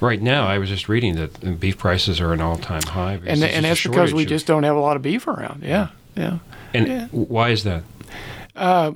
Right 0.00 0.22
now, 0.22 0.46
I 0.46 0.56
was 0.56 0.70
just 0.70 0.88
reading 0.88 1.16
that 1.16 1.44
uh, 1.44 1.50
beef 1.52 1.76
prices 1.76 2.20
are 2.22 2.32
an 2.32 2.40
all-time 2.40 2.82
high. 2.82 3.14
And 3.14 3.42
there's 3.42 3.54
and 3.54 3.64
that's 3.66 3.82
because 3.82 4.14
we 4.14 4.22
of- 4.22 4.28
just 4.30 4.46
don't 4.46 4.62
have 4.62 4.76
a 4.76 4.80
lot 4.80 4.96
of 4.96 5.02
beef 5.02 5.26
around. 5.26 5.62
Yeah, 5.62 5.88
yeah. 6.16 6.38
And 6.72 6.88
yeah. 6.88 7.06
why 7.08 7.50
is 7.50 7.64
that? 7.64 7.82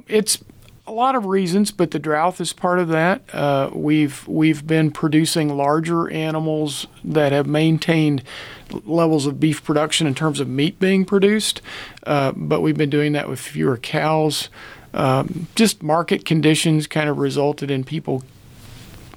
it's 0.08 0.38
a 0.88 0.92
lot 0.92 1.14
of 1.14 1.26
reasons, 1.26 1.70
but 1.70 1.90
the 1.90 1.98
drought 1.98 2.40
is 2.40 2.54
part 2.54 2.78
of 2.78 2.88
that. 2.88 3.22
Uh, 3.32 3.70
we've 3.74 4.26
we've 4.26 4.66
been 4.66 4.90
producing 4.90 5.54
larger 5.54 6.10
animals 6.10 6.86
that 7.04 7.30
have 7.30 7.46
maintained 7.46 8.22
levels 8.84 9.26
of 9.26 9.38
beef 9.38 9.62
production 9.62 10.06
in 10.06 10.14
terms 10.14 10.40
of 10.40 10.48
meat 10.48 10.80
being 10.80 11.04
produced, 11.04 11.60
uh, 12.06 12.32
but 12.34 12.62
we've 12.62 12.78
been 12.78 12.90
doing 12.90 13.12
that 13.12 13.28
with 13.28 13.38
fewer 13.38 13.76
cows. 13.76 14.48
Um, 14.94 15.46
just 15.54 15.82
market 15.82 16.24
conditions 16.24 16.86
kind 16.86 17.10
of 17.10 17.18
resulted 17.18 17.70
in 17.70 17.84
people 17.84 18.24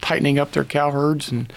tightening 0.01 0.37
up 0.37 0.51
their 0.51 0.65
cow 0.65 0.91
herds 0.91 1.31
and 1.31 1.51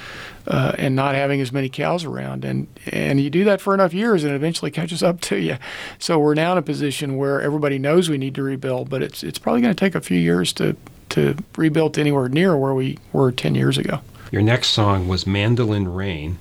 uh, 0.47 0.74
and 0.78 0.95
not 0.95 1.14
having 1.14 1.40
as 1.40 1.53
many 1.53 1.68
cows 1.68 2.05
around. 2.05 2.45
And 2.45 2.66
and 2.86 3.20
you 3.20 3.30
do 3.30 3.45
that 3.45 3.61
for 3.61 3.74
enough 3.74 3.95
years, 3.95 4.24
and 4.24 4.32
it 4.32 4.36
eventually 4.36 4.70
catches 4.80 5.03
up 5.03 5.20
to 5.22 5.36
you. 5.36 5.57
So 5.99 6.18
we're 6.18 6.34
now 6.34 6.53
in 6.53 6.59
a 6.59 6.62
position 6.62 7.16
where 7.16 7.40
everybody 7.40 7.78
knows 7.78 8.09
we 8.09 8.18
need 8.18 8.34
to 8.36 8.42
rebuild, 8.42 8.90
but 8.90 9.03
it's 9.03 9.22
it's 9.22 9.38
probably 9.38 9.62
going 9.62 9.74
to 9.74 9.78
take 9.78 9.95
a 9.95 10.01
few 10.01 10.18
years 10.18 10.53
to 10.55 10.76
to 11.11 11.36
rebuild 11.57 11.95
to 11.95 12.01
anywhere 12.01 12.28
near 12.28 12.57
where 12.57 12.74
we 12.74 12.99
were 13.12 13.30
10 13.30 13.55
years 13.55 13.78
ago. 13.78 14.01
Your 14.32 14.42
next 14.42 14.68
song 14.68 15.07
was 15.07 15.26
Mandolin 15.26 15.92
Rain. 15.92 16.38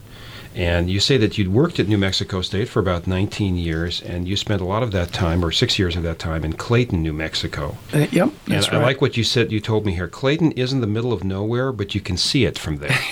And 0.56 0.90
you 0.90 1.00
say 1.00 1.18
that 1.18 1.38
you'd 1.38 1.48
worked 1.48 1.80
at 1.80 1.88
New 1.88 1.98
Mexico 1.98 2.42
State 2.42 2.70
for 2.70 2.80
about 2.80 3.08
19 3.08 3.58
years, 3.58 4.02
and 4.02 4.28
you 4.28 4.38
spent 4.38 4.62
a 4.62 4.66
lot 4.66 4.84
of 4.84 4.92
that 4.92 5.12
time, 5.12 5.44
or 5.44 5.52
six 5.52 5.80
years 5.80 5.96
of 5.96 6.04
that 6.04 6.20
time, 6.20 6.46
in 6.46 6.54
Clayton, 6.54 7.02
New 7.02 7.14
Mexico. 7.14 7.76
Uh, 7.92 8.06
yep, 8.12 8.30
And 8.46 8.56
that's 8.56 8.70
I 8.70 8.78
like 8.78 9.02
what 9.02 9.18
you 9.18 9.24
said. 9.24 9.52
You 9.52 9.60
told 9.60 9.84
me 9.84 9.94
here, 9.94 10.08
Clayton 10.08 10.52
isn't 10.52 10.80
the 10.80 10.88
middle 10.88 11.12
of 11.12 11.24
nowhere, 11.24 11.72
but 11.72 11.96
you 11.96 12.02
can 12.02 12.18
see 12.18 12.46
it 12.46 12.60
from 12.60 12.78
there. 12.78 12.96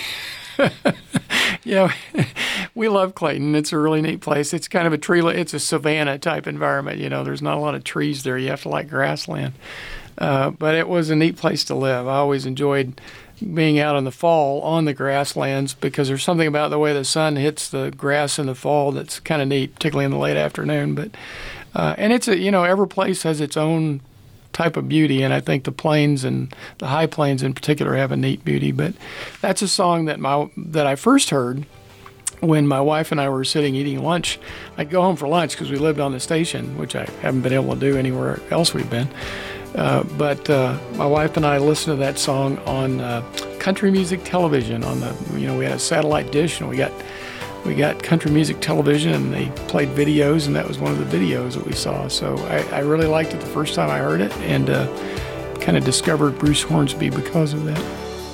Yeah, 1.64 1.94
we 2.74 2.90
love 2.90 3.14
Clayton. 3.14 3.54
It's 3.56 3.72
a 3.72 3.78
really 3.78 4.02
neat 4.02 4.22
place. 4.22 4.54
It's 4.54 4.68
kind 4.68 4.88
of 4.88 4.94
a 4.94 4.98
tree. 4.98 5.22
It's 5.22 5.54
a 5.54 5.60
savanna 5.60 6.18
type 6.18 6.48
environment. 6.48 7.00
You 7.00 7.10
know, 7.10 7.24
there's 7.24 7.42
not 7.42 7.58
a 7.58 7.62
lot 7.62 7.76
of 7.76 7.84
trees 7.84 8.24
there. 8.24 8.38
You 8.38 8.50
have 8.50 8.64
to 8.64 8.70
like 8.70 8.90
grassland. 8.90 9.54
Uh, 10.18 10.50
but 10.50 10.76
it 10.76 10.88
was 10.88 11.10
a 11.10 11.16
neat 11.16 11.38
place 11.38 11.64
to 11.66 11.76
live. 11.76 12.08
I 12.08 12.16
always 12.16 12.46
enjoyed 12.46 13.00
being 13.54 13.80
out 13.80 13.96
in 13.96 14.04
the 14.04 14.12
fall 14.12 14.62
on 14.62 14.86
the 14.86 14.94
grasslands 14.94 15.74
because 15.74 16.08
there's 16.08 16.24
something 16.24 16.48
about 16.48 16.70
the 16.70 16.80
way 16.80 16.94
the 16.94 17.06
sun 17.06 17.36
hits 17.36 17.70
the 17.70 17.92
grass 17.92 18.38
in 18.38 18.48
the 18.48 18.56
fall 18.56 18.92
that's 18.92 19.20
kind 19.20 19.42
of 19.42 19.48
neat, 19.48 19.76
particularly 19.76 20.06
in 20.06 20.12
the 20.12 20.18
late 20.18 20.38
afternoon. 20.38 20.96
But 20.96 21.12
uh, 21.74 21.96
and 21.98 22.12
it's 22.12 22.28
a 22.28 22.38
you 22.38 22.52
know 22.52 22.64
every 22.64 22.88
place 22.88 23.24
has 23.24 23.40
its 23.40 23.56
own 23.56 24.02
type 24.54 24.78
of 24.78 24.90
beauty, 24.90 25.22
and 25.24 25.34
I 25.34 25.40
think 25.40 25.64
the 25.64 25.72
plains 25.72 26.24
and 26.24 26.54
the 26.80 26.88
high 26.88 27.08
plains 27.08 27.44
in 27.44 27.54
particular 27.54 27.96
have 27.96 28.12
a 28.12 28.18
neat 28.18 28.44
beauty. 28.44 28.72
But 28.72 28.94
that's 29.42 29.62
a 29.62 29.68
song 29.68 30.06
that 30.06 30.20
my 30.20 30.50
that 30.58 30.88
I 30.88 30.96
first 30.96 31.30
heard 31.30 31.66
when 32.42 32.68
my 32.68 32.82
wife 32.82 33.12
and 33.12 33.22
I 33.22 33.30
were 33.30 33.44
sitting 33.44 33.76
eating 33.76 34.04
lunch. 34.04 34.40
I'd 34.78 34.90
go 34.90 35.02
home 35.02 35.16
for 35.16 35.28
lunch 35.28 35.52
because 35.52 35.70
we 35.70 35.78
lived 35.78 36.00
on 36.00 36.12
the 36.12 36.20
station, 36.20 36.78
which 36.78 36.96
I 36.96 37.06
haven't 37.22 37.42
been 37.42 37.54
able 37.54 37.74
to 37.74 37.80
do 37.80 37.98
anywhere 37.98 38.40
else 38.50 38.74
we've 38.74 38.90
been. 38.90 39.08
Uh, 39.76 40.04
but 40.18 40.50
uh, 40.50 40.78
my 40.96 41.06
wife 41.06 41.38
and 41.38 41.46
I 41.46 41.58
listened 41.58 41.96
to 41.96 42.00
that 42.00 42.20
song 42.20 42.58
on 42.60 43.00
uh, 43.00 43.22
country 43.60 43.90
music 43.90 44.22
television. 44.26 44.84
On 44.84 45.00
the 45.00 45.16
you 45.36 45.48
know 45.48 45.58
we 45.58 45.66
had 45.66 45.74
a 45.74 45.80
satellite 45.80 46.32
dish 46.32 46.60
and 46.60 46.70
we 46.70 46.76
got 46.76 46.92
we 47.66 47.76
got 47.76 48.02
country 48.02 48.32
music 48.32 48.60
television 48.60 49.14
and 49.14 49.34
they 49.34 49.50
played 49.68 49.90
videos 49.90 50.48
and 50.48 50.56
that 50.56 50.68
was 50.68 50.80
one 50.80 50.92
of 50.92 50.98
the 50.98 51.18
videos 51.18 51.54
that 51.54 51.66
we 51.66 51.74
saw. 51.74 52.08
So 52.08 52.38
I, 52.48 52.78
I 52.78 52.80
really 52.80 53.08
liked 53.08 53.34
it 53.34 53.40
the 53.40 53.46
first 53.46 53.76
time 53.76 53.90
I 53.90 54.00
heard 54.00 54.22
it 54.22 54.36
and 54.38 54.70
uh, 54.70 54.88
kind 55.60 55.78
of 55.78 55.84
discovered 55.86 56.38
Bruce 56.40 56.64
Hornsby 56.64 57.10
because 57.10 57.54
of 57.54 57.66
that. 57.66 57.82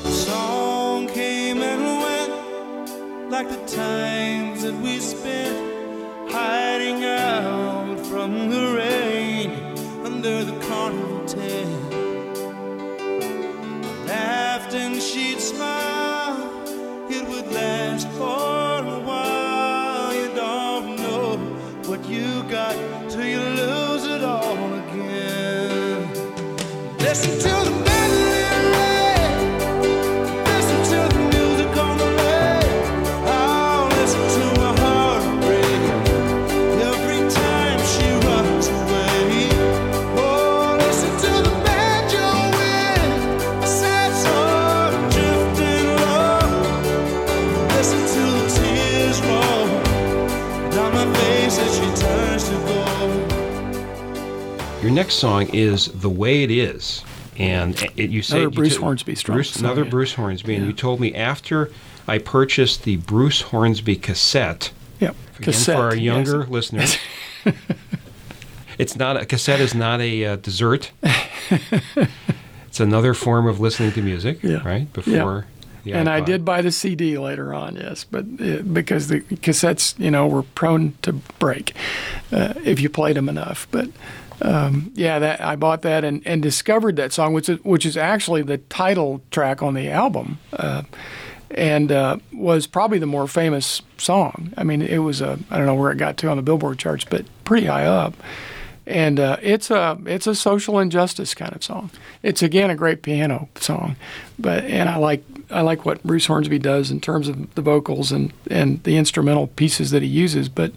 song 0.03 1.07
came 1.07 1.61
and 1.61 1.81
went 2.01 3.31
like 3.31 3.49
the 3.49 3.65
times 3.65 4.63
that 4.63 4.75
we 4.81 4.99
spent 4.99 6.31
hiding 6.31 7.03
out 7.03 7.99
from 8.07 8.49
the 8.49 8.75
rain 8.75 9.51
under 10.05 10.43
the 10.43 10.57
tent. 11.27 11.67
Laughed 14.07 14.73
and 14.73 15.01
she'd 15.01 15.39
smile, 15.39 15.96
next 54.97 55.19
song 55.19 55.47
is 55.53 55.87
"The 56.01 56.09
Way 56.09 56.41
It 56.41 56.49
Is," 56.49 57.03
and 57.37 57.81
it, 57.95 58.09
you 58.09 58.21
said 58.21 58.39
Another 58.41 58.55
Bruce 58.55 58.73
took- 58.73 58.83
Hornsby 58.83 59.15
strong 59.15 59.37
Bruce, 59.37 59.55
another 59.57 59.83
yeah. 59.83 59.89
Bruce 59.89 60.13
Hornsby, 60.13 60.55
and 60.55 60.63
Yeah. 60.63 60.67
you 60.69 60.73
told 60.75 60.99
me 60.99 61.13
after 61.15 61.71
I 62.07 62.17
purchased 62.19 62.83
the 62.83 62.97
Bruce 62.97 63.41
Hornsby 63.41 63.95
cassette. 63.97 64.71
Yep. 64.99 65.15
Again, 65.39 65.53
for 65.53 65.73
our 65.73 65.95
younger 65.95 66.45
listeners, 66.45 66.97
it's 68.77 68.95
not 68.95 69.17
a 69.17 69.25
cassette 69.25 69.59
is 69.59 69.75
not 69.75 70.01
a 70.01 70.25
uh, 70.25 70.35
dessert. 70.37 70.91
it's 72.67 72.79
another 72.79 73.13
form 73.13 73.47
of 73.47 73.59
listening 73.59 73.91
to 73.93 74.01
music, 74.01 74.41
Yeah. 74.43 74.67
right? 74.67 74.91
Before 74.93 75.45
the 75.83 75.93
and 75.93 76.09
I 76.09 76.19
did 76.19 76.43
buy 76.43 76.61
the 76.61 76.71
CD 76.71 77.17
later 77.17 77.53
on, 77.53 77.75
yes, 77.77 78.03
but 78.03 78.25
uh, 78.41 78.61
because 78.61 79.07
the 79.07 79.21
cassettes, 79.21 79.97
you 79.97 80.11
know, 80.11 80.27
were 80.27 80.43
prone 80.43 80.95
to 81.03 81.13
break 81.13 81.73
uh, 82.31 82.55
if 82.65 82.81
you 82.81 82.89
played 82.89 83.15
them 83.15 83.29
enough. 83.29 83.67
But 83.71 83.89
um, 84.41 84.91
yeah, 84.95 85.19
that 85.19 85.41
I 85.41 85.55
bought 85.55 85.81
that 85.81 86.03
and, 86.03 86.21
and 86.25 86.41
discovered 86.41 86.95
that 86.97 87.13
song, 87.13 87.33
which 87.33 87.49
is, 87.49 87.63
which 87.63 87.85
is 87.85 87.97
actually 87.97 88.43
the 88.43 88.57
title 88.57 89.21
track 89.31 89.63
on 89.63 89.73
the 89.73 89.89
album, 89.89 90.39
uh, 90.53 90.83
and 91.51 91.91
uh, 91.91 92.17
was 92.33 92.67
probably 92.67 92.99
the 92.99 93.07
more 93.07 93.27
famous 93.27 93.81
song. 93.97 94.53
I 94.57 94.63
mean, 94.63 94.81
it 94.81 94.99
was 94.99 95.21
a 95.21 95.39
I 95.49 95.57
don't 95.57 95.65
know 95.65 95.75
where 95.75 95.91
it 95.91 95.97
got 95.97 96.17
to 96.17 96.29
on 96.29 96.37
the 96.37 96.43
Billboard 96.43 96.77
charts, 96.77 97.05
but 97.05 97.25
pretty 97.45 97.67
high 97.67 97.85
up. 97.85 98.13
And 98.85 99.19
uh, 99.19 99.37
it's 99.41 99.69
a 99.69 99.97
it's 100.05 100.27
a 100.27 100.35
social 100.35 100.79
injustice 100.79 101.33
kind 101.33 101.53
of 101.53 101.63
song. 101.63 101.89
It's 102.23 102.41
again 102.41 102.69
a 102.69 102.75
great 102.75 103.01
piano 103.01 103.49
song, 103.55 103.97
but 104.39 104.63
and 104.65 104.87
I 104.87 104.97
like 104.97 105.23
I 105.49 105.61
like 105.61 105.85
what 105.85 106.03
Bruce 106.03 106.25
Hornsby 106.25 106.59
does 106.59 106.91
in 106.91 107.01
terms 107.01 107.27
of 107.27 107.53
the 107.55 107.61
vocals 107.61 108.11
and, 108.11 108.33
and 108.49 108.83
the 108.83 108.97
instrumental 108.97 109.47
pieces 109.47 109.91
that 109.91 110.01
he 110.03 110.07
uses. 110.07 110.47
But 110.47 110.73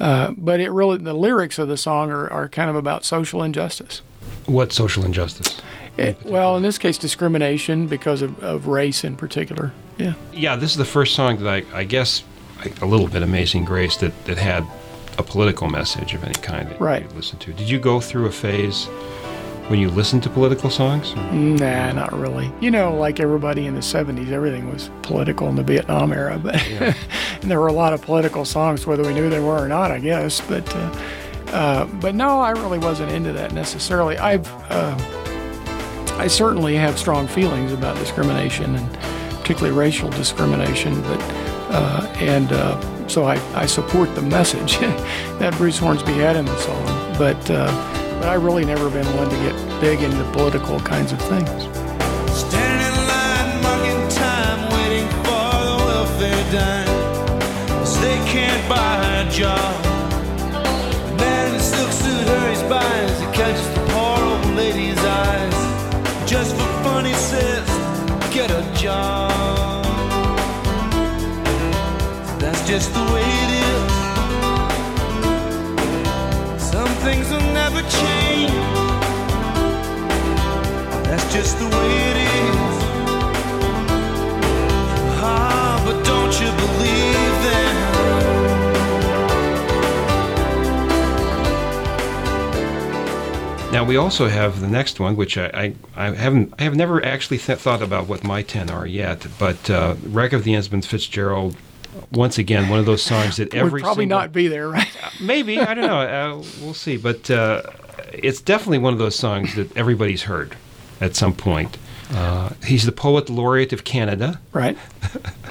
uh, 0.00 0.32
but 0.36 0.60
it 0.60 0.70
really 0.70 0.98
the 0.98 1.14
lyrics 1.14 1.58
of 1.58 1.68
the 1.68 1.76
song 1.76 2.10
are, 2.10 2.28
are 2.30 2.48
kind 2.48 2.70
of 2.70 2.76
about 2.76 3.04
social 3.04 3.42
injustice. 3.42 4.02
What 4.46 4.72
social 4.72 5.04
injustice? 5.04 5.60
It, 5.96 6.22
well, 6.24 6.56
in 6.56 6.62
this 6.62 6.76
case, 6.78 6.98
discrimination 6.98 7.86
because 7.86 8.20
of, 8.20 8.42
of 8.42 8.66
race 8.66 9.04
in 9.04 9.16
particular. 9.16 9.72
Yeah. 9.96 10.14
Yeah, 10.32 10.56
this 10.56 10.72
is 10.72 10.76
the 10.76 10.84
first 10.84 11.14
song 11.14 11.38
that 11.42 11.48
I, 11.48 11.78
I 11.78 11.84
guess, 11.84 12.24
a 12.82 12.86
little 12.86 13.06
bit 13.06 13.22
Amazing 13.22 13.64
Grace 13.64 13.96
that, 13.98 14.24
that 14.24 14.38
had 14.38 14.66
a 15.18 15.22
political 15.22 15.68
message 15.68 16.12
of 16.14 16.24
any 16.24 16.34
kind 16.34 16.68
that 16.68 16.80
Right. 16.80 17.02
you 17.02 17.08
listened 17.10 17.40
to. 17.42 17.52
Did 17.52 17.70
you 17.70 17.78
go 17.78 18.00
through 18.00 18.26
a 18.26 18.32
phase 18.32 18.88
when 19.68 19.80
you 19.80 19.88
listen 19.90 20.20
to 20.20 20.28
political 20.28 20.68
songs? 20.68 21.14
Nah, 21.32 21.92
not 21.92 22.12
really. 22.12 22.52
You 22.60 22.70
know, 22.70 22.94
like 22.94 23.18
everybody 23.18 23.66
in 23.66 23.74
the 23.74 23.80
70s, 23.80 24.30
everything 24.30 24.70
was 24.70 24.90
political 25.02 25.48
in 25.48 25.56
the 25.56 25.62
Vietnam 25.62 26.12
era, 26.12 26.38
but 26.38 26.56
and 26.68 27.50
there 27.50 27.60
were 27.60 27.68
a 27.68 27.72
lot 27.72 27.92
of 27.92 28.02
political 28.02 28.44
songs, 28.44 28.86
whether 28.86 29.02
we 29.02 29.14
knew 29.14 29.30
they 29.30 29.40
were 29.40 29.58
or 29.58 29.68
not, 29.68 29.90
I 29.90 29.98
guess. 29.98 30.40
But 30.42 30.68
uh, 30.76 31.00
uh, 31.48 31.84
but 31.86 32.14
no, 32.14 32.40
I 32.40 32.50
really 32.50 32.78
wasn't 32.78 33.12
into 33.12 33.32
that 33.32 33.52
necessarily. 33.52 34.18
I've 34.18 34.46
uh, 34.70 34.96
I 36.18 36.26
certainly 36.26 36.74
have 36.76 36.98
strong 36.98 37.26
feelings 37.26 37.72
about 37.72 37.96
discrimination 37.96 38.74
and 38.76 38.92
particularly 39.38 39.76
racial 39.76 40.10
discrimination, 40.10 41.00
but 41.02 41.20
uh, 41.70 42.12
and 42.16 42.52
uh, 42.52 43.08
so 43.08 43.24
I, 43.24 43.36
I 43.54 43.66
support 43.66 44.14
the 44.14 44.22
message 44.22 44.78
that 45.38 45.54
Bruce 45.56 45.78
Hornsby 45.78 46.12
had 46.12 46.36
in 46.36 46.44
the 46.44 46.58
song, 46.58 47.16
but. 47.16 47.94
But 48.24 48.30
I 48.30 48.36
really 48.36 48.64
never 48.64 48.88
been 48.88 49.04
one 49.18 49.28
to 49.28 49.36
get 49.36 49.54
big 49.82 50.00
into 50.00 50.24
political 50.32 50.80
kinds 50.80 51.12
of 51.12 51.20
things. 51.28 51.50
Standing 52.32 52.86
in 52.88 52.96
line, 53.12 53.50
marking 53.62 54.08
time, 54.08 54.60
waiting 54.72 55.06
for 55.24 55.48
the 55.68 55.76
welfare 55.84 56.44
dime. 56.50 56.88
'Cause 57.68 58.00
they 58.00 58.16
can't 58.24 58.66
buy 58.66 59.04
a 59.24 59.30
job. 59.30 59.74
The 61.06 61.16
man 61.22 61.52
in 61.52 61.60
silk 61.60 61.92
suit 61.92 62.26
hurries 62.26 62.62
by 62.62 62.92
as 63.08 63.20
he 63.20 63.26
catches 63.38 63.68
the 63.74 63.82
poor 63.92 64.18
old 64.30 64.56
lady's 64.56 65.04
eyes. 65.04 65.58
Just 66.24 66.56
for 66.56 66.70
fun, 66.82 67.04
he 67.04 67.12
says, 67.12 67.66
get 68.32 68.50
a 68.50 68.64
job. 68.84 69.84
That's 72.38 72.62
just 72.72 72.88
the 72.94 73.04
way 73.12 73.23
Now 93.84 93.88
we 93.90 93.96
also 93.98 94.28
have 94.28 94.60
the 94.62 94.66
next 94.66 94.98
one, 94.98 95.14
which 95.14 95.36
I, 95.36 95.74
I, 95.94 96.06
I 96.08 96.14
haven't 96.14 96.54
I 96.58 96.62
have 96.62 96.74
never 96.74 97.04
actually 97.04 97.36
th- 97.36 97.58
thought 97.58 97.82
about 97.82 98.06
what 98.08 98.24
my 98.24 98.40
ten 98.40 98.70
are 98.70 98.86
yet. 98.86 99.26
But 99.38 99.68
uh, 99.68 99.96
"Wreck 100.06 100.32
of 100.32 100.42
the 100.44 100.54
Edmund 100.56 100.86
Fitzgerald," 100.86 101.54
once 102.10 102.38
again, 102.38 102.70
one 102.70 102.78
of 102.78 102.86
those 102.86 103.02
songs 103.02 103.36
that 103.36 103.52
every 103.52 103.72
Would 103.72 103.82
probably 103.82 104.04
single- 104.04 104.18
not 104.20 104.32
be 104.32 104.48
there, 104.48 104.70
right? 104.70 104.88
maybe 105.20 105.58
I 105.60 105.74
don't 105.74 105.86
know. 105.86 106.00
Uh, 106.00 106.44
we'll 106.62 106.72
see. 106.72 106.96
But 106.96 107.30
uh, 107.30 107.60
it's 108.14 108.40
definitely 108.40 108.78
one 108.78 108.94
of 108.94 108.98
those 108.98 109.16
songs 109.16 109.54
that 109.56 109.76
everybody's 109.76 110.22
heard 110.22 110.56
at 111.02 111.14
some 111.14 111.34
point. 111.34 111.76
Uh, 112.10 112.54
he's 112.64 112.86
the 112.86 112.92
poet 112.92 113.28
laureate 113.28 113.74
of 113.74 113.84
Canada, 113.84 114.40
right. 114.54 114.78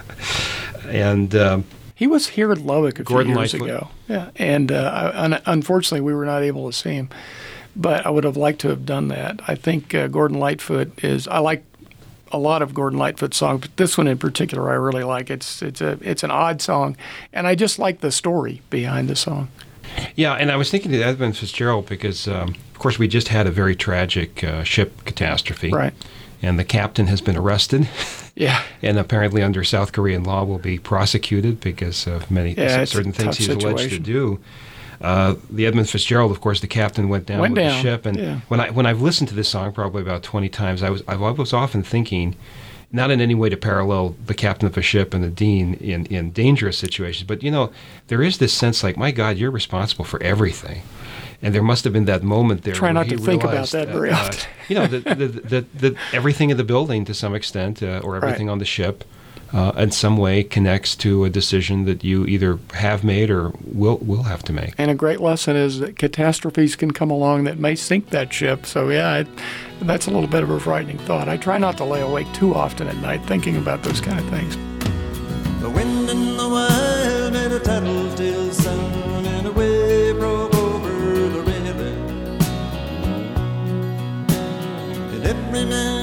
and 0.87 1.35
um, 1.35 1.65
He 1.93 2.07
was 2.07 2.29
here 2.29 2.51
at 2.51 2.57
Lubbock 2.57 2.99
a 2.99 3.05
few 3.05 3.15
years 3.21 3.35
Lightfoot. 3.37 3.61
ago. 3.61 3.87
Yeah, 4.07 4.31
and 4.37 4.71
uh, 4.71 5.11
I- 5.13 5.23
un- 5.25 5.41
unfortunately, 5.45 6.01
we 6.01 6.15
were 6.15 6.25
not 6.25 6.41
able 6.41 6.65
to 6.71 6.75
see 6.75 6.93
him. 6.93 7.09
But 7.75 8.05
I 8.05 8.09
would 8.09 8.23
have 8.23 8.37
liked 8.37 8.61
to 8.61 8.69
have 8.69 8.85
done 8.85 9.07
that. 9.07 9.41
I 9.47 9.55
think 9.55 9.95
uh, 9.95 10.07
Gordon 10.07 10.39
Lightfoot 10.39 11.03
is. 11.03 11.27
I 11.27 11.39
like 11.39 11.63
a 12.31 12.37
lot 12.37 12.61
of 12.61 12.73
Gordon 12.73 12.99
Lightfoot 12.99 13.33
songs, 13.33 13.61
but 13.61 13.77
this 13.77 13.97
one 13.97 14.07
in 14.07 14.17
particular, 14.17 14.69
I 14.71 14.75
really 14.75 15.03
like. 15.03 15.29
It's 15.29 15.61
it's 15.61 15.81
a 15.81 15.97
it's 16.01 16.23
an 16.23 16.31
odd 16.31 16.61
song, 16.61 16.95
and 17.31 17.47
I 17.47 17.55
just 17.55 17.79
like 17.79 18.01
the 18.01 18.11
story 18.11 18.61
behind 18.69 19.07
the 19.09 19.15
song. 19.15 19.49
yeah. 20.15 20.33
And 20.33 20.51
I 20.51 20.55
was 20.55 20.69
thinking 20.71 20.93
of 20.95 21.01
Edmund 21.01 21.37
Fitzgerald 21.37 21.87
because, 21.87 22.27
um, 22.27 22.49
of 22.73 22.79
course, 22.79 22.97
we 22.99 23.07
just 23.07 23.27
had 23.27 23.47
a 23.47 23.51
very 23.51 23.75
tragic 23.75 24.43
uh, 24.43 24.63
ship 24.63 25.03
catastrophe, 25.05 25.69
Right. 25.71 25.93
And 26.41 26.59
the 26.59 26.63
captain 26.65 27.07
has 27.07 27.21
been 27.21 27.37
arrested. 27.37 27.87
Yeah. 28.35 28.63
and 28.81 28.97
apparently 28.97 29.43
under 29.43 29.63
South 29.63 29.91
Korean 29.91 30.23
law 30.23 30.43
will 30.43 30.57
be 30.57 30.79
prosecuted 30.79 31.59
because 31.59 32.07
of 32.07 32.31
many 32.31 32.55
Yeah, 32.55 32.83
certain 32.85 33.13
things 33.13 33.37
he's 33.37 33.47
alleged 33.47 33.91
to 33.91 33.99
do. 33.99 34.39
Uh, 35.03 35.35
the 35.49 35.65
Edmund 35.65 35.89
Fitzgerald, 35.89 36.31
of 36.31 36.39
course, 36.39 36.61
the 36.61 36.67
captain 36.67 37.09
went 37.09 37.25
down 37.25 37.41
Went 37.41 37.55
with 37.55 37.63
down, 37.63 37.75
the 37.75 37.81
ship, 37.81 38.05
and 38.05 38.17
yeah. 38.17 38.39
when 38.47 38.61
I 38.61 38.69
when 38.69 38.85
I've 38.85 39.01
listened 39.01 39.27
to 39.29 39.35
this 39.35 39.49
song 39.49 39.73
probably 39.73 40.01
about 40.01 40.23
twenty 40.23 40.47
times, 40.47 40.81
I 40.81 40.89
was 40.89 41.03
I 41.09 41.15
was 41.17 41.51
often 41.51 41.83
thinking, 41.83 42.37
not 42.89 43.11
in 43.11 43.19
any 43.19 43.35
way 43.35 43.49
to 43.49 43.57
parallel 43.57 44.15
the 44.25 44.33
captain 44.33 44.65
of 44.65 44.77
a 44.77 44.81
ship 44.81 45.13
and 45.13 45.21
the 45.21 45.29
dean 45.29 45.73
in 45.75 46.05
in 46.05 46.31
dangerous 46.31 46.77
situations, 46.77 47.27
but 47.27 47.43
you 47.43 47.51
know 47.51 47.69
there 48.07 48.21
is 48.21 48.37
this 48.37 48.53
sense 48.53 48.81
like, 48.81 48.95
my 48.95 49.11
God, 49.11 49.35
you're 49.37 49.51
responsible 49.51 50.05
for 50.05 50.23
everything. 50.23 50.83
And 51.41 51.53
there 51.53 51.63
must 51.63 51.83
have 51.83 51.91
been 51.91 52.05
that 52.05 52.23
moment 52.23 52.61
there. 52.63 52.73
Try 52.73 52.93
not 52.93 53.09
to 53.09 53.17
think 53.17 53.43
about 53.43 53.51
realized 53.51 53.73
that 53.73 53.89
very 53.89 54.11
often. 54.11 54.49
you 54.69 54.75
know, 54.75 54.87
the, 54.87 55.65
the, 55.73 55.97
everything 56.13 56.51
in 56.51 56.55
the 56.55 56.63
building 56.63 57.03
to 57.03 57.13
some 57.13 57.35
extent, 57.35 57.83
uh, 57.83 57.99
or 58.01 58.15
everything 58.15 58.49
on 58.49 58.59
the 58.59 58.65
ship, 58.65 59.03
uh, 59.53 59.71
in 59.77 59.91
some 59.91 60.17
way 60.17 60.43
connects 60.43 60.95
to 60.95 61.25
a 61.25 61.29
decision 61.29 61.85
that 61.85 62.03
you 62.03 62.25
either 62.25 62.59
have 62.73 63.03
made 63.03 63.29
or 63.29 63.53
will 63.63 63.97
will 63.99 64.23
have 64.23 64.43
to 64.43 64.53
make. 64.53 64.73
And 64.77 64.89
a 64.89 64.95
great 64.95 65.21
lesson 65.21 65.55
is 65.55 65.79
that 65.79 65.97
catastrophes 65.97 66.75
can 66.75 66.91
come 66.91 67.11
along 67.11 67.43
that 67.43 67.59
may 67.59 67.75
sink 67.75 68.09
that 68.09 68.33
ship. 68.33 68.65
So 68.65 68.89
yeah, 68.89 69.19
it, 69.19 69.27
that's 69.81 70.07
a 70.07 70.11
little 70.11 70.29
bit 70.29 70.43
of 70.43 70.49
a 70.49 70.59
frightening 70.59 70.97
thought. 70.99 71.29
I 71.29 71.37
try 71.37 71.57
not 71.57 71.77
to 71.77 71.85
lay 71.85 72.01
awake 72.01 72.31
too 72.33 72.55
often 72.55 72.87
at 72.87 72.97
night 72.97 73.23
thinking 73.25 73.55
about 73.57 73.83
those 73.83 74.01
kind 74.01 74.19
of 74.19 74.27
things. 74.29 74.57
The 75.61 75.69
wind 75.69 76.09
in 76.09 76.35
the 76.35 76.49
wild 76.49 77.33
made 77.33 77.51
a 77.51 77.59
tattletale 77.59 78.51
sound 78.51 79.27
and 79.27 79.47
a 79.47 79.51
wave 79.51 80.17
broke 80.17 80.53
over 80.55 81.29
the 81.29 81.41
river. 81.41 81.93
And 85.13 85.25
every 85.25 85.65
man 85.65 86.02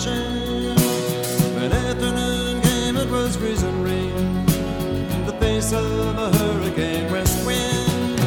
slashing. 0.00 0.74
When 1.54 1.72
afternoon 1.72 2.60
came, 2.62 2.96
it 2.96 3.10
was 3.10 3.36
freezing 3.36 3.82
rain 3.82 4.12
in 5.14 5.26
the 5.26 5.36
face 5.40 5.72
of 5.72 6.18
a 6.18 6.30
hurricane 6.38 7.10
west 7.10 7.46
wind. 7.46 8.20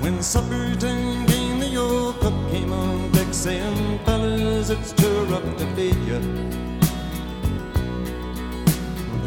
When 0.00 0.22
supper 0.22 0.74
time 0.76 1.26
came, 1.26 1.60
the 1.60 1.76
old 1.76 2.18
cook 2.20 2.34
came 2.50 2.72
on 2.72 3.10
deck 3.12 3.32
saying, 3.32 3.98
Fellas, 4.04 4.70
it's 4.70 4.92
too 4.92 5.17
rough 5.40 5.56
to 5.58 5.66
feed. 5.74 5.94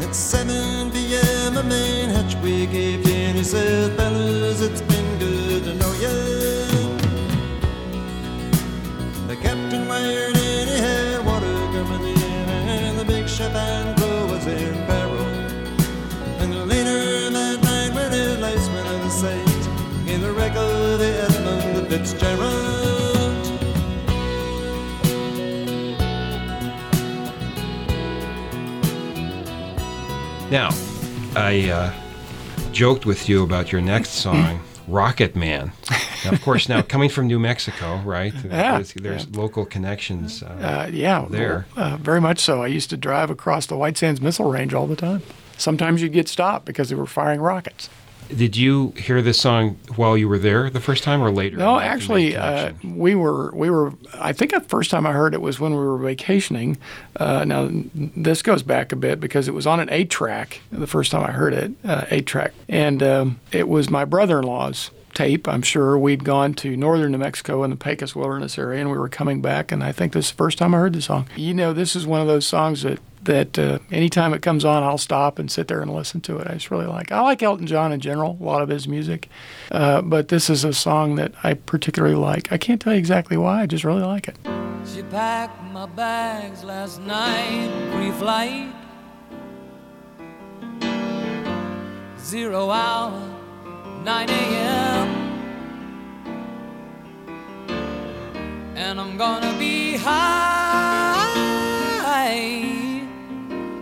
At 0.02 0.14
7 0.14 0.90
p.m. 0.90 1.56
a 1.56 1.62
main 1.62 2.08
hatchway 2.10 2.66
gave 2.66 3.06
in. 3.08 3.36
He 3.36 3.44
said, 3.44 3.96
fellas, 3.96 4.60
it's 4.60 4.82
been 4.82 5.18
good 5.18 5.64
to 5.64 5.74
know 5.74 5.92
you. 6.04 6.18
The 9.28 9.36
captain 9.36 9.88
wired 9.88 10.36
in, 10.36 10.68
he 10.68 10.78
had 10.78 11.24
water 11.24 11.54
coming 11.72 12.08
in, 12.08 12.48
and 12.48 12.98
the 12.98 13.04
big 13.04 13.28
ship 13.28 13.54
and 13.54 13.96
crew 13.98 14.26
was 14.26 14.46
in 14.46 14.74
peril. 14.86 15.26
And 16.40 16.68
later 16.68 17.30
that 17.30 17.62
night, 17.62 17.94
when 17.94 18.12
his 18.12 18.38
lights 18.38 18.68
went 18.68 18.88
out 18.88 19.06
of 19.06 19.12
sight, 19.12 19.62
in 20.08 20.20
the 20.20 20.32
wreck 20.32 20.54
of 20.56 20.98
the 20.98 21.28
Edmund 21.28 21.88
Fitzgerald. 21.88 22.81
Now, 30.52 30.68
I 31.34 31.70
uh, 31.70 31.92
joked 32.72 33.06
with 33.06 33.26
you 33.26 33.42
about 33.42 33.72
your 33.72 33.80
next 33.80 34.10
song, 34.10 34.60
Rocket 34.86 35.34
Man. 35.34 35.72
Now, 36.26 36.32
of 36.32 36.42
course, 36.42 36.68
now 36.68 36.82
coming 36.82 37.08
from 37.08 37.26
New 37.26 37.38
Mexico, 37.38 37.96
right? 38.04 38.34
Yeah, 38.44 38.74
There's, 38.74 38.92
there's 38.92 39.30
local 39.34 39.64
connections. 39.64 40.42
Uh, 40.42 40.48
Uh, 40.86 40.90
yeah, 40.92 41.24
There. 41.30 41.64
uh, 41.74 41.96
very 41.96 42.20
much 42.20 42.38
so. 42.38 42.62
I 42.62 42.66
used 42.66 42.90
to 42.90 42.98
drive 42.98 43.30
across 43.30 43.64
the 43.64 43.78
White 43.78 43.96
Sands 43.96 44.20
Missile 44.20 44.50
Range 44.50 44.74
all 44.74 44.86
the 44.86 44.94
time. 44.94 45.22
Sometimes 45.56 46.02
you'd 46.02 46.12
get 46.12 46.28
stopped 46.28 46.66
because 46.66 46.90
they 46.90 46.96
were 46.96 47.06
firing 47.06 47.40
rockets. 47.40 47.88
Did 48.28 48.56
you 48.56 48.90
hear 48.96 49.22
this 49.22 49.40
song 49.40 49.78
while 49.96 50.16
you 50.16 50.28
were 50.28 50.38
there 50.38 50.70
the 50.70 50.80
first 50.80 51.04
time 51.04 51.22
or 51.22 51.30
later? 51.30 51.56
No, 51.56 51.78
actually, 51.78 52.36
uh, 52.36 52.72
we 52.82 53.14
were 53.14 53.54
we 53.54 53.70
were. 53.70 53.92
I 54.14 54.32
think 54.32 54.52
the 54.52 54.60
first 54.60 54.90
time 54.90 55.06
I 55.06 55.12
heard 55.12 55.34
it 55.34 55.40
was 55.40 55.60
when 55.60 55.72
we 55.72 55.78
were 55.78 55.98
vacationing. 55.98 56.78
Uh, 57.16 57.44
now 57.44 57.68
this 57.94 58.42
goes 58.42 58.62
back 58.62 58.92
a 58.92 58.96
bit 58.96 59.20
because 59.20 59.48
it 59.48 59.54
was 59.54 59.66
on 59.66 59.80
an 59.80 59.88
eight 59.90 60.10
track 60.10 60.60
the 60.70 60.86
first 60.86 61.10
time 61.10 61.22
I 61.24 61.32
heard 61.32 61.52
it, 61.52 61.72
uh, 61.84 62.06
eight 62.10 62.26
track, 62.26 62.52
and 62.68 63.02
um, 63.02 63.40
it 63.50 63.68
was 63.68 63.90
my 63.90 64.04
brother-in-law's 64.04 64.90
tape. 65.14 65.46
I'm 65.46 65.62
sure 65.62 65.98
we'd 65.98 66.24
gone 66.24 66.54
to 66.54 66.76
northern 66.76 67.12
New 67.12 67.18
Mexico 67.18 67.62
in 67.64 67.70
the 67.70 67.76
Pecos 67.76 68.16
Wilderness 68.16 68.58
area, 68.58 68.80
and 68.80 68.90
we 68.90 68.98
were 68.98 69.08
coming 69.08 69.42
back, 69.42 69.70
and 69.70 69.84
I 69.84 69.92
think 69.92 70.12
this 70.12 70.26
is 70.26 70.30
the 70.32 70.36
first 70.36 70.58
time 70.58 70.74
I 70.74 70.78
heard 70.78 70.94
the 70.94 71.02
song. 71.02 71.26
You 71.36 71.54
know, 71.54 71.72
this 71.72 71.94
is 71.94 72.06
one 72.06 72.20
of 72.20 72.26
those 72.26 72.46
songs 72.46 72.82
that. 72.82 72.98
That 73.24 73.56
uh, 73.56 73.78
anytime 73.92 74.34
it 74.34 74.42
comes 74.42 74.64
on, 74.64 74.82
I'll 74.82 74.98
stop 74.98 75.38
and 75.38 75.48
sit 75.50 75.68
there 75.68 75.80
and 75.80 75.94
listen 75.94 76.20
to 76.22 76.38
it. 76.38 76.48
I 76.48 76.54
just 76.54 76.70
really 76.72 76.86
like. 76.86 77.12
I 77.12 77.20
like 77.20 77.42
Elton 77.42 77.66
John 77.68 77.92
in 77.92 78.00
general, 78.00 78.36
a 78.40 78.44
lot 78.44 78.62
of 78.62 78.68
his 78.68 78.88
music, 78.88 79.28
uh, 79.70 80.02
but 80.02 80.26
this 80.26 80.50
is 80.50 80.64
a 80.64 80.72
song 80.72 81.14
that 81.16 81.32
I 81.44 81.54
particularly 81.54 82.16
like. 82.16 82.50
I 82.50 82.58
can't 82.58 82.80
tell 82.80 82.92
you 82.92 82.98
exactly 82.98 83.36
why. 83.36 83.62
I 83.62 83.66
just 83.66 83.84
really 83.84 84.02
like 84.02 84.26
it. 84.26 84.36
She 84.92 85.02
packed 85.04 85.62
my 85.72 85.86
bags 85.86 86.64
last 86.64 87.00
night, 87.02 87.70
pre-flight. 87.92 88.74
Zero 92.18 92.70
hour, 92.70 93.20
9 94.04 94.30
a.m. 94.30 95.08
And 98.74 99.00
I'm 99.00 99.16
gonna 99.16 99.56
be 99.58 99.96
high 99.96 100.71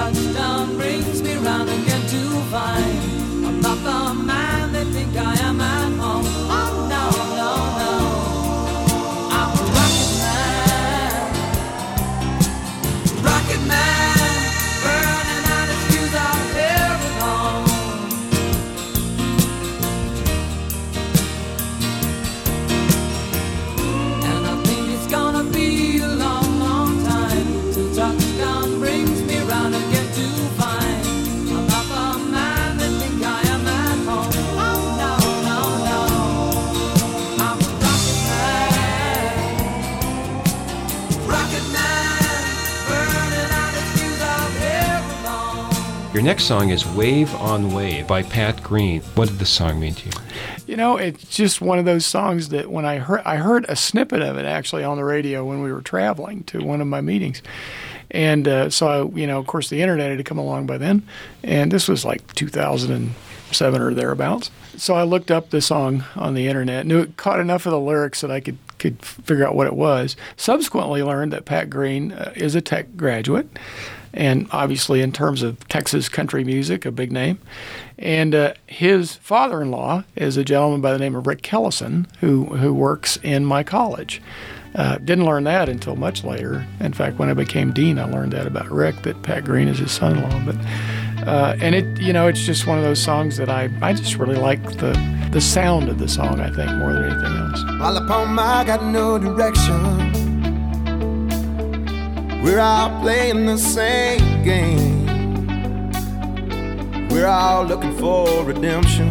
Touchdown 0.00 0.76
brings 0.78 1.22
me 1.22 1.34
round 1.36 1.68
again 1.68 2.00
to 2.08 2.22
find 2.52 3.46
I'm 3.46 3.60
not 3.60 3.78
the 3.84 4.14
man 4.14 4.49
Your 46.20 46.26
next 46.26 46.44
song 46.44 46.68
is 46.68 46.86
Wave 46.86 47.34
on 47.36 47.72
Wave 47.72 48.06
by 48.06 48.22
Pat 48.22 48.62
Green. 48.62 49.00
What 49.14 49.30
did 49.30 49.38
this 49.38 49.48
song 49.48 49.80
mean 49.80 49.94
to 49.94 50.06
you? 50.06 50.12
You 50.66 50.76
know, 50.76 50.98
it's 50.98 51.24
just 51.34 51.62
one 51.62 51.78
of 51.78 51.86
those 51.86 52.04
songs 52.04 52.50
that 52.50 52.70
when 52.70 52.84
I 52.84 52.98
heard, 52.98 53.22
I 53.24 53.36
heard 53.36 53.64
a 53.70 53.74
snippet 53.74 54.20
of 54.20 54.36
it 54.36 54.44
actually 54.44 54.84
on 54.84 54.98
the 54.98 55.04
radio 55.04 55.46
when 55.46 55.62
we 55.62 55.72
were 55.72 55.80
traveling 55.80 56.44
to 56.44 56.62
one 56.62 56.82
of 56.82 56.86
my 56.86 57.00
meetings. 57.00 57.40
And 58.10 58.46
uh, 58.46 58.68
so, 58.68 58.86
I, 58.86 59.18
you 59.18 59.26
know, 59.26 59.38
of 59.38 59.46
course, 59.46 59.70
the 59.70 59.80
internet 59.80 60.14
had 60.14 60.26
come 60.26 60.36
along 60.36 60.66
by 60.66 60.76
then. 60.76 61.04
And 61.42 61.72
this 61.72 61.88
was 61.88 62.04
like 62.04 62.34
2007 62.34 63.80
or 63.80 63.94
thereabouts. 63.94 64.50
So 64.76 64.96
I 64.96 65.04
looked 65.04 65.30
up 65.30 65.48
the 65.48 65.62
song 65.62 66.04
on 66.16 66.34
the 66.34 66.48
internet, 66.48 66.84
knew 66.84 67.00
it 67.00 67.16
caught 67.16 67.40
enough 67.40 67.64
of 67.64 67.72
the 67.72 67.80
lyrics 67.80 68.20
that 68.20 68.30
I 68.30 68.40
could, 68.40 68.58
could 68.78 69.02
figure 69.02 69.46
out 69.46 69.54
what 69.54 69.66
it 69.66 69.74
was. 69.74 70.16
Subsequently, 70.36 71.02
learned 71.02 71.32
that 71.32 71.46
Pat 71.46 71.70
Green 71.70 72.12
uh, 72.12 72.34
is 72.36 72.54
a 72.54 72.60
tech 72.60 72.94
graduate. 72.94 73.48
And 74.12 74.48
obviously, 74.50 75.00
in 75.02 75.12
terms 75.12 75.42
of 75.42 75.66
Texas 75.68 76.08
country 76.08 76.44
music, 76.44 76.84
a 76.84 76.90
big 76.90 77.12
name. 77.12 77.38
And 77.98 78.34
uh, 78.34 78.54
his 78.66 79.14
father 79.16 79.62
in 79.62 79.70
law 79.70 80.04
is 80.16 80.36
a 80.36 80.44
gentleman 80.44 80.80
by 80.80 80.92
the 80.92 80.98
name 80.98 81.14
of 81.14 81.26
Rick 81.26 81.42
Kellison, 81.42 82.06
who, 82.20 82.46
who 82.46 82.74
works 82.74 83.18
in 83.22 83.44
my 83.44 83.62
college. 83.62 84.20
Uh, 84.74 84.98
didn't 84.98 85.24
learn 85.24 85.44
that 85.44 85.68
until 85.68 85.96
much 85.96 86.22
later. 86.22 86.66
In 86.78 86.92
fact, 86.92 87.18
when 87.18 87.28
I 87.28 87.34
became 87.34 87.72
dean, 87.72 87.98
I 87.98 88.04
learned 88.04 88.32
that 88.32 88.46
about 88.46 88.70
Rick, 88.70 89.02
that 89.02 89.20
Pat 89.22 89.44
Green 89.44 89.66
is 89.66 89.78
his 89.78 89.90
son 89.90 90.16
in 90.16 90.22
law. 90.22 90.44
But 90.44 90.56
uh, 91.26 91.56
and 91.60 91.74
it, 91.74 92.00
you 92.00 92.12
know, 92.12 92.28
it's 92.28 92.44
just 92.46 92.66
one 92.66 92.78
of 92.78 92.84
those 92.84 93.02
songs 93.02 93.36
that 93.36 93.50
I, 93.50 93.68
I 93.82 93.92
just 93.92 94.16
really 94.16 94.36
like 94.36 94.62
the 94.78 94.92
the 95.32 95.40
sound 95.40 95.88
of 95.88 95.98
the 95.98 96.08
song. 96.08 96.40
I 96.40 96.50
think 96.50 96.70
more 96.78 96.92
than 96.92 97.04
anything 97.04 97.36
else. 97.36 97.64
While 97.80 97.96
upon 97.96 98.34
my 98.34 98.64
got 98.64 98.84
no 98.84 99.18
direction. 99.18 100.09
We're 102.42 102.58
all 102.58 103.00
playing 103.02 103.44
the 103.44 103.58
same 103.58 104.42
game. 104.42 105.06
We're 107.10 107.26
all 107.26 107.64
looking 107.64 107.94
for 107.98 108.44
redemption. 108.44 109.10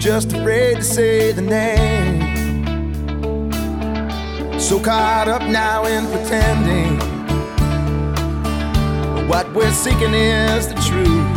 Just 0.00 0.32
afraid 0.32 0.76
to 0.76 0.82
say 0.82 1.32
the 1.32 1.42
name. 1.42 2.32
So 4.58 4.80
caught 4.80 5.28
up 5.28 5.42
now 5.42 5.84
in 5.84 6.06
pretending. 6.06 6.98
What 9.28 9.52
we're 9.52 9.72
seeking 9.72 10.14
is 10.14 10.68
the 10.68 10.74
truth. 10.74 11.28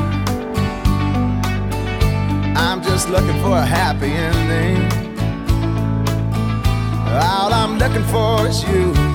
I'm 2.58 2.82
just 2.82 3.10
looking 3.10 3.40
for 3.42 3.58
a 3.58 3.66
happy 3.66 4.12
ending. 4.12 4.90
All 7.22 7.54
I'm 7.54 7.78
looking 7.78 8.04
for 8.06 8.48
is 8.48 8.64
you. 8.64 9.15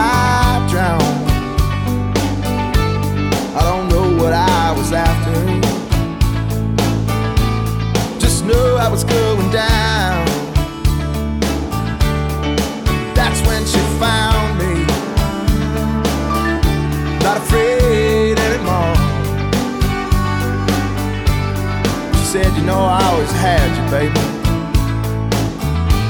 had 23.41 23.73
you, 23.75 23.83
baby. 23.89 24.13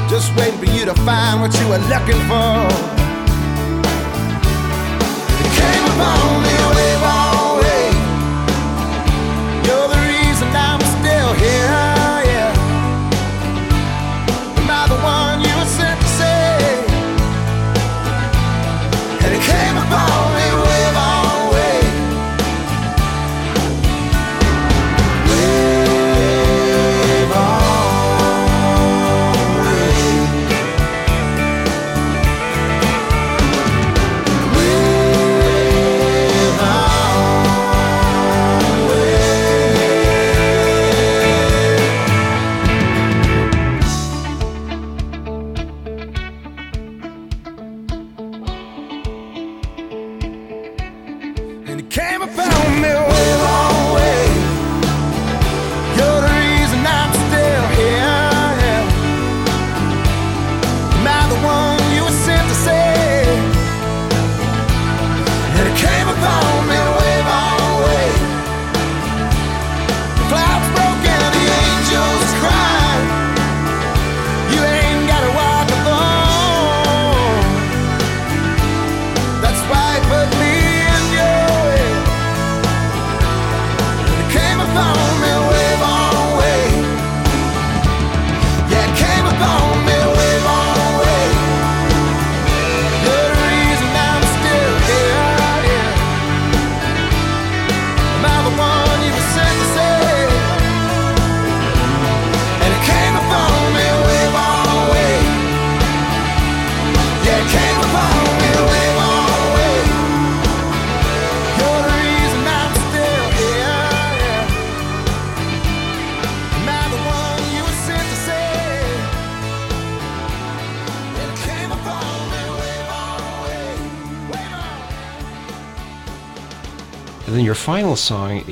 Just 0.10 0.36
waiting 0.36 0.60
for 0.60 0.66
you 0.66 0.86
to 0.86 0.94
find 1.06 1.40
what 1.40 1.58
you 1.60 1.68
were 1.70 1.80
looking 1.88 2.20
for. 2.28 3.01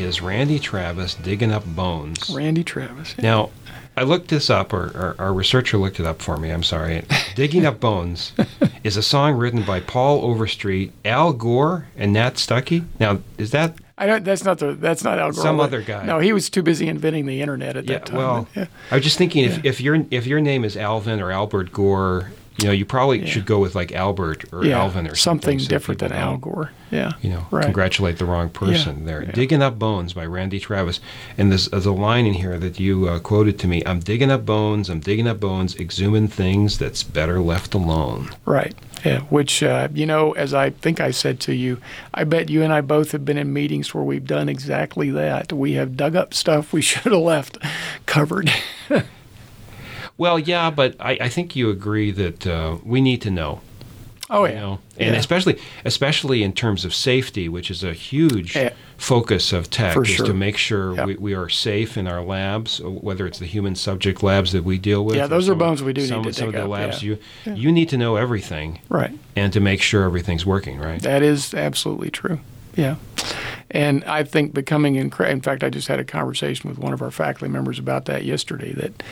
Is 0.09 0.21
Randy 0.21 0.57
Travis, 0.57 1.13
Digging 1.13 1.51
Up 1.51 1.63
Bones. 1.65 2.31
Randy 2.31 2.63
Travis. 2.63 3.15
Now, 3.19 3.51
I 3.95 4.01
looked 4.01 4.29
this 4.29 4.49
up, 4.49 4.73
or, 4.73 4.85
or 4.87 5.15
our 5.19 5.31
researcher 5.31 5.77
looked 5.77 5.99
it 5.99 6.05
up 6.07 6.19
for 6.19 6.37
me. 6.37 6.49
I'm 6.49 6.63
sorry. 6.63 7.05
Digging 7.35 7.63
Up 7.63 7.79
Bones 7.79 8.33
is 8.83 8.97
a 8.97 9.03
song 9.03 9.35
written 9.35 9.61
by 9.61 9.79
Paul 9.79 10.21
Overstreet, 10.25 10.91
Al 11.05 11.31
Gore, 11.31 11.87
and 11.95 12.11
Nat 12.11 12.33
Stuckey. 12.35 12.85
Now, 12.99 13.19
is 13.37 13.51
that 13.51 13.75
I 13.99 14.07
don't. 14.07 14.23
That's 14.25 14.43
not 14.43 14.57
the. 14.57 14.73
That's 14.73 15.03
not 15.03 15.19
Al 15.19 15.31
Gore. 15.31 15.43
Some 15.43 15.59
other 15.59 15.81
guy. 15.83 16.05
No, 16.05 16.17
he 16.19 16.33
was 16.33 16.49
too 16.49 16.63
busy 16.63 16.87
inventing 16.87 17.27
the 17.27 17.41
internet 17.41 17.77
at 17.77 17.85
yeah? 17.85 17.99
that 17.99 18.05
time. 18.07 18.17
Well, 18.17 18.47
yeah. 18.55 18.65
I 18.89 18.95
was 18.95 19.03
just 19.03 19.17
thinking 19.17 19.43
if, 19.43 19.57
Yeah. 19.57 19.61
if 19.69 19.81
your 19.81 20.05
if 20.09 20.25
your 20.25 20.39
name 20.41 20.65
is 20.65 20.75
Alvin 20.75 21.19
or 21.19 21.31
Albert 21.31 21.71
Gore, 21.71 22.31
you 22.61 22.67
know, 22.67 22.71
you 22.73 22.85
probably 22.85 23.19
Yeah. 23.19 23.25
should 23.27 23.45
go 23.45 23.59
with 23.59 23.75
like 23.75 23.91
Albert 23.91 24.45
or 24.53 24.65
yeah, 24.65 24.79
Alvin 24.79 25.05
or 25.07 25.15
something 25.15 25.39
something, 25.39 25.59
so 25.59 25.67
different 25.69 25.99
than 25.99 26.11
Al 26.11 26.37
Gore. 26.37 26.71
Yeah. 26.91 27.11
You 27.21 27.29
know, 27.31 27.47
Right. 27.51 27.63
congratulate 27.63 28.17
the 28.17 28.25
wrong 28.25 28.49
person 28.49 29.05
there. 29.05 29.23
yeah. 29.23 29.31
Digging 29.31 29.61
Up 29.61 29.77
Bones 29.77 30.13
by 30.13 30.25
Randy 30.25 30.59
Travis. 30.59 30.99
And 31.37 31.51
there's, 31.51 31.67
there's 31.67 31.85
a 31.85 31.91
line 31.91 32.25
in 32.25 32.33
here 32.33 32.57
that 32.57 32.79
you 32.79 33.07
uh, 33.07 33.19
quoted 33.19 33.59
to 33.59 33.67
me 33.67 33.83
I'm 33.85 33.99
digging 33.99 34.31
up 34.31 34.45
bones, 34.45 34.89
I'm 34.89 34.99
digging 34.99 35.27
up 35.27 35.39
bones, 35.39 35.75
exhuming 35.75 36.27
things 36.29 36.77
that's 36.79 37.03
better 37.03 37.39
left 37.39 37.73
alone. 37.75 38.29
Right. 38.45 38.73
Yeah. 39.05 39.19
Which, 39.29 39.61
uh, 39.63 39.87
you 39.93 40.05
know, 40.05 40.31
as 40.31 40.53
I 40.53 40.71
think 40.71 40.99
I 40.99 41.11
said 41.11 41.39
to 41.41 41.53
you, 41.53 41.77
I 42.13 42.23
bet 42.23 42.49
you 42.49 42.63
and 42.63 42.73
I 42.73 42.81
both 42.81 43.11
have 43.11 43.23
been 43.23 43.37
in 43.37 43.53
meetings 43.53 43.93
where 43.93 44.03
we've 44.03 44.25
done 44.25 44.49
exactly 44.49 45.09
that. 45.11 45.53
We 45.53 45.73
have 45.73 45.95
dug 45.95 46.15
up 46.15 46.33
stuff 46.33 46.73
we 46.73 46.81
should 46.89 47.11
have 47.11 47.21
left 47.21 47.57
covered. 48.07 48.51
Well, 50.19 50.37
yeah, 50.37 50.69
but 50.69 50.95
I, 50.99 51.17
I 51.21 51.29
think 51.29 51.55
you 51.55 51.69
agree 51.71 52.11
that 52.11 52.45
uh, 52.45 52.77
we 52.83 52.99
need 53.01 53.21
to 53.23 53.31
know. 53.31 53.61
oh, 54.29 54.45
you 54.45 54.53
yeah. 54.53 54.59
know, 54.59 54.79
and 54.97 55.13
Yeah. 55.15 55.19
especially 55.19 55.57
especially 55.85 56.43
in 56.43 56.53
terms 56.53 56.85
of 56.85 56.93
safety, 56.93 57.49
which 57.49 57.71
is 57.71 57.83
a 57.83 57.93
huge 57.93 58.55
Yeah. 58.55 58.73
focus 58.97 59.51
of 59.53 59.69
tech, 59.71 59.93
For 59.95 60.03
is 60.03 60.09
sure. 60.09 60.25
to 60.27 60.33
make 60.35 60.57
sure 60.57 60.93
Yep. 60.95 61.07
we, 61.07 61.15
we 61.15 61.33
are 61.33 61.49
safe 61.49 61.97
in 61.97 62.05
our 62.05 62.21
labs, 62.21 62.79
uh, 62.79 62.89
whether 62.89 63.25
it's 63.25 63.39
the 63.39 63.47
human 63.47 63.75
subject 63.75 64.21
labs 64.21 64.51
that 64.51 64.63
we 64.63 64.77
deal 64.77 65.03
with. 65.05 65.15
Yeah, 65.15 65.25
those 65.27 65.45
are 65.45 65.53
some 65.53 65.53
of- 65.53 65.59
bones 65.59 65.81
we 65.83 65.93
do 65.93 66.01
need 66.01 66.23
to 66.25 66.33
some 66.33 66.49
of 66.49 66.53
the 66.53 66.63
up, 66.63 66.69
labs 66.69 67.01
yeah. 67.01 67.15
you 67.45 67.53
you 67.63 67.71
need 67.71 67.89
to 67.89 67.97
know 67.97 68.17
everything 68.17 68.79
Right. 68.89 69.13
and 69.35 69.51
to 69.53 69.59
make 69.59 69.81
sure 69.81 70.03
everything's 70.03 70.45
working 70.45 70.77
right. 70.79 71.01
That 71.01 71.23
is 71.23 71.53
absolutely 71.55 72.11
true. 72.11 72.39
Yeah. 72.75 72.95
And 73.71 74.03
I 74.05 74.23
think 74.23 74.53
becoming, 74.53 74.95
in 74.95 75.11
fact, 75.11 75.63
I 75.63 75.69
just 75.69 75.87
had 75.87 75.99
a 75.99 76.03
conversation 76.03 76.69
with 76.69 76.79
one 76.79 76.91
of 76.91 77.03
our 77.03 77.11
faculty 77.11 77.51
members 77.51 77.77
about 77.77 78.05
that 78.05 78.25
yesterday. 78.25 78.73
That 78.73 79.03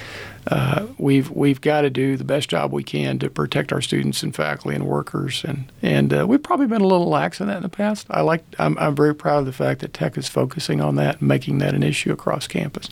uh, 0.47 0.87
we've 0.97 1.29
we've 1.29 1.61
got 1.61 1.81
to 1.81 1.91
do 1.91 2.17
the 2.17 2.23
best 2.23 2.49
job 2.49 2.73
we 2.73 2.83
can 2.83 3.19
to 3.19 3.29
protect 3.29 3.71
our 3.71 3.81
students 3.81 4.23
and 4.23 4.35
faculty 4.35 4.75
and 4.75 4.87
workers, 4.87 5.43
and 5.43 5.71
and 5.83 6.11
uh, 6.11 6.25
we've 6.27 6.41
probably 6.41 6.65
been 6.65 6.81
a 6.81 6.87
little 6.87 7.07
lax 7.07 7.39
in 7.39 7.47
that 7.47 7.57
in 7.57 7.63
the 7.63 7.69
past. 7.69 8.07
I 8.09 8.21
like 8.21 8.43
I'm, 8.57 8.75
I'm 8.79 8.95
very 8.95 9.13
proud 9.13 9.39
of 9.39 9.45
the 9.45 9.53
fact 9.53 9.81
that 9.81 9.93
Tech 9.93 10.17
is 10.17 10.27
focusing 10.27 10.81
on 10.81 10.95
that 10.95 11.19
and 11.19 11.27
making 11.27 11.59
that 11.59 11.75
an 11.75 11.83
issue 11.83 12.11
across 12.11 12.47
campus. 12.47 12.89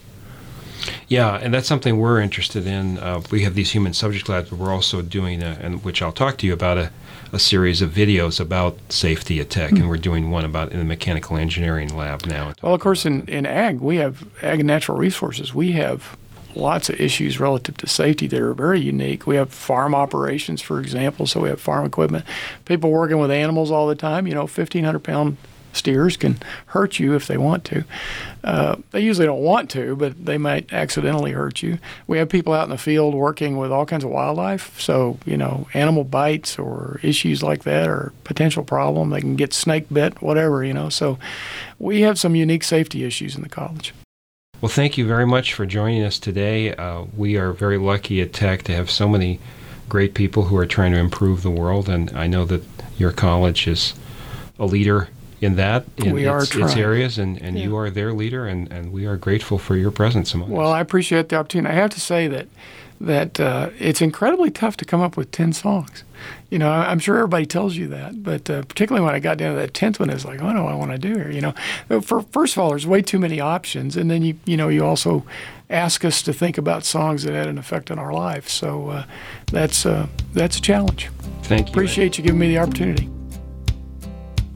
Yeah, 1.07 1.35
and 1.35 1.51
that's 1.51 1.67
something 1.67 1.97
we're 1.97 2.19
interested 2.19 2.67
in. 2.67 2.99
Uh, 2.99 3.21
we 3.31 3.43
have 3.43 3.55
these 3.55 3.71
human 3.71 3.93
subject 3.93 4.29
labs, 4.29 4.51
but 4.51 4.59
we're 4.59 4.71
also 4.71 5.01
doing, 5.01 5.41
a, 5.41 5.57
and 5.59 5.83
which 5.83 6.01
I'll 6.01 6.11
talk 6.11 6.37
to 6.39 6.45
you 6.47 6.53
about, 6.53 6.77
a, 6.77 6.91
a 7.35 7.39
series 7.39 7.81
of 7.81 7.91
videos 7.91 8.39
about 8.39 8.77
safety 8.87 9.41
at 9.41 9.49
Tech, 9.49 9.71
and 9.71 9.81
hmm. 9.81 9.87
we're 9.89 9.97
doing 9.97 10.31
one 10.31 10.45
about 10.45 10.71
in 10.71 10.79
the 10.79 10.85
mechanical 10.85 11.35
engineering 11.35 11.93
lab 11.93 12.25
now. 12.25 12.53
Well, 12.61 12.73
of 12.73 12.79
course, 12.79 13.05
in, 13.05 13.27
in 13.27 13.45
ag, 13.45 13.81
we 13.81 13.97
have 13.97 14.25
ag 14.41 14.61
and 14.61 14.67
natural 14.67 14.97
resources. 14.97 15.53
We 15.53 15.73
have 15.73 16.17
lots 16.55 16.87
of 16.87 16.97
issues 16.97 17.37
relative 17.37 17.75
to 17.75 17.87
safety 17.87 18.27
that 18.27 18.39
are 18.39 18.53
very 18.53 18.79
unique. 18.79 19.27
We 19.27 19.35
have 19.35 19.51
farm 19.51 19.93
operations, 19.93 20.61
for 20.61 20.79
example, 20.79 21.27
so 21.27 21.41
we 21.41 21.49
have 21.49 21.59
farm 21.59 21.85
equipment. 21.85 22.23
People 22.63 22.89
working 22.89 23.19
with 23.19 23.31
animals 23.31 23.69
all 23.69 23.87
the 23.87 23.95
time. 23.95 24.27
You 24.27 24.33
know, 24.33 24.43
1,500 24.43 24.99
pound 24.99 25.35
steers 25.75 26.17
can 26.17 26.37
hurt 26.67 26.99
you 26.99 27.15
if 27.15 27.27
they 27.27 27.37
want 27.37 27.63
to. 27.65 27.83
Uh, 28.43 28.75
they 28.91 29.01
usually 29.01 29.25
don't 29.25 29.41
want 29.41 29.69
to, 29.71 29.95
but 29.95 30.25
they 30.25 30.37
might 30.37 30.71
accidentally 30.71 31.31
hurt 31.31 31.61
you. 31.63 31.79
We 32.07 32.17
have 32.19 32.29
people 32.29 32.53
out 32.53 32.65
in 32.65 32.69
the 32.69 32.77
field 32.77 33.13
working 33.13 33.57
with 33.57 33.71
all 33.71 33.85
kinds 33.85 34.03
of 34.03 34.11
wildlife. 34.11 34.79
So, 34.79 35.17
you 35.25 35.37
know, 35.37 35.67
animal 35.73 36.03
bites 36.03 36.59
or 36.59 36.99
issues 37.01 37.41
like 37.41 37.63
that 37.63 37.87
are 37.87 38.13
potential 38.23 38.63
problem. 38.63 39.09
They 39.09 39.21
can 39.21 39.35
get 39.35 39.53
snake 39.53 39.87
bit, 39.91 40.21
whatever, 40.21 40.63
you 40.63 40.73
know. 40.73 40.89
So 40.89 41.17
we 41.79 42.01
have 42.01 42.19
some 42.19 42.35
unique 42.35 42.63
safety 42.63 43.03
issues 43.03 43.35
in 43.35 43.41
the 43.41 43.49
college. 43.49 43.93
Well, 44.61 44.71
thank 44.71 44.97
you 44.97 45.05
very 45.05 45.27
much 45.27 45.53
for 45.53 45.65
joining 45.65 46.03
us 46.03 46.17
today. 46.17 46.73
Uh, 46.75 47.05
we 47.15 47.35
are 47.37 47.51
very 47.51 47.77
lucky 47.77 48.21
at 48.21 48.31
Tech 48.31 48.63
to 48.63 48.75
have 48.75 48.89
so 48.89 49.07
many 49.07 49.39
great 49.89 50.13
people 50.13 50.43
who 50.43 50.57
are 50.57 50.65
trying 50.65 50.91
to 50.93 50.97
improve 50.97 51.41
the 51.41 51.51
world, 51.51 51.89
and 51.89 52.11
I 52.15 52.27
know 52.27 52.45
that 52.45 52.63
your 52.97 53.11
college 53.11 53.67
is 53.67 53.93
a 54.57 54.65
leader 54.65 55.09
in 55.45 55.55
that 55.55 55.85
in 55.97 56.11
We 56.13 56.25
are 56.25 56.43
its, 56.43 56.55
its 56.55 56.75
areas, 56.75 57.17
and, 57.17 57.41
and 57.41 57.57
you 57.57 57.77
are 57.77 57.89
their 57.89 58.11
leader, 58.13 58.47
and, 58.47 58.71
and 58.71 58.91
we 58.91 59.05
are 59.05 59.15
grateful 59.15 59.57
for 59.57 59.75
your 59.77 59.91
presence 59.91 60.33
among 60.33 60.49
Well, 60.49 60.61
us. 60.61 60.65
Well, 60.65 60.73
I 60.73 60.81
appreciate 60.81 61.29
the 61.29 61.37
opportunity. 61.37 61.73
I 61.73 61.79
have 61.79 61.91
to 61.91 62.01
say 62.01 62.27
that 62.27 62.47
that 63.01 63.41
uh, 63.41 63.69
it's 63.77 64.01
incredibly 64.01 64.49
tough 64.49 64.77
to 64.77 64.85
come 64.85 65.01
up 65.01 65.17
with 65.17 65.29
10 65.31 65.51
songs. 65.51 66.05
You 66.49 66.57
know, 66.59 66.71
I- 66.71 66.89
I'm 66.89 66.99
sure 66.99 67.17
everybody 67.17 67.45
tells 67.45 67.75
you 67.75 67.87
that, 67.89 68.23
but 68.23 68.49
uh, 68.49 68.61
particularly 68.63 69.05
when 69.05 69.13
I 69.13 69.19
got 69.19 69.37
down 69.37 69.53
to 69.53 69.59
that 69.59 69.73
10th 69.73 69.99
one, 69.99 70.09
it's 70.09 70.23
like, 70.23 70.41
oh, 70.41 70.53
no, 70.53 70.65
I 70.67 70.75
want 70.75 70.91
to 70.91 70.97
do 70.97 71.13
here? 71.13 71.29
You 71.29 71.41
know, 71.41 72.01
for, 72.01 72.21
first 72.21 72.55
of 72.55 72.59
all, 72.63 72.69
there's 72.69 72.87
way 72.87 73.01
too 73.01 73.19
many 73.19 73.41
options. 73.41 73.97
And 73.97 74.09
then, 74.09 74.23
you, 74.23 74.37
you 74.45 74.55
know, 74.55 74.69
you 74.69 74.85
also 74.85 75.25
ask 75.69 76.05
us 76.05 76.21
to 76.21 76.31
think 76.31 76.57
about 76.57 76.85
songs 76.85 77.23
that 77.23 77.33
had 77.33 77.47
an 77.47 77.57
effect 77.57 77.91
on 77.91 77.99
our 77.99 78.13
life. 78.13 78.47
So 78.47 78.87
uh, 78.89 79.05
that's, 79.51 79.85
uh, 79.85 80.07
that's 80.31 80.57
a 80.57 80.61
challenge. 80.61 81.09
Thank 81.43 81.67
you. 81.67 81.71
Appreciate 81.73 82.17
you 82.17 82.23
giving 82.23 82.39
me 82.39 82.47
the 82.47 82.59
opportunity. 82.59 83.09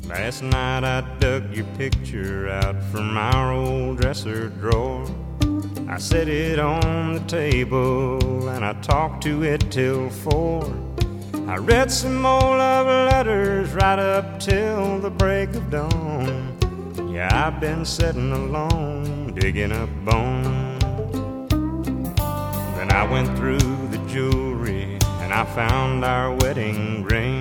Last 0.09 0.41
night 0.41 0.83
I 0.83 1.01
dug 1.19 1.55
your 1.55 1.67
picture 1.77 2.49
out 2.49 2.81
from 2.91 3.15
our 3.15 3.53
old 3.53 4.01
dresser 4.01 4.49
drawer. 4.49 5.05
I 5.87 5.99
set 5.99 6.27
it 6.27 6.57
on 6.57 7.13
the 7.13 7.19
table 7.27 8.49
and 8.49 8.65
I 8.65 8.73
talked 8.81 9.21
to 9.25 9.43
it 9.43 9.69
till 9.69 10.09
four. 10.09 10.65
I 11.47 11.57
read 11.57 11.91
some 11.91 12.25
old 12.25 12.41
love 12.41 12.87
letters 12.87 13.71
right 13.73 13.99
up 13.99 14.39
till 14.39 14.97
the 14.97 15.11
break 15.11 15.53
of 15.53 15.69
dawn. 15.69 16.57
Yeah, 17.13 17.29
I've 17.31 17.59
been 17.59 17.85
sitting 17.85 18.31
alone, 18.31 19.35
digging 19.35 19.71
up 19.71 19.89
bones. 20.05 20.83
Then 22.77 22.91
I 22.91 23.07
went 23.07 23.37
through 23.37 23.59
the 23.59 24.03
jewelry 24.07 24.97
and 25.21 25.31
I 25.31 25.45
found 25.45 26.03
our 26.03 26.33
wedding 26.33 27.03
rings. 27.03 27.38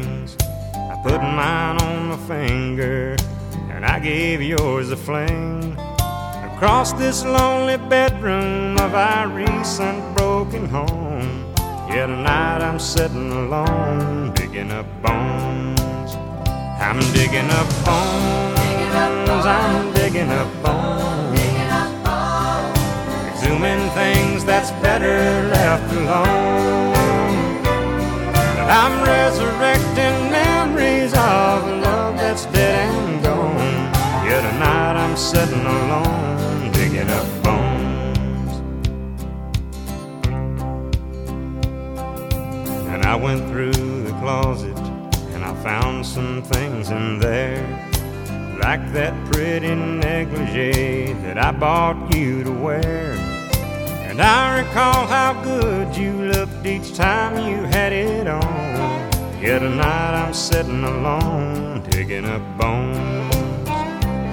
I 0.98 1.00
put 1.02 1.22
mine 1.22 1.80
on 1.80 2.08
my 2.08 2.16
finger 2.26 3.14
and 3.70 3.86
I 3.86 4.00
gave 4.00 4.42
yours 4.42 4.90
a 4.90 4.96
fling. 4.96 5.78
Across 6.52 6.94
this 6.94 7.24
lonely 7.24 7.76
bedroom 7.88 8.76
of 8.78 8.96
our 8.96 9.28
recent 9.28 10.16
broken 10.16 10.66
home. 10.66 11.54
Yeah, 11.88 12.06
tonight 12.06 12.62
I'm 12.62 12.80
sitting 12.80 13.30
alone, 13.30 14.32
digging 14.34 14.72
up 14.72 14.86
bones. 15.00 16.16
I'm 16.80 16.98
digging 17.12 17.48
up 17.48 17.68
bones. 17.84 18.58
I'm 19.46 19.92
digging 19.92 20.30
up 20.30 20.50
bones. 20.64 21.38
Exhuming 23.30 23.88
things 23.94 24.44
that's 24.44 24.72
better 24.82 25.46
left 25.48 25.92
alone. 25.94 26.92
But 28.56 28.68
I'm 28.68 29.00
resurrecting 29.04 30.27
memories 31.10 31.14
of 31.14 31.68
a 31.68 31.80
love 31.80 32.16
that's 32.16 32.46
dead 32.46 32.88
and 32.88 33.22
gone. 33.22 33.56
Yeah, 34.26 34.40
tonight 34.50 34.96
I'm 34.96 35.16
sitting 35.16 35.60
alone, 35.60 36.72
digging 36.72 37.08
up 37.08 37.26
bones. 37.42 38.52
And 42.88 43.04
I 43.04 43.14
went 43.14 43.48
through 43.48 44.02
the 44.04 44.12
closet 44.20 44.78
and 45.34 45.44
I 45.44 45.54
found 45.62 46.04
some 46.04 46.42
things 46.42 46.90
in 46.90 47.18
there. 47.18 47.62
Like 48.60 48.92
that 48.92 49.14
pretty 49.30 49.74
negligee 49.74 51.12
that 51.24 51.38
I 51.38 51.52
bought 51.52 52.12
you 52.14 52.42
to 52.44 52.50
wear. 52.50 53.12
And 54.08 54.20
I 54.20 54.60
recall 54.60 55.06
how 55.06 55.40
good 55.44 55.96
you 55.96 56.12
looked 56.12 56.66
each 56.66 56.94
time 56.94 57.48
you 57.48 57.62
had 57.62 57.92
it 57.92 58.26
on. 58.26 58.68
Yet 59.40 59.60
tonight 59.60 60.26
I'm 60.26 60.34
sitting 60.34 60.67
alone, 60.84 61.82
digging 61.90 62.24
up 62.24 62.42
bones. 62.58 63.34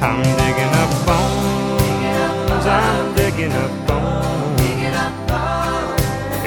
I'm 0.02 0.22
digging 0.42 0.74
up 0.84 0.92
bones. 1.06 2.66
I'm 2.66 3.16
digging 3.16 3.52
up 3.52 3.88
bones. 3.88 4.62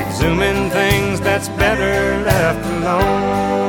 Exhuming 0.02 0.70
things 0.70 1.20
that's 1.20 1.48
better 1.50 2.24
left 2.24 2.64
alone. 2.66 3.67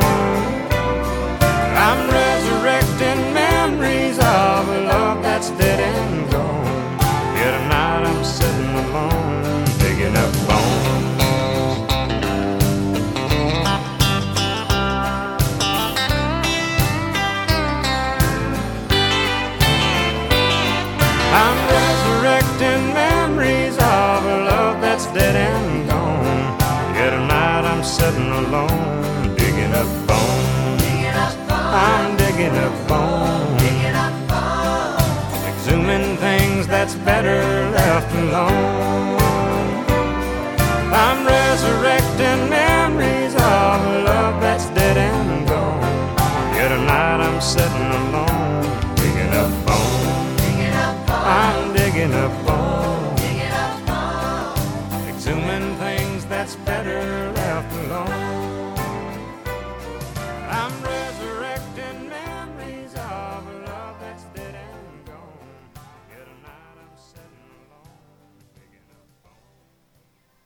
Alone. 38.20 38.99